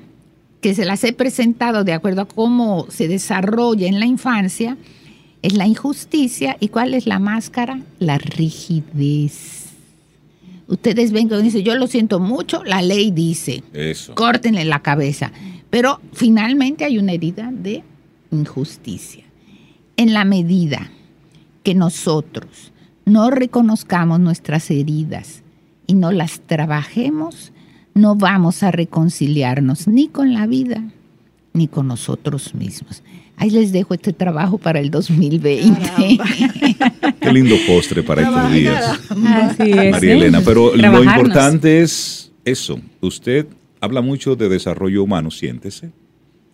que 0.61 0.73
se 0.73 0.83
las 0.83 1.03
he 1.03 1.13
presentado 1.13 1.83
de 1.83 1.93
acuerdo 1.93 2.21
a 2.21 2.27
cómo 2.27 2.87
se 2.89 3.07
desarrolla 3.07 3.87
en 3.87 3.99
la 3.99 4.07
infancia, 4.07 4.77
es 5.43 5.53
la 5.53 5.67
injusticia. 5.67 6.57
¿Y 6.59 6.69
cuál 6.69 6.95
es 6.95 7.05
la 7.05 7.19
máscara? 7.19 7.81
La 7.99 8.17
rigidez. 8.17 9.64
Ustedes 10.67 11.11
ven 11.11 11.29
que 11.29 11.37
dicen, 11.37 11.63
yo 11.63 11.75
lo 11.75 11.87
siento 11.87 12.19
mucho, 12.19 12.63
la 12.63 12.81
ley 12.81 13.11
dice, 13.11 13.63
Eso. 13.73 14.15
córtenle 14.15 14.65
la 14.65 14.81
cabeza. 14.81 15.31
Pero 15.69 15.99
finalmente 16.13 16.85
hay 16.85 16.97
una 16.97 17.11
herida 17.11 17.51
de 17.51 17.83
injusticia. 18.31 19.25
En 19.97 20.13
la 20.13 20.25
medida 20.25 20.89
que 21.63 21.75
nosotros 21.75 22.71
no 23.05 23.29
reconozcamos 23.29 24.19
nuestras 24.19 24.69
heridas 24.71 25.43
y 25.87 25.93
no 25.93 26.11
las 26.11 26.41
trabajemos, 26.41 27.51
no 27.93 28.15
vamos 28.15 28.63
a 28.63 28.71
reconciliarnos 28.71 29.87
ni 29.87 30.07
con 30.07 30.33
la 30.33 30.47
vida 30.47 30.83
ni 31.53 31.67
con 31.67 31.87
nosotros 31.87 32.53
mismos. 32.53 33.03
Ahí 33.37 33.49
les 33.49 33.71
dejo 33.71 33.93
este 33.93 34.13
trabajo 34.13 34.57
para 34.57 34.79
el 34.79 34.89
2020. 34.91 35.89
Qué 37.19 37.33
lindo 37.33 37.55
postre 37.67 38.01
para 38.03 38.21
estos 38.21 38.51
días. 38.53 38.99
Así 39.09 39.71
es. 39.71 39.91
María 39.91 40.13
Elena, 40.13 40.41
pero 40.43 40.75
lo 40.75 41.03
importante 41.03 41.81
es 41.81 42.31
eso. 42.45 42.79
Usted 43.01 43.47
habla 43.81 44.01
mucho 44.01 44.35
de 44.35 44.47
desarrollo 44.49 45.03
humano, 45.03 45.31
siéntese, 45.31 45.91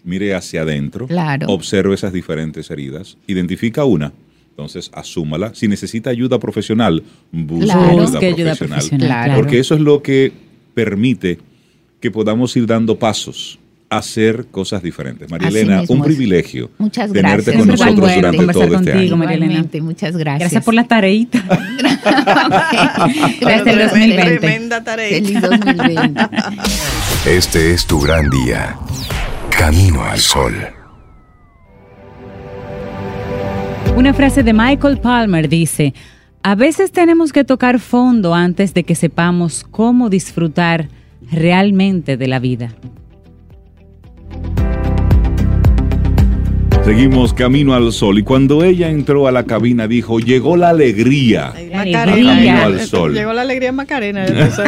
mire 0.03 0.33
hacia 0.33 0.61
adentro, 0.63 1.07
Claro. 1.07 1.47
observe 1.49 1.93
esas 1.93 2.13
diferentes 2.13 2.69
heridas, 2.71 3.17
identifica 3.27 3.85
una, 3.85 4.11
entonces 4.49 4.89
asúmala. 4.93 5.53
Si 5.53 5.67
necesita 5.67 6.09
ayuda 6.09 6.39
profesional, 6.39 7.03
busque 7.31 7.65
Claro. 7.65 7.81
ayuda, 7.89 8.01
Busque 8.03 8.25
ayuda 8.25 8.55
profesional. 8.55 8.79
profesional, 8.79 9.07
Claro. 9.07 9.35
Porque 9.35 9.59
eso 9.59 9.75
es 9.75 9.81
lo 9.81 10.01
que 10.01 10.31
permite 10.73 11.37
que 11.99 12.09
podamos 12.11 12.55
ir 12.57 12.65
dando 12.65 12.97
pasos 12.97 13.59
hacer 13.91 14.45
cosas 14.49 14.81
diferentes. 14.81 15.29
María 15.29 15.49
Así 15.49 15.57
Elena, 15.59 15.81
mismo 15.81 15.95
un 15.95 16.01
es. 16.01 16.05
privilegio 16.07 16.71
Muchas 16.77 17.11
tenerte 17.11 17.51
gracias. 17.51 17.55
con 17.57 17.65
Siempre 17.65 17.77
tan 17.77 17.87
nosotros 17.95 17.99
bueno 17.99 18.15
durante 18.15 18.37
conversar 18.37 18.67
todo 18.67 18.75
este 18.79 18.91
contigo, 18.91 19.13
año. 19.15 19.17
María 19.17 19.35
Elena. 19.35 19.51
Igualmente, 19.53 19.81
muchas 19.81 20.17
gracias. 20.17 20.39
Gracias 20.39 20.63
por 20.63 20.73
la 20.73 20.83
tareita. 20.85 21.43
Gracias 23.41 23.67
el 23.67 23.79
2020. 23.79 24.37
Tremenda 24.39 24.83
tarea. 24.83 25.09
Feliz 25.09 25.41
2020. 25.41 26.21
Este 27.27 27.73
es 27.73 27.85
tu 27.85 27.99
gran 27.99 28.29
día. 28.29 28.77
Camino 29.49 30.03
al 30.03 30.19
sol. 30.19 30.55
Una 33.97 34.13
frase 34.13 34.41
de 34.43 34.53
Michael 34.53 34.99
Palmer 34.99 35.49
dice, 35.49 35.93
a 36.43 36.55
veces 36.55 36.91
tenemos 36.91 37.33
que 37.33 37.43
tocar 37.43 37.79
fondo 37.79 38.33
antes 38.33 38.73
de 38.73 38.83
que 38.83 38.95
sepamos 38.95 39.65
cómo 39.69 40.09
disfrutar 40.09 40.87
realmente 41.29 42.15
de 42.17 42.27
la 42.27 42.39
vida. 42.39 42.73
Seguimos 46.83 47.33
camino 47.33 47.73
al 47.75 47.93
sol 47.93 48.17
y 48.19 48.23
cuando 48.23 48.63
ella 48.63 48.89
entró 48.89 49.27
a 49.27 49.31
la 49.31 49.43
cabina 49.43 49.87
dijo, 49.87 50.19
llegó 50.19 50.57
la 50.57 50.69
alegría. 50.69 51.53
Macarena. 51.73 52.33
Camino 52.33 52.61
al 52.63 52.79
sol. 52.81 53.13
Llegó 53.13 53.33
la 53.33 53.43
alegría 53.43 53.71
Macarena. 53.71 54.25
Esa 54.35 54.63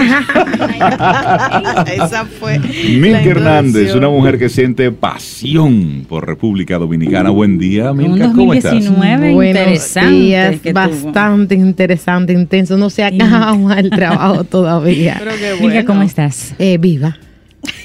fue. 2.39 2.59
la 2.59 2.65
Milka 2.99 3.23
Hernández, 3.23 3.95
una 3.95 4.09
mujer 4.09 4.37
que 4.37 4.47
siente 4.49 4.91
pasión 4.91 6.05
por 6.07 6.27
República 6.27 6.77
Dominicana. 6.77 7.31
Buen 7.31 7.57
día, 7.57 7.91
Un 7.91 7.97
Milka, 7.97 8.31
¿cómo 8.31 8.53
estás? 8.53 8.73
2019 8.73 9.33
Buenos 9.33 9.57
interesante. 9.61 10.15
días, 10.15 10.59
que 10.61 10.71
tuvo. 10.71 10.81
bastante 10.81 11.55
interesante, 11.55 12.33
intenso. 12.33 12.77
No 12.77 12.89
se 12.91 13.03
acaba 13.03 13.79
el 13.79 13.89
trabajo 13.89 14.43
todavía. 14.45 15.15
Pero 15.19 15.31
qué 15.31 15.55
Milka. 15.61 15.83
¿cómo 15.85 16.03
estás? 16.03 16.53
Eh, 16.59 16.77
viva. 16.77 17.17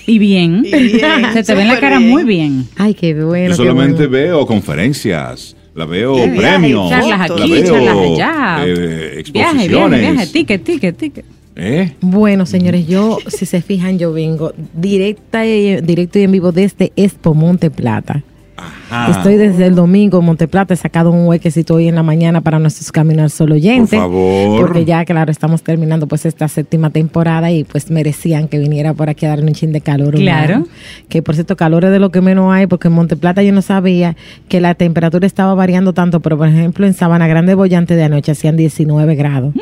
Y 0.08 0.18
bien. 0.18 0.62
Y 0.64 0.70
bien, 0.70 1.00
Se 1.34 1.44
te 1.44 1.54
ve 1.54 1.62
en 1.62 1.68
la 1.68 1.78
cara 1.78 1.98
bien. 1.98 2.10
muy 2.10 2.24
bien. 2.24 2.66
Ay, 2.76 2.94
qué 2.94 3.14
bueno. 3.14 3.50
Yo 3.50 3.50
qué 3.50 3.56
solamente 3.56 4.06
bueno. 4.06 4.12
veo 4.12 4.46
conferencias, 4.46 5.54
la 5.74 5.84
veo 5.84 6.14
Qué 6.16 6.28
viaje, 6.30 6.36
premios, 6.40 6.88
Charlas 6.90 7.28
la 7.28 7.34
aquí, 7.36 7.50
veo 7.52 7.64
charlas 7.64 7.96
allá. 7.96 8.64
eh, 8.66 8.72
Viaje, 8.74 9.20
exposiciones. 9.20 9.68
viaje, 9.68 10.12
viaje, 10.12 10.26
ticket, 10.32 10.64
ticket, 10.64 10.96
ticket. 10.96 11.24
¿Eh? 11.56 11.92
Bueno, 12.00 12.46
señores, 12.46 12.86
yo, 12.86 13.18
si 13.26 13.44
se 13.44 13.60
fijan, 13.60 13.98
yo 13.98 14.12
vengo 14.12 14.52
directa 14.74 15.44
y, 15.44 15.80
directo 15.80 16.18
y 16.18 16.22
en 16.22 16.32
vivo 16.32 16.52
desde 16.52 16.92
Expo 16.96 17.34
Monte 17.34 17.70
Plata. 17.70 18.22
Ajá. 18.90 19.10
Estoy 19.10 19.36
desde 19.36 19.66
el 19.66 19.74
domingo 19.74 20.18
en 20.18 20.24
Monteplata, 20.24 20.74
he 20.74 20.76
sacado 20.76 21.10
un 21.10 21.26
huequecito 21.26 21.74
hoy 21.74 21.88
en 21.88 21.94
la 21.94 22.02
mañana 22.02 22.40
para 22.40 22.58
nuestros 22.58 22.90
Caminar 22.92 23.30
Solo 23.30 23.54
oyentes. 23.54 23.98
Por 23.98 24.10
favor. 24.10 24.60
Porque 24.60 24.84
ya, 24.84 25.04
claro, 25.04 25.30
estamos 25.30 25.62
terminando 25.62 26.06
pues 26.06 26.26
esta 26.26 26.48
séptima 26.48 26.90
temporada 26.90 27.50
y 27.50 27.64
pues 27.64 27.90
merecían 27.90 28.48
que 28.48 28.58
viniera 28.58 28.94
por 28.94 29.08
aquí 29.08 29.26
a 29.26 29.30
darle 29.30 29.46
un 29.46 29.52
chin 29.52 29.72
de 29.72 29.80
calor. 29.80 30.14
Claro. 30.14 30.56
humano. 30.56 30.68
Que 31.08 31.22
por 31.22 31.34
cierto, 31.34 31.56
calor 31.56 31.84
es 31.84 31.90
de 31.90 31.98
lo 31.98 32.10
que 32.10 32.20
menos 32.20 32.52
hay, 32.52 32.66
porque 32.66 32.88
en 32.88 32.94
Monteplata 32.94 33.42
yo 33.42 33.52
no 33.52 33.62
sabía 33.62 34.16
que 34.48 34.60
la 34.60 34.74
temperatura 34.74 35.26
estaba 35.26 35.54
variando 35.54 35.92
tanto, 35.92 36.20
pero 36.20 36.36
por 36.36 36.48
ejemplo 36.48 36.86
en 36.86 36.94
Sabana 36.94 37.26
Grande 37.26 37.54
Bollante 37.54 37.94
de 37.94 38.04
anoche 38.04 38.32
hacían 38.32 38.56
19 38.56 39.14
grados. 39.14 39.54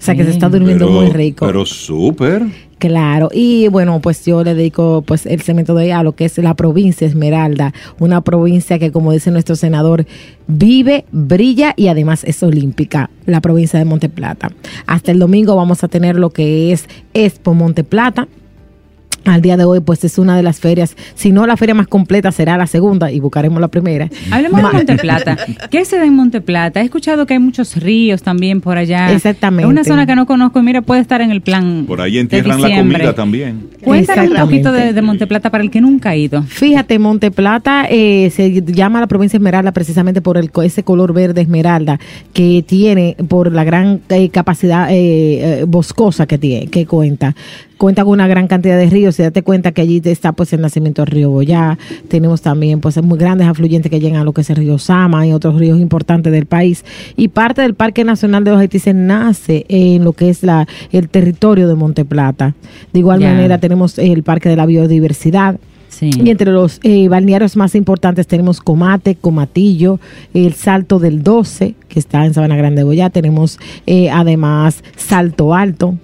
O 0.00 0.02
sea 0.02 0.14
que 0.14 0.24
se 0.24 0.30
está 0.30 0.48
durmiendo 0.48 0.86
Pero- 0.86 1.00
muy 1.00 1.10
rico. 1.10 1.44
Pero 1.46 1.66
súper. 1.66 2.46
Claro, 2.78 3.28
y 3.30 3.68
bueno, 3.68 4.00
pues 4.00 4.24
yo 4.24 4.42
le 4.42 4.54
dedico 4.54 5.02
pues 5.02 5.26
el 5.26 5.42
cemento 5.42 5.74
de 5.74 5.84
ella 5.84 5.98
a 5.98 6.02
lo 6.02 6.12
que 6.12 6.24
es 6.24 6.38
la 6.38 6.54
provincia 6.54 7.06
Esmeralda, 7.06 7.74
una 7.98 8.22
provincia 8.22 8.78
que 8.78 8.90
como 8.90 9.12
dice 9.12 9.30
nuestro 9.30 9.54
senador, 9.54 10.06
vive, 10.46 11.04
brilla 11.12 11.74
y 11.76 11.88
además 11.88 12.24
es 12.24 12.42
olímpica, 12.42 13.10
la 13.26 13.42
provincia 13.42 13.78
de 13.78 13.84
Monteplata. 13.84 14.50
Hasta 14.86 15.12
el 15.12 15.18
domingo 15.18 15.54
vamos 15.56 15.84
a 15.84 15.88
tener 15.88 16.16
lo 16.16 16.30
que 16.30 16.72
es 16.72 16.88
Expo 17.12 17.52
Monteplata. 17.52 18.28
Al 19.24 19.42
día 19.42 19.56
de 19.56 19.64
hoy, 19.64 19.80
pues 19.80 20.02
es 20.04 20.18
una 20.18 20.36
de 20.36 20.42
las 20.42 20.60
ferias, 20.60 20.96
si 21.14 21.30
no 21.30 21.46
la 21.46 21.56
feria 21.56 21.74
más 21.74 21.86
completa 21.86 22.32
será 22.32 22.56
la 22.56 22.66
segunda 22.66 23.10
y 23.12 23.20
buscaremos 23.20 23.60
la 23.60 23.68
primera. 23.68 24.08
Hablemos 24.30 24.62
Ma- 24.62 24.68
de 24.70 24.74
Monteplata. 24.78 25.36
¿Qué 25.70 25.84
se 25.84 25.98
da 25.98 26.04
en 26.06 26.14
Monteplata? 26.14 26.80
He 26.80 26.84
escuchado 26.84 27.26
que 27.26 27.34
hay 27.34 27.38
muchos 27.40 27.76
ríos 27.76 28.22
también 28.22 28.60
por 28.60 28.78
allá. 28.78 29.12
Exactamente. 29.12 29.64
Es 29.64 29.68
una 29.70 29.84
zona 29.84 30.06
que 30.06 30.16
no 30.16 30.26
conozco 30.26 30.58
y 30.60 30.62
mira, 30.62 30.80
puede 30.82 31.00
estar 31.02 31.20
en 31.20 31.30
el 31.30 31.42
plan. 31.42 31.84
Por 31.86 32.00
ahí 32.00 32.12
de 32.14 32.20
entierran 32.20 32.60
la 32.60 32.66
diciembre. 32.68 32.98
comida 32.98 33.14
también. 33.14 33.68
Cuéntanos 33.82 34.30
un 34.30 34.36
poquito 34.36 34.72
de, 34.72 34.92
de 34.92 35.02
Monteplata 35.02 35.50
para 35.50 35.62
el 35.64 35.70
que 35.70 35.80
nunca 35.80 36.10
ha 36.10 36.16
ido. 36.16 36.42
Fíjate, 36.44 36.98
Monteplata 36.98 37.86
eh, 37.90 38.30
se 38.34 38.62
llama 38.62 39.00
la 39.00 39.06
provincia 39.06 39.36
Esmeralda 39.36 39.72
precisamente 39.72 40.20
por 40.22 40.38
el, 40.38 40.50
co- 40.50 40.62
ese 40.62 40.82
color 40.82 41.12
verde 41.12 41.42
esmeralda 41.42 42.00
que 42.32 42.64
tiene, 42.66 43.16
por 43.28 43.52
la 43.52 43.64
gran 43.64 44.00
eh, 44.08 44.30
capacidad 44.30 44.90
eh, 44.90 45.60
eh, 45.60 45.64
boscosa 45.68 46.26
que 46.26 46.38
tiene, 46.38 46.66
que 46.68 46.86
cuenta. 46.86 47.34
Cuenta 47.80 48.04
con 48.04 48.12
una 48.12 48.28
gran 48.28 48.46
cantidad 48.46 48.76
de 48.76 48.90
ríos 48.90 49.18
y 49.18 49.22
date 49.22 49.42
cuenta 49.42 49.72
que 49.72 49.80
allí 49.80 50.02
está 50.04 50.32
pues 50.32 50.52
el 50.52 50.60
nacimiento 50.60 51.00
del 51.00 51.12
río 51.12 51.30
Boyá. 51.30 51.78
Tenemos 52.08 52.42
también 52.42 52.78
pues 52.78 53.02
muy 53.02 53.18
grandes 53.18 53.48
afluyentes 53.48 53.90
que 53.90 54.00
llegan 54.00 54.20
a 54.20 54.24
lo 54.24 54.34
que 54.34 54.42
es 54.42 54.50
el 54.50 54.56
río 54.56 54.76
Sama 54.76 55.26
y 55.26 55.32
otros 55.32 55.58
ríos 55.58 55.80
importantes 55.80 56.30
del 56.30 56.44
país. 56.44 56.84
Y 57.16 57.28
parte 57.28 57.62
del 57.62 57.72
Parque 57.72 58.04
Nacional 58.04 58.44
de 58.44 58.50
los 58.50 58.60
Haitises 58.60 58.94
nace 58.94 59.64
en 59.70 60.04
lo 60.04 60.12
que 60.12 60.28
es 60.28 60.42
la, 60.42 60.68
el 60.92 61.08
territorio 61.08 61.68
de 61.68 61.74
Monteplata. 61.74 62.54
De 62.92 62.98
igual 62.98 63.20
manera 63.20 63.56
tenemos 63.56 63.98
el 63.98 64.24
Parque 64.24 64.50
de 64.50 64.56
la 64.56 64.66
Biodiversidad. 64.66 65.58
Sí. 65.88 66.10
Y 66.22 66.28
entre 66.28 66.52
los 66.52 66.80
eh, 66.82 67.08
balnearios 67.08 67.56
más 67.56 67.74
importantes 67.74 68.26
tenemos 68.26 68.60
Comate, 68.60 69.14
Comatillo, 69.14 70.00
el 70.34 70.52
Salto 70.52 70.98
del 70.98 71.22
12, 71.22 71.76
que 71.88 71.98
está 71.98 72.26
en 72.26 72.34
Sabana 72.34 72.56
Grande 72.56 72.80
de 72.80 72.84
Boyá. 72.84 73.08
Tenemos 73.08 73.58
eh, 73.86 74.10
además 74.10 74.84
Salto 74.96 75.54
Alto. 75.54 75.96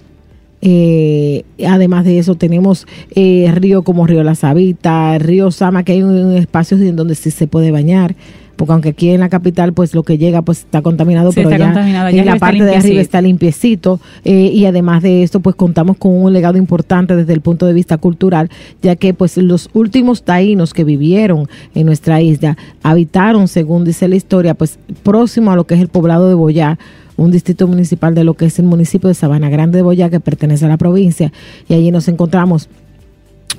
Eh, 0.61 1.43
además 1.67 2.03
de 2.05 2.17
eso 2.19 2.35
tenemos 2.35 2.87
eh, 3.15 3.51
río 3.53 3.83
como 3.83 4.07
Río 4.07 4.23
La 4.23 4.35
Sabita, 4.35 5.17
Río 5.19 5.51
Sama, 5.51 5.83
que 5.83 5.91
hay 5.93 6.03
un- 6.03 6.33
espacios 6.35 6.81
en 6.81 6.95
donde 6.95 7.15
sí 7.15 7.31
se 7.31 7.47
puede 7.47 7.71
bañar. 7.71 8.15
porque 8.55 8.71
aunque 8.73 8.89
aquí 8.89 9.11
en 9.11 9.19
la 9.19 9.29
capital 9.29 9.71
pues 9.73 9.93
lo 9.93 10.01
que 10.01 10.17
llega 10.17 10.41
pues 10.41 10.61
está 10.61 10.81
contaminado, 10.81 11.31
Sí, 11.31 11.35
pero 11.35 11.49
está 11.51 11.59
ya 11.59 11.65
contaminado, 11.65 12.09
ya 12.09 12.19
en 12.21 12.25
la 12.25 12.37
parte 12.37 12.63
de 12.63 12.75
arriba 12.75 13.01
está 13.01 13.21
limpiecito 13.21 13.99
eh, 14.25 14.49
y 14.51 14.65
además 14.65 15.03
de 15.03 15.21
esto 15.21 15.41
pues 15.41 15.55
contamos 15.55 15.97
con 15.97 16.11
un 16.19 16.33
legado 16.33 16.57
importante 16.57 17.15
desde 17.15 17.33
el 17.33 17.41
punto 17.41 17.67
de 17.67 17.73
vista 17.73 17.99
cultural, 17.99 18.49
ya 18.81 18.95
que 18.95 19.13
pues 19.13 19.37
los 19.37 19.69
últimos 19.75 20.23
taínos 20.23 20.73
que 20.73 20.83
vivieron 20.83 21.47
en 21.75 21.85
nuestra 21.85 22.19
isla 22.19 22.57
habitaron, 22.81 23.47
según 23.47 23.83
dice 23.85 24.07
la 24.07 24.15
historia, 24.15 24.55
pues 24.55 24.79
próximo 25.03 25.51
a 25.51 25.55
lo 25.55 25.67
que 25.67 25.75
es 25.75 25.79
el 25.81 25.89
poblado 25.89 26.27
de 26.27 26.33
Boyá, 26.33 26.79
un 27.17 27.31
distrito 27.31 27.67
municipal 27.67 28.15
de 28.15 28.23
lo 28.23 28.35
que 28.35 28.45
es 28.45 28.57
el 28.59 28.65
municipio 28.65 29.09
de 29.09 29.15
Sabana 29.15 29.49
Grande 29.49 29.77
de 29.77 29.81
Boyá, 29.83 30.09
que 30.09 30.19
pertenece 30.19 30.65
a 30.65 30.69
la 30.69 30.77
provincia, 30.77 31.33
y 31.67 31.73
allí 31.73 31.91
nos 31.91 32.07
encontramos 32.07 32.69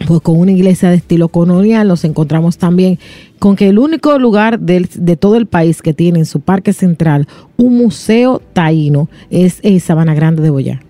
pues 0.06 0.20
con 0.20 0.38
una 0.38 0.52
iglesia 0.52 0.90
de 0.90 0.96
estilo 0.96 1.28
colonial, 1.28 1.88
nos 1.88 2.04
encontramos 2.04 2.56
también 2.56 3.00
con 3.40 3.56
que 3.56 3.68
el 3.68 3.80
único 3.80 4.16
lugar 4.20 4.61
del- 4.61 4.88
de 4.94 5.16
todo 5.16 5.34
el 5.36 5.46
país 5.46 5.82
que 5.82 5.92
tiene 5.92 6.20
en 6.20 6.26
su 6.26 6.38
parque 6.40 6.72
central 6.72 7.26
un 7.56 7.76
museo 7.76 8.40
taíno 8.52 9.09
es 9.28 9.59
eh, 9.64 9.80
Sabana 9.80 10.14
Grande 10.14 10.40
de 10.42 10.50
Boyá. 10.50 10.80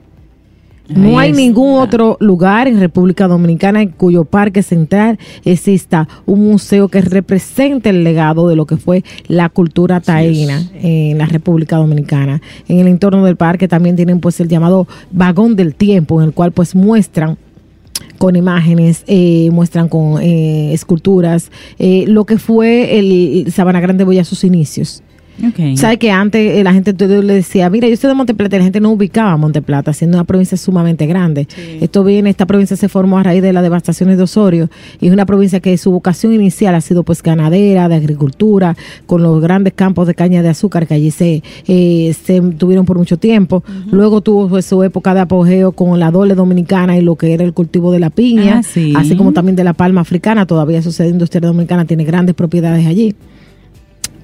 No 0.89 1.19
hay 1.19 1.33
ningún 1.33 1.79
otro 1.79 2.17
lugar 2.19 2.67
en 2.67 2.81
República 2.81 3.29
Dominicana 3.29 3.83
en 3.83 3.91
cuyo 3.91 4.25
parque 4.25 4.63
central 4.63 5.19
exista 5.45 6.09
un 6.25 6.49
museo 6.49 6.89
que 6.89 7.03
represente 7.03 7.91
el 7.91 8.05
legado 8.05 8.49
de 8.49 8.57
lo 8.57 8.67
que 8.67 8.79
fue 8.79 9.05
la 9.27 9.51
cultura 9.51 10.01
taína 10.01 10.63
en 10.81 11.19
la 11.19 11.27
República 11.27 11.77
Dominicana. 11.77 12.41
En 12.69 12.79
el 12.79 12.89
entorno 12.89 13.25
del 13.25 13.37
parque 13.37 13.69
también 13.69 13.97
tienen 13.97 14.21
pues 14.21 14.41
el 14.41 14.49
llamado 14.49 14.89
vagón 15.11 15.57
del 15.57 15.75
tiempo, 15.75 16.21
en 16.21 16.29
el 16.29 16.35
cual 16.35 16.53
pues 16.53 16.75
muestran 16.75 17.37
con 18.19 18.37
imágenes, 18.37 19.05
eh, 19.07 19.51
muestran 19.53 19.89
con 19.89 20.21
eh, 20.23 20.73
esculturas 20.73 21.51
eh, 21.79 22.05
lo 22.09 22.25
que 22.25 22.39
fue 22.39 22.99
el 22.99 23.53
Sabana 23.53 23.81
Grande 23.81 24.05
Boya 24.05 24.25
sus 24.25 24.45
inicios. 24.45 25.03
Ok. 25.47 25.77
¿Sabe 25.77 25.99
que 25.99 26.11
antes 26.11 26.57
eh, 26.57 26.65
la 26.65 26.73
gente 26.73 26.93
le 27.07 27.35
decía, 27.35 27.71
mira, 27.71 27.89
yo 27.89 27.97
soy 27.97 28.09
de 28.09 28.15
Monteplata, 28.15 28.57
y 28.57 28.59
la 28.59 28.65
gente 28.65 28.81
no 28.81 28.91
ubicaba 28.91 29.33
a 29.33 29.37
Monteplata, 29.37 29.93
siendo 29.93 30.17
una 30.17 30.25
provincia 30.25 30.57
sumamente 30.59 31.07
grande. 31.07 31.47
Esto 31.81 32.03
viene, 32.03 32.31
esta 32.31 32.47
provincia 32.47 32.77
se 32.77 32.89
formó 32.89 33.19
a 33.19 33.23
raíz 33.23 33.43
de 33.43 33.53
las 33.53 33.63
devastaciones 33.63 34.17
de 34.17 34.25
Osorio 34.25 34.69
y 35.01 35.07
es 35.07 35.13
una 35.13 35.27
provincia 35.27 35.61
que 35.61 35.77
su 35.79 35.91
vocación 35.93 36.33
inicial 36.33 36.75
ha 36.75 36.81
sido 36.81 37.03
pues 37.05 37.23
ganadera, 37.23 37.89
de 37.89 37.95
agricultura, 37.95 38.77
con 39.07 39.23
los 39.23 39.41
grandes 39.41 39.75
campos 39.75 40.07
de 40.07 40.15
caña 40.15 40.43
de 40.43 40.49
azúcar 40.49 40.87
que 40.87 40.95
allí 40.95 41.11
se, 41.11 41.43
eh, 41.67 42.15
se 42.25 42.41
tuvieron 42.41 42.85
por 42.85 42.99
mucho 42.99 43.17
tiempo. 43.17 43.63
Luego 43.91 44.21
tuvo 44.21 44.49
pues, 44.49 44.67
su 44.67 44.83
época 44.83 45.15
de 45.15 45.21
apogeo 45.21 45.73
con 45.73 45.99
la 46.01 46.11
dole 46.11 46.35
dominicana 46.35 46.97
y 46.99 47.01
lo 47.03 47.15
que 47.17 47.33
era 47.33 47.45
el 47.45 47.53
cultivo 47.53 47.93
de 47.93 48.01
la 48.01 48.11
piña, 48.11 48.59
Ah, 48.59 48.63
sí. 48.63 48.93
así 48.97 49.17
como 49.17 49.33
también 49.33 49.55
de 49.57 49.65
la 49.65 49.73
palma 49.73 50.01
africana, 50.01 50.47
todavía 50.47 50.83
Sociedad 50.83 51.11
Industrial 51.11 51.43
Dominicana 51.43 51.85
tiene 51.85 52.05
grandes 52.05 52.35
propiedades 52.35 52.87
allí. 52.87 53.15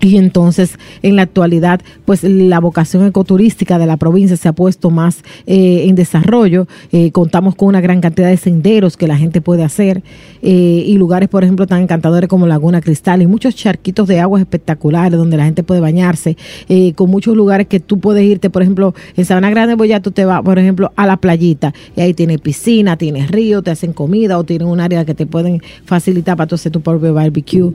Y 0.05 0.19
entonces, 0.19 0.79
en 1.03 1.17
la 1.17 1.23
actualidad, 1.23 1.81
pues 2.05 2.25
la 2.25 2.61
vocación 2.61 3.07
ecoturística 3.07 3.79
de 3.79 3.87
la 3.87 3.97
provincia 3.97 4.37
se 4.37 4.49
ha 4.49 4.53
puesto 4.53 4.91
más 4.91 5.25
eh, 5.47 5.87
en 5.89 5.95
desarrollo. 5.95 6.69
Eh, 6.93 7.11
contamos 7.11 7.55
con 7.55 7.69
una 7.69 7.81
gran 7.81 8.03
cantidad 8.03 8.29
de 8.29 8.37
senderos 8.37 8.99
que 8.99 9.07
la 9.07 9.17
gente 9.17 9.41
puede 9.41 9.65
hacer 9.65 10.03
eh, 10.43 10.85
y 10.87 10.99
lugares, 10.99 11.31
por 11.31 11.43
ejemplo, 11.43 11.67
tan 11.67 11.81
encantadores 11.81 12.29
como 12.29 12.47
Laguna 12.47 12.83
Cristal 12.83 13.23
y 13.23 13.27
muchos 13.27 13.57
charquitos 13.57 14.07
de 14.07 14.21
aguas 14.21 14.43
espectaculares 14.43 15.19
donde 15.19 15.39
la 15.39 15.47
gente 15.47 15.63
puede 15.63 15.81
bañarse, 15.81 16.37
eh, 16.69 16.93
con 16.93 17.09
muchos 17.09 17.35
lugares 17.35 17.67
que 17.67 17.81
tú 17.81 17.99
puedes 17.99 18.25
irte, 18.25 18.51
por 18.51 18.61
ejemplo, 18.61 18.95
en 19.17 19.25
Sabana 19.25 19.49
Grande, 19.49 19.75
Boyá, 19.75 20.01
tú 20.01 20.11
te 20.11 20.27
vas, 20.27 20.43
por 20.43 20.59
ejemplo, 20.59 20.93
a 20.97 21.07
la 21.07 21.17
playita 21.17 21.73
y 21.97 22.03
ahí 22.03 22.13
tienes 22.13 22.43
piscina, 22.43 22.99
tienes 22.99 23.31
río, 23.31 23.63
te 23.63 23.71
hacen 23.71 23.95
comida 23.95 24.39
o 24.39 24.45
tienen 24.45 24.69
un 24.69 24.81
área 24.81 25.07
que 25.07 25.15
te 25.15 25.25
pueden 25.25 25.63
facilitar 25.87 26.37
para 26.37 26.47
tú 26.47 26.57
hacer 26.57 26.73
tu 26.73 26.83
propio 26.83 27.15
barbecue. 27.15 27.73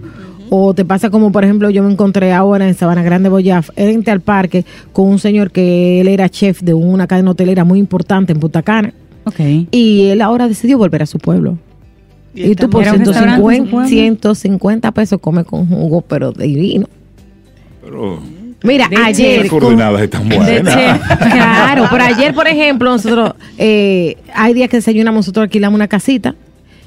O 0.50 0.74
te 0.74 0.84
pasa 0.86 1.10
como, 1.10 1.32
por 1.32 1.44
ejemplo, 1.44 1.70
yo 1.70 1.84
me 1.84 1.92
encontré 1.92 2.34
ahora 2.34 2.68
en 2.68 2.74
Sabana 2.74 3.04
Grande, 3.04 3.30
Boyá, 3.30 3.62
frente 3.62 4.12
al 4.12 4.22
parque, 4.22 4.66
con 4.94 5.08
un 5.08 5.20
señor 5.20 5.52
que 5.52 6.02
él 6.02 6.08
era 6.08 6.30
chef 6.30 6.62
de 6.62 6.74
una 6.74 7.08
cadena 7.08 7.32
hotelera 7.32 7.64
muy 7.64 7.80
importante 7.80 8.34
en 8.34 8.40
Punta 8.40 8.64
Cana. 8.64 8.94
Ok. 9.26 9.40
Y 9.72 10.08
él 10.08 10.22
ahora 10.22 10.48
decidió 10.48 10.78
volver 10.78 11.04
a 11.04 11.06
su 11.06 11.20
pueblo. 11.20 11.58
Y, 12.34 12.56
tú 12.56 12.70
por 12.70 12.84
Era 12.84 12.94
un 12.94 13.00
restaurante 13.00 13.34
en 13.34 13.66
su 13.66 13.70
150, 13.70 13.72
pueblo. 13.72 13.90
150 13.90 14.92
pesos 14.92 15.20
come 15.20 15.44
con 15.44 15.68
jugo, 15.68 16.02
pero 16.02 16.32
divino. 16.32 16.88
Pero 17.84 18.20
Mira, 18.64 18.88
De 18.90 18.98
ayer... 18.98 19.48
coordenadas 19.48 20.02
están 20.02 20.28
De 20.28 20.38
buenas. 20.38 20.76
Claro, 21.18 21.88
pero 21.90 22.04
ayer, 22.04 22.34
por 22.34 22.48
ejemplo, 22.48 22.90
nosotros, 22.90 23.34
eh, 23.58 24.18
hay 24.34 24.54
días 24.54 24.70
que 24.70 24.78
desayunamos, 24.78 25.20
nosotros 25.20 25.44
alquilamos 25.44 25.76
una 25.76 25.88
casita. 25.88 26.36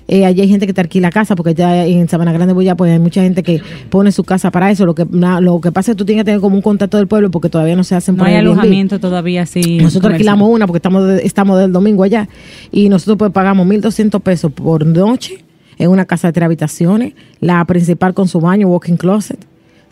Eh, 0.09 0.27
allí 0.27 0.41
hay 0.41 0.49
gente 0.49 0.67
que 0.67 0.73
te 0.73 0.81
alquila 0.81 1.11
casa, 1.11 1.37
porque 1.37 1.55
ya 1.55 1.87
en 1.87 2.09
Sabana 2.09 2.33
Grande 2.33 2.53
Boya, 2.55 2.75
pues 2.77 2.93
hay 2.93 2.99
mucha 2.99 3.23
gente 3.23 3.43
que 3.43 3.61
pone 3.91 4.13
su 4.13 4.25
casa 4.25 4.51
para 4.51 4.71
eso. 4.71 4.85
Lo 4.85 4.95
que, 4.95 5.07
na- 5.11 5.41
lo 5.41 5.61
que 5.61 5.71
pasa 5.73 5.93
es 5.93 5.95
que 5.95 5.99
tú 5.99 6.05
tienes 6.05 6.23
que 6.23 6.27
tener 6.27 6.41
como 6.41 6.57
un 6.57 6.63
contacto 6.63 6.97
del 6.97 7.07
pueblo, 7.07 7.31
porque 7.31 7.49
todavía 7.49 7.77
no 7.77 7.85
se 7.85 7.95
hacen 7.95 8.17
No 8.17 8.25
hay 8.25 8.35
Airbnb. 8.35 8.53
alojamiento 8.53 8.99
todavía 9.01 9.43
así. 9.43 9.79
Nosotros 9.79 10.13
alquilamos 10.13 10.49
una 10.51 10.67
porque 10.67 10.79
estamos 10.79 11.07
de- 11.07 11.25
estamos 11.25 11.59
del 11.59 11.73
domingo 11.73 12.03
allá 12.03 12.29
y 12.71 12.89
nosotros 12.89 13.17
pues 13.19 13.31
pagamos 13.33 13.67
1.200 13.67 14.21
pesos 14.21 14.53
por 14.53 14.85
noche 14.87 15.45
en 15.79 15.89
una 15.91 16.05
casa 16.05 16.29
de 16.29 16.33
tres 16.33 16.45
habitaciones, 16.47 17.15
la 17.41 17.65
principal 17.65 18.13
con 18.15 18.29
su 18.29 18.41
baño, 18.41 18.69
walking 18.69 18.97
closet, 18.97 19.39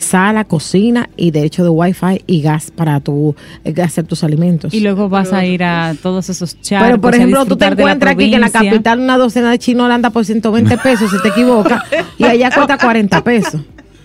sala, 0.01 0.44
cocina 0.44 1.09
y 1.16 1.30
derecho 1.30 1.62
de 1.62 1.68
wifi 1.68 2.22
y 2.26 2.40
gas 2.42 2.70
para 2.70 2.98
tu 3.01 3.36
eh, 3.64 3.74
hacer 3.82 4.07
tus 4.07 4.24
alimentos. 4.24 4.72
Y 4.74 4.80
luego 4.80 5.09
vas 5.09 5.32
a 5.32 5.44
ir 5.44 5.62
a 5.62 5.94
todos 6.03 6.28
esos 6.30 6.61
charcos. 6.61 6.88
Pero 6.88 7.01
por 7.01 7.14
a 7.14 7.16
ejemplo, 7.18 7.44
tú 7.46 7.57
te 7.57 7.66
encuentras 7.66 8.14
aquí 8.14 8.30
que 8.30 8.34
en 8.36 8.40
la 8.40 8.51
capital 8.51 8.98
una 8.98 9.16
docena 9.18 9.51
de 9.51 9.59
chinos 9.59 9.90
anda 9.90 10.11
por 10.11 10.24
120 10.24 10.76
pesos, 10.82 11.11
si 11.11 11.20
te 11.22 11.28
equivocas, 11.28 11.82
y 12.18 12.24
allá 12.24 12.51
cuesta 12.51 12.78
40 12.78 13.22
pesos. 13.22 13.61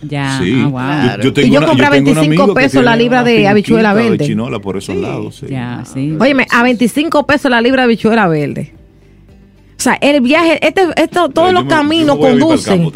Ya, 0.07 0.37
Sí. 0.39 0.61
ah, 0.63 0.67
wow. 0.67 1.17
Yo, 1.17 1.23
yo 1.23 1.33
tengo 1.33 1.47
Y 1.47 1.51
yo 1.51 1.57
una- 1.59 1.67
compré 1.67 1.85
un 1.87 1.91
25 1.93 2.19
amigo 2.25 2.47
que 2.53 2.61
pesos 2.61 2.83
la 2.83 2.95
libra 2.95 3.23
de 3.23 3.47
habichuela 3.47 3.93
verde. 3.93 4.17
De 4.17 4.25
chinola 4.25 4.59
por 4.59 4.77
esos 4.77 4.95
lados, 4.97 5.37
sí. 5.37 5.47
Ya, 5.49 5.83
sí. 5.91 6.15
Óyeme, 6.19 6.45
a 6.51 6.61
25 6.61 7.25
pesos 7.25 7.49
la 7.49 7.59
libra 7.61 7.83
de 7.83 7.87
bichuela 7.87 8.27
verde. 8.27 8.73
O 9.86 9.88
sea, 9.88 9.99
el 10.01 10.19
viaje, 10.21 10.57
este, 10.65 10.81
esto, 10.97 11.29
todos 11.29 11.53
los 11.53 11.65
me- 11.65 11.69
caminos 11.69 12.17
conducen. 12.17 12.91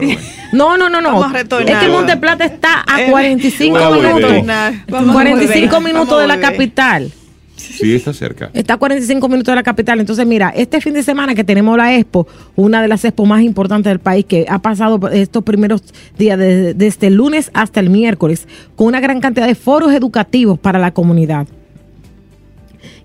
No, 0.51 0.75
no, 0.75 0.89
no, 0.89 1.01
no. 1.01 1.23
Es 1.35 1.43
que 1.77 1.87
Monteplata 1.87 2.45
está 2.45 2.83
a 2.87 3.03
Eh, 3.03 3.11
45 3.11 3.73
voy 3.77 3.83
a 3.83 3.89
volver. 3.89 4.15
minutos. 4.15 4.47
Vamos 4.89 5.09
a 5.09 5.13
45 5.13 5.75
volver. 5.75 5.93
minutos 5.93 6.09
Vamos 6.09 6.21
de 6.23 6.27
la 6.27 6.39
capital. 6.39 7.11
Sí, 7.55 7.93
está 7.93 8.11
cerca. 8.11 8.49
Está 8.55 8.73
a 8.73 8.77
45 8.77 9.29
minutos 9.29 9.51
de 9.51 9.55
la 9.57 9.61
capital. 9.61 9.99
Entonces, 9.99 10.25
mira, 10.25 10.49
este 10.55 10.81
fin 10.81 10.95
de 10.95 11.03
semana 11.03 11.35
que 11.35 11.43
tenemos 11.43 11.77
la 11.77 11.93
Expo, 11.95 12.25
una 12.55 12.81
de 12.81 12.87
las 12.87 13.05
Expo 13.05 13.27
más 13.27 13.43
importantes 13.43 13.91
del 13.91 13.99
país, 13.99 14.25
que 14.25 14.47
ha 14.49 14.57
pasado 14.57 15.09
estos 15.09 15.43
primeros 15.43 15.83
días, 16.17 16.39
de- 16.39 16.73
desde 16.73 17.05
el 17.05 17.13
lunes 17.13 17.51
hasta 17.53 17.79
el 17.81 17.91
miércoles, 17.91 18.47
con 18.75 18.87
una 18.87 18.99
gran 18.99 19.21
cantidad 19.21 19.45
de 19.45 19.53
foros 19.53 19.93
educativos 19.93 20.57
para 20.57 20.79
la 20.79 20.89
comunidad. 20.89 21.45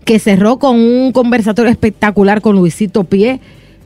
Que 0.07 0.19
cerró 0.19 0.59
con 0.59 0.79
un 0.79 1.13
conversatorio 1.13 1.71
espectacular 1.71 2.41
con 2.41 2.57
Luisito 2.57 3.05
Pie, 3.05 3.41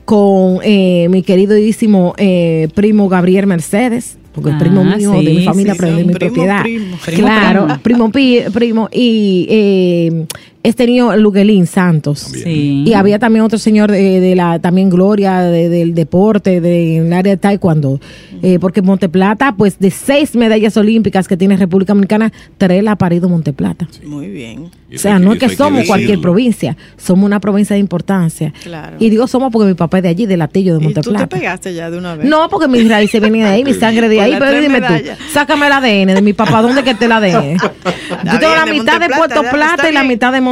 con 0.09 0.57
eh, 0.63 1.05
mi 1.11 1.21
queridísimo 1.21 2.15
eh, 2.17 2.67
primo 2.73 3.07
Gabriel 3.07 3.45
Mercedes, 3.45 4.17
porque 4.33 4.49
es 4.49 4.55
Ah, 4.55 4.59
primo 4.59 4.83
mío 4.83 5.11
de 5.11 5.21
mi 5.35 5.45
familia, 5.45 5.73
sí, 5.73 5.79
pero 5.79 5.95
de 5.97 6.03
mi 6.03 6.13
primo, 6.13 6.33
propiedad. 6.33 6.63
primo. 6.63 6.97
Primo, 7.05 7.27
claro, 7.27 7.67
primo. 7.83 8.11
primo. 8.51 8.89
Y 8.91 9.45
eh, 9.51 10.25
este 10.63 10.85
niño 10.85 11.15
Luguelín 11.15 11.67
Santos. 11.67 12.19
Sí. 12.19 12.83
Y 12.85 12.93
había 12.93 13.17
también 13.19 13.45
otro 13.45 13.57
señor 13.57 13.91
de, 13.91 14.19
de 14.19 14.35
la 14.35 14.59
también 14.59 14.89
gloria 14.89 15.41
de- 15.41 15.69
del 15.69 15.93
deporte, 15.95 16.59
de, 16.61 16.97
en 16.97 17.07
el 17.07 17.13
área 17.13 17.33
de 17.33 17.37
taekwondo. 17.37 17.99
Eh, 18.41 18.57
porque 18.59 18.81
Monteplata, 18.81 19.53
pues 19.57 19.79
de 19.79 19.91
seis 19.91 20.35
medallas 20.35 20.75
olímpicas 20.77 21.27
que 21.27 21.35
tiene 21.37 21.57
República 21.57 21.91
Dominicana, 21.93 22.31
tres 22.57 22.83
la 22.83 22.91
ha 22.93 22.95
parido 22.97 23.27
Monteplata. 23.29 23.87
Muy 24.05 24.27
bien. 24.29 24.69
O 24.93 24.97
sea, 24.97 25.19
no 25.19 25.33
es 25.33 25.39
que 25.39 25.49
somos 25.49 25.85
cualquier 25.85 26.19
provincia, 26.19 26.75
somos 26.97 27.25
una 27.25 27.39
provincia 27.39 27.73
de 27.75 27.79
importancia. 27.79 28.53
Claro. 28.63 28.95
Y 28.99 29.09
digo 29.09 29.27
somos 29.27 29.51
porque 29.51 29.67
mi 29.67 29.73
papá 29.75 29.97
es 29.97 30.03
de 30.03 30.09
allí, 30.09 30.25
de 30.25 30.37
Latillo, 30.37 30.77
de 30.77 30.83
¿Y 30.83 30.87
tú 30.87 30.93
te 30.93 31.09
Monteplata. 31.09 31.27
pegaste 31.27 31.73
ya 31.73 31.91
de 31.91 31.97
una 31.97 32.15
vez? 32.15 32.25
No, 32.27 32.49
porque 32.49 32.67
mis 32.67 32.87
raíces 32.89 33.21
vienen 33.21 33.41
de 33.43 33.47
ahí, 33.47 33.63
mi 33.65 33.73
sangre 33.73 34.09
de 34.09 34.19
ahí. 34.21 34.35
Pero 34.39 34.59
dime 34.59 34.79
medallas. 34.79 35.17
tú, 35.17 35.23
sácame 35.31 35.67
el 35.67 35.73
ADN 35.73 36.15
de 36.15 36.21
mi 36.21 36.33
papá. 36.33 36.61
¿Dónde 36.61 36.83
que 36.83 36.91
esté 36.91 37.05
el 37.05 37.11
ADN? 37.11 37.57
Yo 38.25 38.39
tengo 38.39 38.55
la 38.55 38.65
mitad 38.65 38.99
de 38.99 39.09
Monteplata, 39.09 39.17
Puerto 39.17 39.41
Plata 39.51 39.89
y 39.89 39.93
la 39.93 40.03
mitad 40.03 40.31
de 40.33 40.41
Monteplata. 40.41 40.48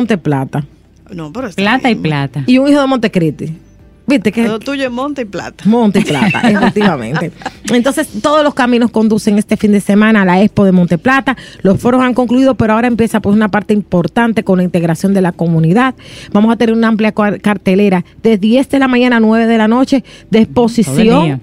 No, 1.11 1.31
pero 1.31 1.47
está 1.47 1.61
Plata 1.61 1.89
y 1.89 1.95
plata. 1.95 2.43
Y 2.45 2.57
un 2.57 2.67
hijo 2.67 2.81
de 2.81 2.87
Montecristi. 2.87 3.55
¿Viste 4.07 4.31
que 4.31 4.47
Lo 4.47 4.57
tuyo 4.59 4.85
es 4.85 4.91
monte 4.91 5.23
y 5.23 5.25
plata. 5.25 5.65
Monte 5.67 6.01
Plata, 6.01 6.39
efectivamente. 6.49 7.33
Entonces, 7.73 8.07
todos 8.21 8.41
los 8.41 8.53
caminos 8.53 8.89
conducen 8.89 9.37
este 9.37 9.57
fin 9.57 9.73
de 9.73 9.81
semana 9.81 10.21
a 10.21 10.25
la 10.25 10.41
Expo 10.41 10.63
de 10.63 10.71
Monte 10.71 10.97
Plata. 10.97 11.35
Los 11.61 11.81
foros 11.81 12.01
han 12.01 12.13
concluido, 12.13 12.55
pero 12.55 12.73
ahora 12.73 12.87
empieza 12.87 13.19
pues 13.19 13.35
una 13.35 13.49
parte 13.49 13.73
importante 13.73 14.43
con 14.43 14.59
la 14.59 14.63
integración 14.63 15.13
de 15.13 15.21
la 15.21 15.33
comunidad. 15.33 15.93
Vamos 16.31 16.53
a 16.53 16.55
tener 16.55 16.73
una 16.73 16.87
amplia 16.87 17.11
cartelera 17.11 18.05
de 18.23 18.37
10 18.37 18.69
de 18.69 18.79
la 18.79 18.87
mañana 18.87 19.17
a 19.17 19.19
9 19.19 19.45
de 19.45 19.57
la 19.57 19.67
noche 19.67 20.05
de 20.31 20.39
exposición. 20.39 21.41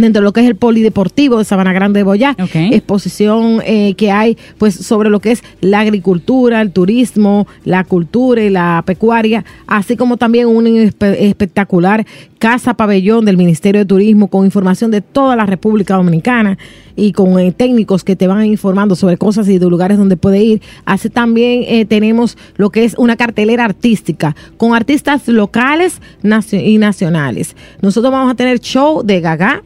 Dentro 0.00 0.20
de 0.20 0.24
lo 0.24 0.32
que 0.32 0.40
es 0.40 0.46
el 0.46 0.56
polideportivo 0.56 1.38
de 1.38 1.44
Sabana 1.44 1.72
Grande 1.72 2.00
de 2.00 2.04
Boyá, 2.04 2.34
exposición 2.72 3.60
eh, 3.64 3.94
que 3.94 4.10
hay 4.10 4.36
pues 4.58 4.74
sobre 4.74 5.10
lo 5.10 5.20
que 5.20 5.32
es 5.32 5.42
la 5.60 5.80
agricultura, 5.80 6.60
el 6.60 6.72
turismo, 6.72 7.46
la 7.64 7.84
cultura 7.84 8.42
y 8.42 8.50
la 8.50 8.82
pecuaria, 8.86 9.44
así 9.66 9.96
como 9.96 10.16
también 10.16 10.46
un 10.48 10.66
espe- 10.66 11.16
espectacular 11.18 12.06
casa 12.38 12.72
pabellón 12.74 13.24
del 13.26 13.36
Ministerio 13.36 13.80
de 13.82 13.84
Turismo 13.84 14.28
con 14.28 14.44
información 14.46 14.90
de 14.90 15.02
toda 15.02 15.36
la 15.36 15.44
República 15.46 15.94
Dominicana 15.96 16.56
y 16.96 17.12
con 17.12 17.38
eh, 17.38 17.52
técnicos 17.52 18.02
que 18.02 18.16
te 18.16 18.26
van 18.26 18.44
informando 18.46 18.96
sobre 18.96 19.16
cosas 19.18 19.48
y 19.48 19.58
de 19.58 19.66
lugares 19.68 19.98
donde 19.98 20.16
puede 20.16 20.42
ir. 20.42 20.62
Así 20.86 21.10
también 21.10 21.64
eh, 21.66 21.84
tenemos 21.84 22.38
lo 22.56 22.70
que 22.70 22.84
es 22.84 22.94
una 22.98 23.16
cartelera 23.16 23.64
artística 23.66 24.34
con 24.56 24.74
artistas 24.74 25.28
locales 25.28 26.00
nacio- 26.22 26.60
y 26.64 26.78
nacionales. 26.78 27.56
Nosotros 27.82 28.10
vamos 28.12 28.32
a 28.32 28.34
tener 28.34 28.58
show 28.60 29.02
de 29.04 29.20
Gaga, 29.20 29.62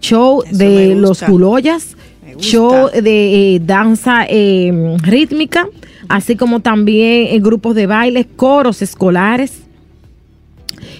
show 0.00 0.42
Eso 0.46 0.56
de 0.56 0.94
los 0.94 1.22
culoyas, 1.22 1.96
show 2.38 2.88
de 2.90 3.54
eh, 3.56 3.60
danza 3.64 4.24
eh, 4.28 4.96
rítmica, 5.02 5.68
así 6.08 6.36
como 6.36 6.60
también 6.60 7.28
eh, 7.34 7.38
grupos 7.40 7.74
de 7.74 7.86
baile, 7.86 8.26
coros 8.36 8.82
escolares. 8.82 9.62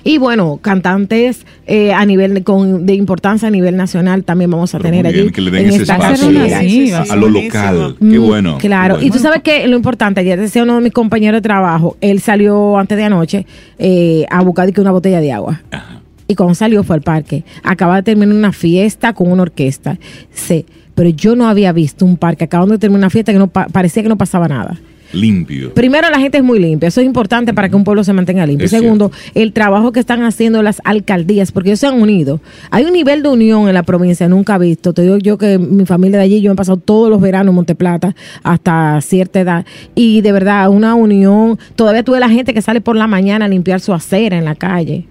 Y 0.02 0.18
bueno, 0.18 0.58
cantantes 0.62 1.44
eh, 1.66 1.92
a 1.92 2.04
nivel 2.06 2.34
de, 2.34 2.42
con, 2.42 2.86
de 2.86 2.94
importancia 2.94 3.48
a 3.48 3.50
nivel 3.50 3.76
nacional 3.76 4.24
también 4.24 4.50
vamos 4.50 4.74
a 4.74 4.78
Pero 4.78 4.90
tener 4.90 5.04
muy 5.04 5.12
allí. 5.12 5.20
bien, 5.22 5.32
que 5.32 5.40
le 5.42 5.50
den 5.50 5.62
en 5.66 5.68
ese 5.72 5.82
espacio 5.82 6.08
cartelera. 6.08 6.60
Sí, 6.60 6.68
sí, 6.86 6.92
a, 6.92 7.04
sí, 7.04 7.10
a 7.10 7.16
lo 7.16 7.28
local. 7.28 7.96
Qué 7.98 8.04
Mm, 8.18 8.26
bueno. 8.26 8.58
qué 8.58 8.66
Claro, 8.68 8.94
bueno. 8.94 9.06
y 9.06 9.10
tú 9.10 9.18
sabes 9.18 9.42
que 9.42 9.66
lo 9.68 9.76
importante, 9.76 10.20
ayer 10.20 10.38
decía 10.40 10.62
uno 10.62 10.76
de 10.76 10.80
mis 10.82 10.92
compañeros 10.92 11.38
de 11.38 11.42
trabajo, 11.42 11.96
él 12.00 12.20
salió 12.20 12.78
antes 12.78 12.96
de 12.96 13.04
anoche 13.04 13.46
eh, 13.78 14.24
a 14.30 14.42
buscar 14.42 14.70
una 14.78 14.90
botella 14.90 15.20
de 15.20 15.32
agua. 15.32 15.60
Ajá. 15.70 16.00
Y 16.30 16.36
cuando 16.36 16.54
salió 16.54 16.84
fue 16.84 16.94
al 16.94 17.02
parque. 17.02 17.42
Acaba 17.64 17.96
de 17.96 18.02
terminar 18.04 18.36
una 18.36 18.52
fiesta 18.52 19.14
con 19.14 19.32
una 19.32 19.42
orquesta. 19.42 19.98
Sí, 20.32 20.64
pero 20.94 21.08
yo 21.08 21.34
no 21.34 21.48
había 21.48 21.72
visto 21.72 22.04
un 22.06 22.16
parque 22.16 22.44
acabando 22.44 22.74
de 22.74 22.78
terminar 22.78 23.00
una 23.00 23.10
fiesta 23.10 23.32
que 23.32 23.38
no 23.40 23.48
pa- 23.48 23.66
parecía 23.66 24.04
que 24.04 24.08
no 24.08 24.16
pasaba 24.16 24.46
nada. 24.46 24.78
Limpio. 25.12 25.74
Primero, 25.74 26.08
la 26.08 26.20
gente 26.20 26.38
es 26.38 26.44
muy 26.44 26.60
limpia. 26.60 26.86
Eso 26.86 27.00
es 27.00 27.06
importante 27.08 27.52
para 27.52 27.68
que 27.68 27.74
un 27.74 27.82
pueblo 27.82 28.04
se 28.04 28.12
mantenga 28.12 28.46
limpio. 28.46 28.66
Es 28.66 28.70
Segundo, 28.70 29.10
el 29.34 29.52
trabajo 29.52 29.90
que 29.90 29.98
están 29.98 30.22
haciendo 30.22 30.62
las 30.62 30.80
alcaldías, 30.84 31.50
porque 31.50 31.70
ellos 31.70 31.80
se 31.80 31.88
han 31.88 32.00
unido. 32.00 32.40
Hay 32.70 32.84
un 32.84 32.92
nivel 32.92 33.24
de 33.24 33.28
unión 33.30 33.66
en 33.66 33.74
la 33.74 33.82
provincia, 33.82 34.28
nunca 34.28 34.56
visto. 34.56 34.92
Te 34.92 35.02
digo 35.02 35.18
yo 35.18 35.36
que 35.36 35.58
mi 35.58 35.84
familia 35.84 36.18
de 36.18 36.24
allí, 36.26 36.40
yo 36.40 36.52
he 36.52 36.54
pasado 36.54 36.76
todos 36.76 37.10
los 37.10 37.20
veranos 37.20 37.50
en 37.50 37.56
Monteplata 37.56 38.14
hasta 38.44 39.00
cierta 39.00 39.40
edad. 39.40 39.66
Y 39.96 40.20
de 40.20 40.30
verdad, 40.30 40.68
una 40.70 40.94
unión. 40.94 41.58
Todavía 41.74 42.04
tuve 42.04 42.20
la 42.20 42.28
gente 42.28 42.54
que 42.54 42.62
sale 42.62 42.80
por 42.80 42.94
la 42.94 43.08
mañana 43.08 43.46
a 43.46 43.48
limpiar 43.48 43.80
su 43.80 43.92
acera 43.92 44.38
en 44.38 44.44
la 44.44 44.54
calle. 44.54 45.06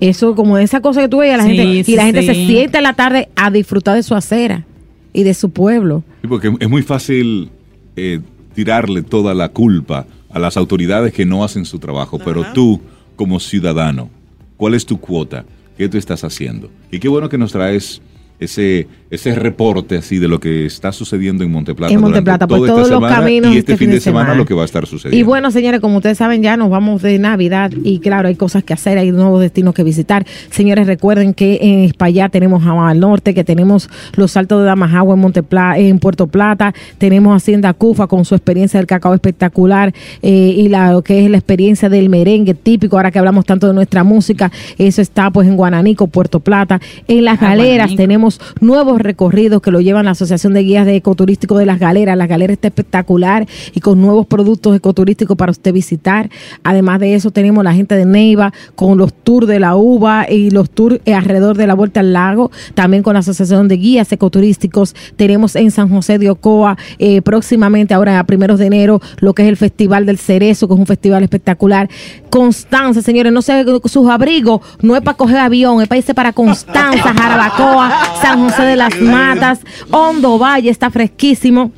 Eso, 0.00 0.34
como 0.34 0.56
esa 0.58 0.80
cosa 0.80 1.02
que 1.02 1.08
tú 1.08 1.18
veías, 1.18 1.38
la 1.38 1.44
Sí, 1.44 1.56
gente, 1.56 1.84
sí, 1.84 1.92
y 1.92 1.96
la 1.96 2.04
gente 2.04 2.22
se 2.22 2.34
sienta 2.34 2.78
en 2.78 2.84
la 2.84 2.94
tarde 2.94 3.28
a 3.36 3.50
disfrutar 3.50 3.96
de 3.96 4.02
su 4.02 4.14
acera 4.14 4.64
y 5.12 5.22
de 5.24 5.34
su 5.34 5.50
pueblo. 5.50 6.02
Sí, 6.22 6.28
porque 6.28 6.52
es 6.58 6.68
muy 6.70 6.82
fácil 6.82 7.50
eh, 7.96 8.20
tirarle 8.54 9.02
toda 9.02 9.34
la 9.34 9.50
culpa 9.50 10.06
a 10.30 10.38
las 10.38 10.56
autoridades 10.56 11.12
que 11.12 11.26
no 11.26 11.44
hacen 11.44 11.64
su 11.64 11.78
trabajo, 11.78 12.18
pero 12.24 12.44
tú, 12.54 12.80
como 13.16 13.40
ciudadano, 13.40 14.08
¿cuál 14.56 14.74
es 14.74 14.86
tu 14.86 14.98
cuota? 14.98 15.44
¿Qué 15.76 15.88
tú 15.88 15.98
estás 15.98 16.24
haciendo? 16.24 16.70
Y 16.90 16.98
qué 16.98 17.08
bueno 17.08 17.28
que 17.28 17.38
nos 17.38 17.52
traes 17.52 18.00
ese, 18.38 18.86
ese 19.10 19.34
reporte 19.34 19.96
así 19.96 20.18
de 20.18 20.28
lo 20.28 20.38
que 20.40 20.66
está 20.66 20.92
sucediendo 20.92 21.42
en 21.44 21.50
Monteplata. 21.50 21.92
En 21.92 22.00
Monteplata, 22.00 22.46
por 22.46 22.58
toda 22.58 22.68
esta 22.68 22.76
todos 22.76 22.90
los 22.90 22.98
semana 23.00 23.16
caminos 23.16 23.54
Y 23.54 23.58
este, 23.58 23.76
fin 23.76 23.90
de 23.90 24.00
semana, 24.00 24.34
lo 24.34 24.46
que 24.46 24.54
va 24.54 24.62
a 24.62 24.64
estar 24.64 24.86
sucediendo. 24.86 25.18
Y 25.18 25.22
bueno, 25.24 25.50
señores, 25.50 25.80
como 25.80 25.96
ustedes 25.96 26.18
saben, 26.18 26.42
ya 26.42 26.56
nos 26.56 26.70
vamos 26.70 27.02
de 27.02 27.18
Navidad 27.18 27.72
y 27.84 27.98
claro, 27.98 28.28
hay 28.28 28.36
cosas 28.36 28.62
que 28.62 28.72
hacer, 28.72 28.98
hay 28.98 29.10
nuevos 29.10 29.40
destinos 29.40 29.74
que 29.74 29.82
visitar. 29.82 30.24
Señores, 30.50 30.86
recuerden 30.86 31.34
que 31.34 31.58
en 31.60 31.80
España 31.80 32.28
tenemos 32.28 32.64
al 32.64 33.00
norte, 33.00 33.34
que 33.34 33.42
tenemos 33.44 33.90
los 34.16 34.30
Saltos 34.32 34.60
de 34.60 34.66
Damajagua 34.66 35.16
en, 35.16 35.86
en 35.86 35.98
Puerto 35.98 36.26
Plata, 36.28 36.72
tenemos 36.98 37.36
Hacienda 37.36 37.72
Cufa 37.74 38.06
con 38.06 38.24
su 38.24 38.34
experiencia 38.34 38.78
del 38.78 38.86
cacao 38.86 39.14
espectacular 39.14 39.92
eh, 40.22 40.54
y 40.56 40.68
la, 40.68 40.92
lo 40.92 41.02
que 41.02 41.24
es 41.24 41.30
la 41.30 41.36
experiencia 41.38 41.88
del 41.88 42.08
merengue 42.08 42.54
típico, 42.54 42.96
ahora 42.96 43.10
que 43.10 43.18
hablamos 43.18 43.44
tanto 43.44 43.66
de 43.66 43.74
nuestra 43.74 44.04
música, 44.04 44.52
eso 44.78 45.02
está 45.02 45.30
pues 45.30 45.48
en 45.48 45.56
Guananico, 45.56 46.06
Puerto 46.06 46.40
Plata. 46.40 46.80
En 47.08 47.24
las 47.24 47.40
Ah, 47.40 47.48
galeras 47.50 47.88
Guananico. 47.88 47.96
tenemos 48.02 48.40
nuevos 48.60 48.99
recorridos 49.02 49.62
que 49.62 49.70
lo 49.70 49.80
llevan 49.80 50.04
la 50.04 50.12
Asociación 50.12 50.54
de 50.54 50.62
Guías 50.62 50.86
de 50.86 50.96
Ecoturístico 50.96 51.58
de 51.58 51.66
las 51.66 51.78
Galeras. 51.78 52.16
La 52.16 52.26
galera 52.26 52.52
está 52.52 52.68
espectacular 52.68 53.46
y 53.74 53.80
con 53.80 54.00
nuevos 54.00 54.26
productos 54.26 54.76
ecoturísticos 54.76 55.36
para 55.36 55.50
usted 55.50 55.72
visitar. 55.72 56.30
Además 56.62 57.00
de 57.00 57.14
eso, 57.14 57.30
tenemos 57.30 57.64
la 57.64 57.74
gente 57.74 57.94
de 57.96 58.04
Neiva 58.04 58.52
con 58.74 58.98
los 58.98 59.12
tours 59.12 59.46
de 59.46 59.60
la 59.60 59.76
uva 59.76 60.26
y 60.30 60.50
los 60.50 60.70
tours 60.70 61.00
eh, 61.04 61.14
alrededor 61.14 61.56
de 61.56 61.66
la 61.66 61.74
vuelta 61.74 62.00
al 62.00 62.12
lago. 62.12 62.50
También 62.74 63.02
con 63.02 63.14
la 63.14 63.20
Asociación 63.20 63.68
de 63.68 63.76
Guías 63.76 64.12
Ecoturísticos. 64.12 64.94
Tenemos 65.16 65.56
en 65.56 65.70
San 65.70 65.88
José 65.88 66.18
de 66.18 66.30
Ocoa 66.30 66.76
eh, 66.98 67.22
próximamente, 67.22 67.94
ahora 67.94 68.18
a 68.18 68.24
primeros 68.24 68.58
de 68.58 68.66
enero, 68.66 69.00
lo 69.18 69.34
que 69.34 69.42
es 69.42 69.48
el 69.48 69.56
Festival 69.56 70.06
del 70.06 70.18
Cerezo, 70.18 70.68
que 70.68 70.74
es 70.74 70.80
un 70.80 70.86
festival 70.86 71.22
espectacular. 71.22 71.88
Constanza, 72.30 73.02
señores, 73.02 73.32
no 73.32 73.42
sé, 73.42 73.64
sus 73.84 74.08
abrigos 74.08 74.60
no 74.80 74.96
es 74.96 75.02
para 75.02 75.16
coger 75.16 75.38
avión, 75.38 75.82
es 75.82 75.88
para 75.88 75.98
irse 75.98 76.14
para 76.14 76.32
Constanza, 76.32 77.14
Jarabacoa, 77.14 77.92
San 78.20 78.40
José 78.40 78.62
de 78.62 78.76
las 78.90 79.00
Matas, 79.00 79.60
Hondo 79.90 80.38
Valle, 80.38 80.70
está 80.70 80.90
fresquísimo. 80.90 81.72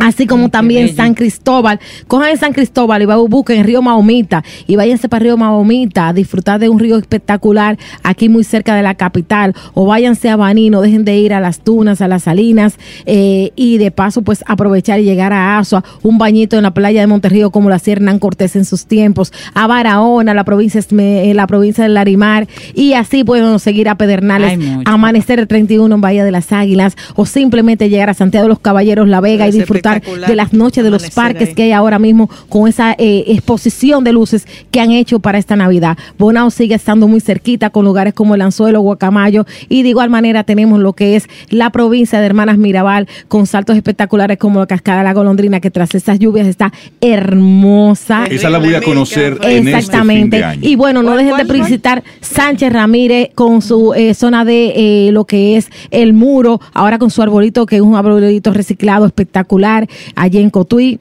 Así 0.00 0.26
como 0.26 0.48
también. 0.48 0.94
San 0.94 1.14
Cristóbal. 1.14 1.78
Cojan 2.08 2.30
en 2.30 2.38
San 2.38 2.52
Cristóbal 2.52 3.02
y 3.02 3.06
busquen 3.06 3.64
Río 3.64 3.82
Mahomita 3.82 4.42
y 4.66 4.76
váyanse 4.76 5.08
para 5.08 5.22
Río 5.22 5.36
Mahomita 5.36 6.08
a 6.08 6.12
disfrutar 6.12 6.58
de 6.58 6.68
un 6.68 6.78
río 6.78 6.96
espectacular 6.96 7.78
aquí 8.02 8.28
muy 8.28 8.44
cerca 8.44 8.74
de 8.74 8.82
la 8.82 8.94
capital. 8.94 9.54
O 9.74 9.86
váyanse 9.86 10.28
a 10.28 10.36
Baní, 10.36 10.70
no 10.70 10.80
dejen 10.80 11.04
de 11.04 11.16
ir 11.18 11.32
a 11.34 11.40
las 11.40 11.60
Tunas, 11.60 12.00
a 12.00 12.08
las 12.08 12.24
Salinas 12.24 12.78
eh, 13.06 13.52
y 13.56 13.78
de 13.78 13.90
paso 13.90 14.22
pues 14.22 14.42
aprovechar 14.46 15.00
y 15.00 15.04
llegar 15.04 15.32
a 15.32 15.58
Asua, 15.58 15.84
un 16.02 16.18
bañito 16.18 16.56
en 16.56 16.62
la 16.62 16.74
playa 16.74 17.00
de 17.00 17.06
Monterrío 17.06 17.50
como 17.50 17.68
lo 17.68 17.74
hacía 17.74 17.92
Hernán 17.92 18.18
Cortés 18.18 18.56
en 18.56 18.64
sus 18.64 18.86
tiempos, 18.86 19.32
a 19.54 19.66
Barahona, 19.66 20.34
la 20.34 20.44
provincia, 20.44 20.80
eh, 20.98 21.32
la 21.34 21.46
provincia 21.46 21.84
del 21.84 21.94
Larimar 21.94 22.48
y 22.74 22.94
así 22.94 23.24
pueden 23.24 23.58
seguir 23.58 23.88
a 23.88 23.96
Pedernales, 23.96 24.58
amanecer 24.84 25.38
el 25.38 25.46
31 25.46 25.94
en 25.94 26.00
Bahía 26.00 26.24
de 26.24 26.30
las 26.30 26.52
Águilas 26.52 26.96
o 27.14 27.26
simplemente 27.26 27.88
llegar 27.88 28.10
a 28.10 28.14
Santiago 28.14 28.44
de 28.44 28.50
los 28.50 28.60
Caballeros, 28.60 29.08
La 29.08 29.20
Vega 29.20 29.48
y 29.48 29.60
Parece 29.60 29.66
disfrutar 29.94 30.28
de 30.28 30.36
las 30.36 30.52
noches 30.52 30.84
de 30.84 30.90
los 30.90 31.10
parques 31.10 31.48
ahí. 31.48 31.54
que 31.54 31.62
hay 31.64 31.72
ahora 31.72 31.98
mismo 31.98 32.30
con 32.48 32.68
esa 32.68 32.92
eh, 32.98 33.24
exposición 33.28 34.04
de 34.04 34.12
luces 34.12 34.46
que 34.70 34.80
han 34.80 34.90
hecho 34.90 35.20
para 35.20 35.38
esta 35.38 35.56
Navidad. 35.56 35.96
Bonao 36.18 36.50
sigue 36.50 36.74
estando 36.74 37.08
muy 37.08 37.20
cerquita 37.20 37.70
con 37.70 37.84
lugares 37.84 38.14
como 38.14 38.34
el 38.34 38.42
Anzuelo, 38.42 38.80
Guacamayo 38.80 39.46
y 39.68 39.82
de 39.82 39.88
igual 39.90 40.10
manera 40.10 40.44
tenemos 40.44 40.80
lo 40.80 40.92
que 40.92 41.16
es 41.16 41.28
la 41.48 41.70
provincia 41.70 42.20
de 42.20 42.26
Hermanas 42.26 42.58
Mirabal 42.58 43.08
con 43.28 43.46
saltos 43.46 43.76
espectaculares 43.76 44.38
como 44.38 44.60
la 44.60 44.66
Cascada 44.66 44.98
de 44.98 45.04
la 45.04 45.12
Golondrina 45.12 45.60
que 45.60 45.70
tras 45.70 45.94
esas 45.94 46.18
lluvias 46.18 46.46
está 46.46 46.72
hermosa. 47.00 48.26
Esa 48.26 48.50
la 48.50 48.58
voy 48.58 48.74
a 48.74 48.82
conocer 48.82 49.38
en 49.42 49.50
este 49.50 49.60
fin 49.62 49.68
Exactamente. 49.68 50.36
de 50.36 50.44
año. 50.44 50.60
Y 50.62 50.76
bueno, 50.76 51.02
no 51.02 51.12
¿Cuál, 51.12 51.24
dejen 51.24 51.46
de 51.46 51.52
visitar 51.52 52.02
Sánchez 52.20 52.72
Ramírez 52.72 53.30
con 53.34 53.62
su 53.62 53.94
eh, 53.94 54.14
zona 54.14 54.44
de 54.44 54.72
eh, 55.08 55.12
lo 55.12 55.24
que 55.24 55.56
es 55.56 55.70
el 55.90 56.12
muro, 56.12 56.60
ahora 56.72 56.98
con 56.98 57.10
su 57.10 57.22
arbolito, 57.22 57.66
que 57.66 57.76
es 57.76 57.82
un 57.82 57.96
arbolito 57.96 58.52
reciclado 58.52 59.06
espectacular, 59.06 59.79
allí 60.14 60.38
en 60.38 60.50
Cotuí. 60.50 60.98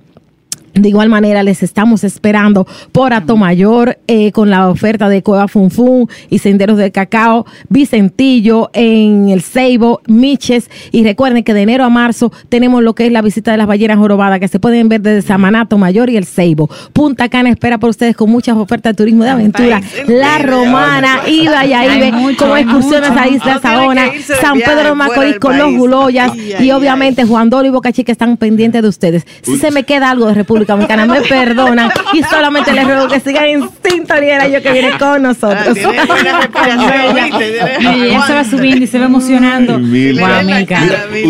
De 0.82 0.90
igual 0.90 1.10
manera, 1.10 1.44
les 1.44 1.64
estamos 1.64 2.04
esperando 2.04 2.68
por 2.92 3.14
Atomayor 3.14 3.98
eh, 4.08 4.32
con 4.32 4.50
la 4.50 4.70
oferta 4.70 5.10
de 5.10 5.24
Cueva 5.24 5.48
Funfun 5.48 6.08
y 6.30 6.40
Senderos 6.40 6.78
de 6.78 6.92
Cacao, 6.92 7.46
Vicentillo 7.70 8.70
en 8.74 9.30
el 9.30 9.42
Ceibo, 9.42 10.02
Miches. 10.08 10.70
Y 10.92 11.04
recuerden 11.04 11.44
que 11.44 11.54
de 11.54 11.62
enero 11.62 11.84
a 11.84 11.90
marzo 11.90 12.32
tenemos 12.50 12.84
lo 12.84 12.96
que 12.96 13.06
es 13.06 13.12
la 13.12 13.22
visita 13.22 13.52
de 13.52 13.58
las 13.58 13.68
ballenas 13.68 13.98
jorobadas 13.98 14.40
que 14.40 14.48
se 14.48 14.60
pueden 14.60 14.90
ver 14.90 15.02
desde 15.02 15.22
Samanato 15.22 15.78
Mayor 15.78 16.10
y 16.10 16.18
el 16.18 16.26
Ceibo. 16.26 16.70
Punta 16.94 17.30
Cana 17.30 17.50
espera 17.50 17.78
por 17.78 17.90
ustedes 17.90 18.16
con 18.16 18.30
muchas 18.30 18.58
ofertas 18.58 18.94
de 18.94 18.98
turismo 18.98 19.24
de 19.24 19.30
aventura. 19.30 19.82
La. 20.08 20.40
Romana, 20.40 21.22
Iba 21.28 21.66
y 21.66 21.74
Hay 21.74 21.98
Ibe 21.98 22.12
mucho, 22.12 22.48
con 22.48 22.58
excursiones 22.58 23.12
a 23.12 23.28
Isla 23.28 23.60
Saona, 23.62 24.12
San 24.42 24.60
Pedro 24.60 24.96
Macorís 24.96 25.40
con 25.40 25.58
los. 25.58 25.70
Guloyas 25.70 26.32
y 26.36 26.72
obviamente 26.72 27.24
Juan 27.26 27.50
Dolo 27.50 27.68
y 27.68 27.72
Boca 27.72 27.92
Chica 27.92 28.12
están 28.12 28.38
pendientes 28.38 28.82
de 28.82 28.88
ustedes. 28.88 29.26
Si 29.42 29.58
se 29.58 29.72
me 29.72 29.84
queda 29.84 30.10
algo 30.10 30.28
de 30.28 30.34
República 30.34 30.69
Dominicana, 30.74 31.06
me 31.06 31.22
perdonan 31.22 31.90
y 32.14 32.24
solamente 32.24 32.74
les 32.74 32.86
ruego 32.86 33.08
que 33.08 33.20
sigan 33.20 33.46
en 33.46 33.70
sintonía 33.84 34.42
año 34.42 34.62
que 34.62 34.72
viene 34.72 34.92
con 34.98 35.22
nosotros. 35.24 35.68
Ah, 35.68 35.74
tiene 35.74 36.06
buena 36.06 36.40
respiración, 36.42 37.16
¿viste? 37.16 37.60
Tiene- 37.80 37.98
Y 37.98 38.04
ella 38.10 38.22
se 38.28 38.34
va 38.34 38.44
subiendo 38.44 38.84
y 38.84 38.88
se 38.88 39.00
va 39.00 39.06
emocionando. 39.06 39.80
Milka. 39.80 40.82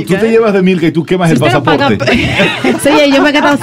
Tú 0.05 0.15
te 0.15 0.29
llevas 0.29 0.53
de 0.53 0.61
Milka 0.61 0.87
y 0.87 0.91
tú 0.91 1.05
quemas 1.05 1.29
Si 1.29 1.35
el 1.35 1.39
pasaporte. 1.39 1.97
Sí, 2.83 2.89
yo 3.13 3.21
me 3.21 3.29
he 3.29 3.33
gastado 3.33 3.57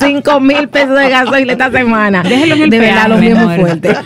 5 0.00 0.40
mil 0.40 0.68
pesos 0.68 0.96
de 0.98 1.08
gasoil 1.08 1.48
esta 1.50 1.70
semana. 1.70 2.22
Déjelo 2.22 2.56
de 2.56 2.78
verdad, 2.78 3.08
lo 3.08 3.16
mejor. 3.18 3.56
fuerte. 3.56 3.96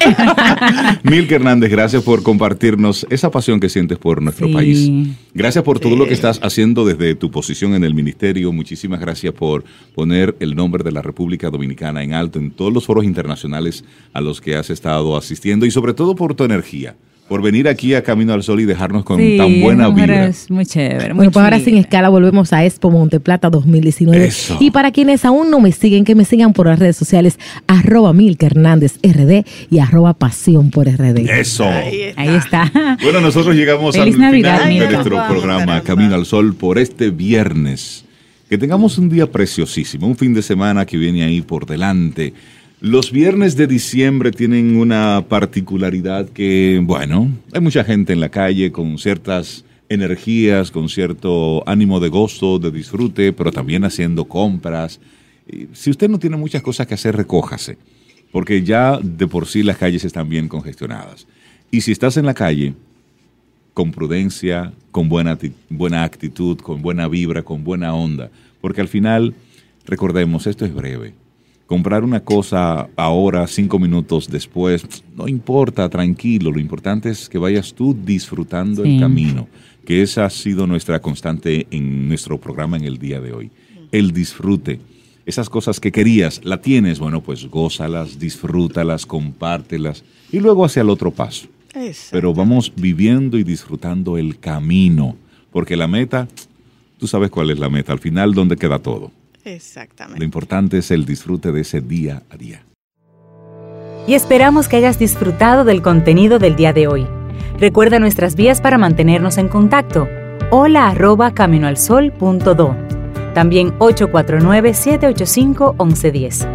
Milka 1.02 1.34
Hernández, 1.36 1.70
gracias 1.70 2.02
por 2.02 2.22
compartirnos 2.22 3.06
esa 3.10 3.30
pasión 3.30 3.60
que 3.60 3.68
sientes 3.68 3.98
por 3.98 4.22
nuestro 4.22 4.46
Sí. 4.48 4.52
país. 4.52 4.90
Gracias 5.36 5.62
por 5.64 5.78
todo 5.78 5.92
Sí. 5.92 5.98
lo 5.98 6.06
que 6.06 6.14
estás 6.14 6.40
haciendo 6.42 6.86
desde 6.86 7.14
tu 7.14 7.30
posición 7.30 7.74
en 7.74 7.84
el 7.84 7.92
ministerio. 7.94 8.52
Muchísimas 8.52 9.00
gracias 9.00 9.34
por 9.34 9.64
poner 9.94 10.34
el 10.40 10.54
nombre 10.54 10.82
de 10.82 10.92
la 10.92 11.02
República 11.02 11.50
Dominicana 11.50 12.02
en 12.02 12.14
alto 12.14 12.38
en 12.38 12.50
todos 12.50 12.72
los 12.72 12.86
foros 12.86 13.04
internacionales 13.04 13.84
a 14.14 14.22
los 14.22 14.40
que 14.40 14.56
has 14.56 14.70
estado 14.70 15.14
asistiendo 15.14 15.66
y 15.66 15.70
sobre 15.70 15.92
todo 15.92 16.14
por 16.16 16.34
tu 16.34 16.44
energía, 16.44 16.96
por 17.28 17.42
venir 17.42 17.66
aquí 17.68 17.94
a 17.94 18.02
Camino 18.02 18.32
al 18.32 18.42
Sol 18.42 18.60
y 18.60 18.64
dejarnos 18.64 19.04
con 19.04 19.18
Sí, 19.18 19.36
tan 19.36 19.60
buena 19.60 19.88
vibra. 19.88 20.26
es 20.26 20.50
muy 20.50 20.64
chévere. 20.64 21.08
muy 21.08 21.16
Bueno, 21.16 21.30
pues 21.32 21.44
ahora 21.44 21.58
sin 21.58 21.76
escala 21.76 22.08
volvemos 22.08 22.52
a 22.52 22.64
Expo 22.64 22.90
Monteplata 22.90 23.50
2019. 23.50 24.26
Eso. 24.26 24.56
Y 24.60 24.70
para 24.70 24.92
quienes 24.92 25.24
aún 25.24 25.50
no 25.50 25.60
me 25.60 25.72
siguen, 25.72 26.04
que 26.04 26.14
me 26.14 26.24
sigan 26.24 26.52
por 26.52 26.66
las 26.66 26.78
redes 26.78 26.96
sociales, 26.96 27.38
arroba 27.66 28.12
Milka 28.12 28.46
Hernández 28.46 28.98
RD 29.02 29.44
y 29.70 29.78
arroba 29.80 30.14
Pasión 30.14 30.70
por 30.70 30.86
RD. 30.88 31.28
Eso. 31.28 31.64
Ahí 31.64 32.00
está. 32.02 32.22
Ahí 32.22 32.34
está. 32.36 32.98
Bueno, 33.02 33.20
nosotros 33.20 33.56
llegamos 33.56 33.96
Feliz 33.96 34.14
al 34.14 34.20
Navidad, 34.20 34.60
final 34.68 34.78
de 34.78 34.92
nuestro 34.94 35.16
Vamos, 35.16 35.32
programa 35.32 35.64
caramba. 35.64 35.82
Camino 35.82 36.14
al 36.14 36.26
Sol 36.26 36.54
por 36.54 36.78
este 36.78 37.10
viernes. 37.10 38.04
Que 38.48 38.56
tengamos 38.56 38.96
un 38.98 39.08
día 39.08 39.30
preciosísimo, 39.30 40.06
un 40.06 40.16
fin 40.16 40.32
de 40.32 40.42
semana 40.42 40.86
que 40.86 40.96
viene 40.96 41.24
ahí 41.24 41.40
por 41.40 41.66
delante. 41.66 42.32
Los 42.80 43.10
viernes 43.10 43.56
de 43.56 43.66
diciembre 43.66 44.32
tienen 44.32 44.76
una 44.76 45.24
particularidad 45.26 46.28
que, 46.28 46.78
bueno, 46.82 47.32
hay 47.54 47.60
mucha 47.62 47.84
gente 47.84 48.12
en 48.12 48.20
la 48.20 48.28
calle 48.28 48.70
con 48.70 48.98
ciertas 48.98 49.64
energías, 49.88 50.70
con 50.70 50.90
cierto 50.90 51.66
ánimo 51.66 52.00
de 52.00 52.10
gozo, 52.10 52.58
de 52.58 52.70
disfrute, 52.70 53.32
pero 53.32 53.50
también 53.50 53.84
haciendo 53.84 54.26
compras. 54.26 55.00
Si 55.72 55.88
usted 55.88 56.10
no 56.10 56.18
tiene 56.18 56.36
muchas 56.36 56.60
cosas 56.60 56.86
que 56.86 56.92
hacer, 56.92 57.16
recójase, 57.16 57.78
porque 58.30 58.62
ya 58.62 58.98
de 59.02 59.26
por 59.26 59.46
sí 59.46 59.62
las 59.62 59.78
calles 59.78 60.04
están 60.04 60.28
bien 60.28 60.46
congestionadas. 60.46 61.26
Y 61.70 61.80
si 61.80 61.92
estás 61.92 62.18
en 62.18 62.26
la 62.26 62.34
calle, 62.34 62.74
con 63.72 63.90
prudencia, 63.90 64.74
con 64.90 65.08
buena, 65.08 65.38
buena 65.70 66.04
actitud, 66.04 66.58
con 66.58 66.82
buena 66.82 67.08
vibra, 67.08 67.42
con 67.42 67.64
buena 67.64 67.94
onda. 67.94 68.30
Porque 68.60 68.82
al 68.82 68.88
final, 68.88 69.32
recordemos, 69.86 70.46
esto 70.46 70.66
es 70.66 70.74
breve. 70.74 71.14
Comprar 71.66 72.04
una 72.04 72.20
cosa 72.20 72.88
ahora, 72.96 73.46
cinco 73.46 73.78
minutos 73.78 74.28
después, 74.28 74.84
no 75.16 75.26
importa, 75.26 75.88
tranquilo. 75.88 76.52
Lo 76.52 76.60
importante 76.60 77.10
es 77.10 77.28
que 77.28 77.38
vayas 77.38 77.74
tú 77.74 77.96
disfrutando 78.04 78.84
Sí. 78.84 78.94
el 78.94 79.00
camino, 79.00 79.48
que 79.84 80.02
esa 80.02 80.24
ha 80.26 80.30
sido 80.30 80.66
nuestra 80.66 81.00
constante 81.00 81.66
en 81.70 82.08
nuestro 82.08 82.38
programa 82.38 82.76
en 82.76 82.84
el 82.84 82.98
día 82.98 83.20
de 83.20 83.32
hoy. 83.32 83.50
El 83.90 84.12
disfrute. 84.12 84.80
Esas 85.24 85.48
cosas 85.50 85.80
que 85.80 85.90
querías, 85.90 86.40
la 86.44 86.60
tienes, 86.60 87.00
bueno, 87.00 87.20
pues 87.20 87.46
gózalas, 87.46 88.18
disfrútalas, 88.20 89.06
compártelas 89.06 90.04
y 90.30 90.38
luego 90.38 90.64
hacia 90.64 90.82
el 90.82 90.90
otro 90.90 91.10
paso 91.10 91.48
pero 92.10 92.32
vamos 92.32 92.72
viviendo 92.74 93.38
y 93.38 93.44
disfrutando 93.44 94.16
el 94.16 94.38
camino, 94.38 95.16
porque 95.52 95.76
la 95.76 95.86
meta, 95.86 96.28
tú 96.98 97.06
sabes 97.06 97.30
cuál 97.30 97.50
es 97.50 97.58
la 97.58 97.68
meta, 97.68 97.92
al 97.92 97.98
final 97.98 98.32
dónde 98.34 98.56
queda 98.56 98.78
todo. 98.78 99.10
Lo 99.46 99.52
Exactamente. 99.52 100.24
importante 100.24 100.78
es 100.78 100.90
el 100.90 101.04
disfrute 101.06 101.52
de 101.52 101.60
ese 101.60 101.80
día 101.80 102.22
a 102.30 102.36
día. 102.36 102.62
y 104.08 104.14
esperamos 104.14 104.68
que 104.68 104.76
hayas 104.76 105.00
disfrutado 105.00 105.64
del 105.64 105.82
contenido 105.82 106.38
del 106.38 106.54
día 106.54 106.72
de 106.72 106.86
hoy. 106.86 107.08
Recuerda 107.58 107.98
nuestras 107.98 108.36
vías 108.36 108.60
para 108.60 108.78
mantenernos 108.78 109.36
en 109.36 109.48
contacto. 109.48 110.06
Hola 110.52 110.86
arroba 110.88 111.34
caminoalsol.do. 111.34 112.76
También 113.34 113.76
849-785-1110. 113.80 116.46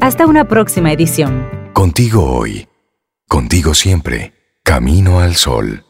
Hasta 0.00 0.26
una 0.26 0.46
próxima 0.48 0.92
edición. 0.92 1.48
Contigo 1.72 2.24
hoy. 2.24 2.66
Contigo 3.28 3.72
siempre. 3.72 4.34
Camino 4.62 5.20
al 5.20 5.36
Sol. 5.36 5.84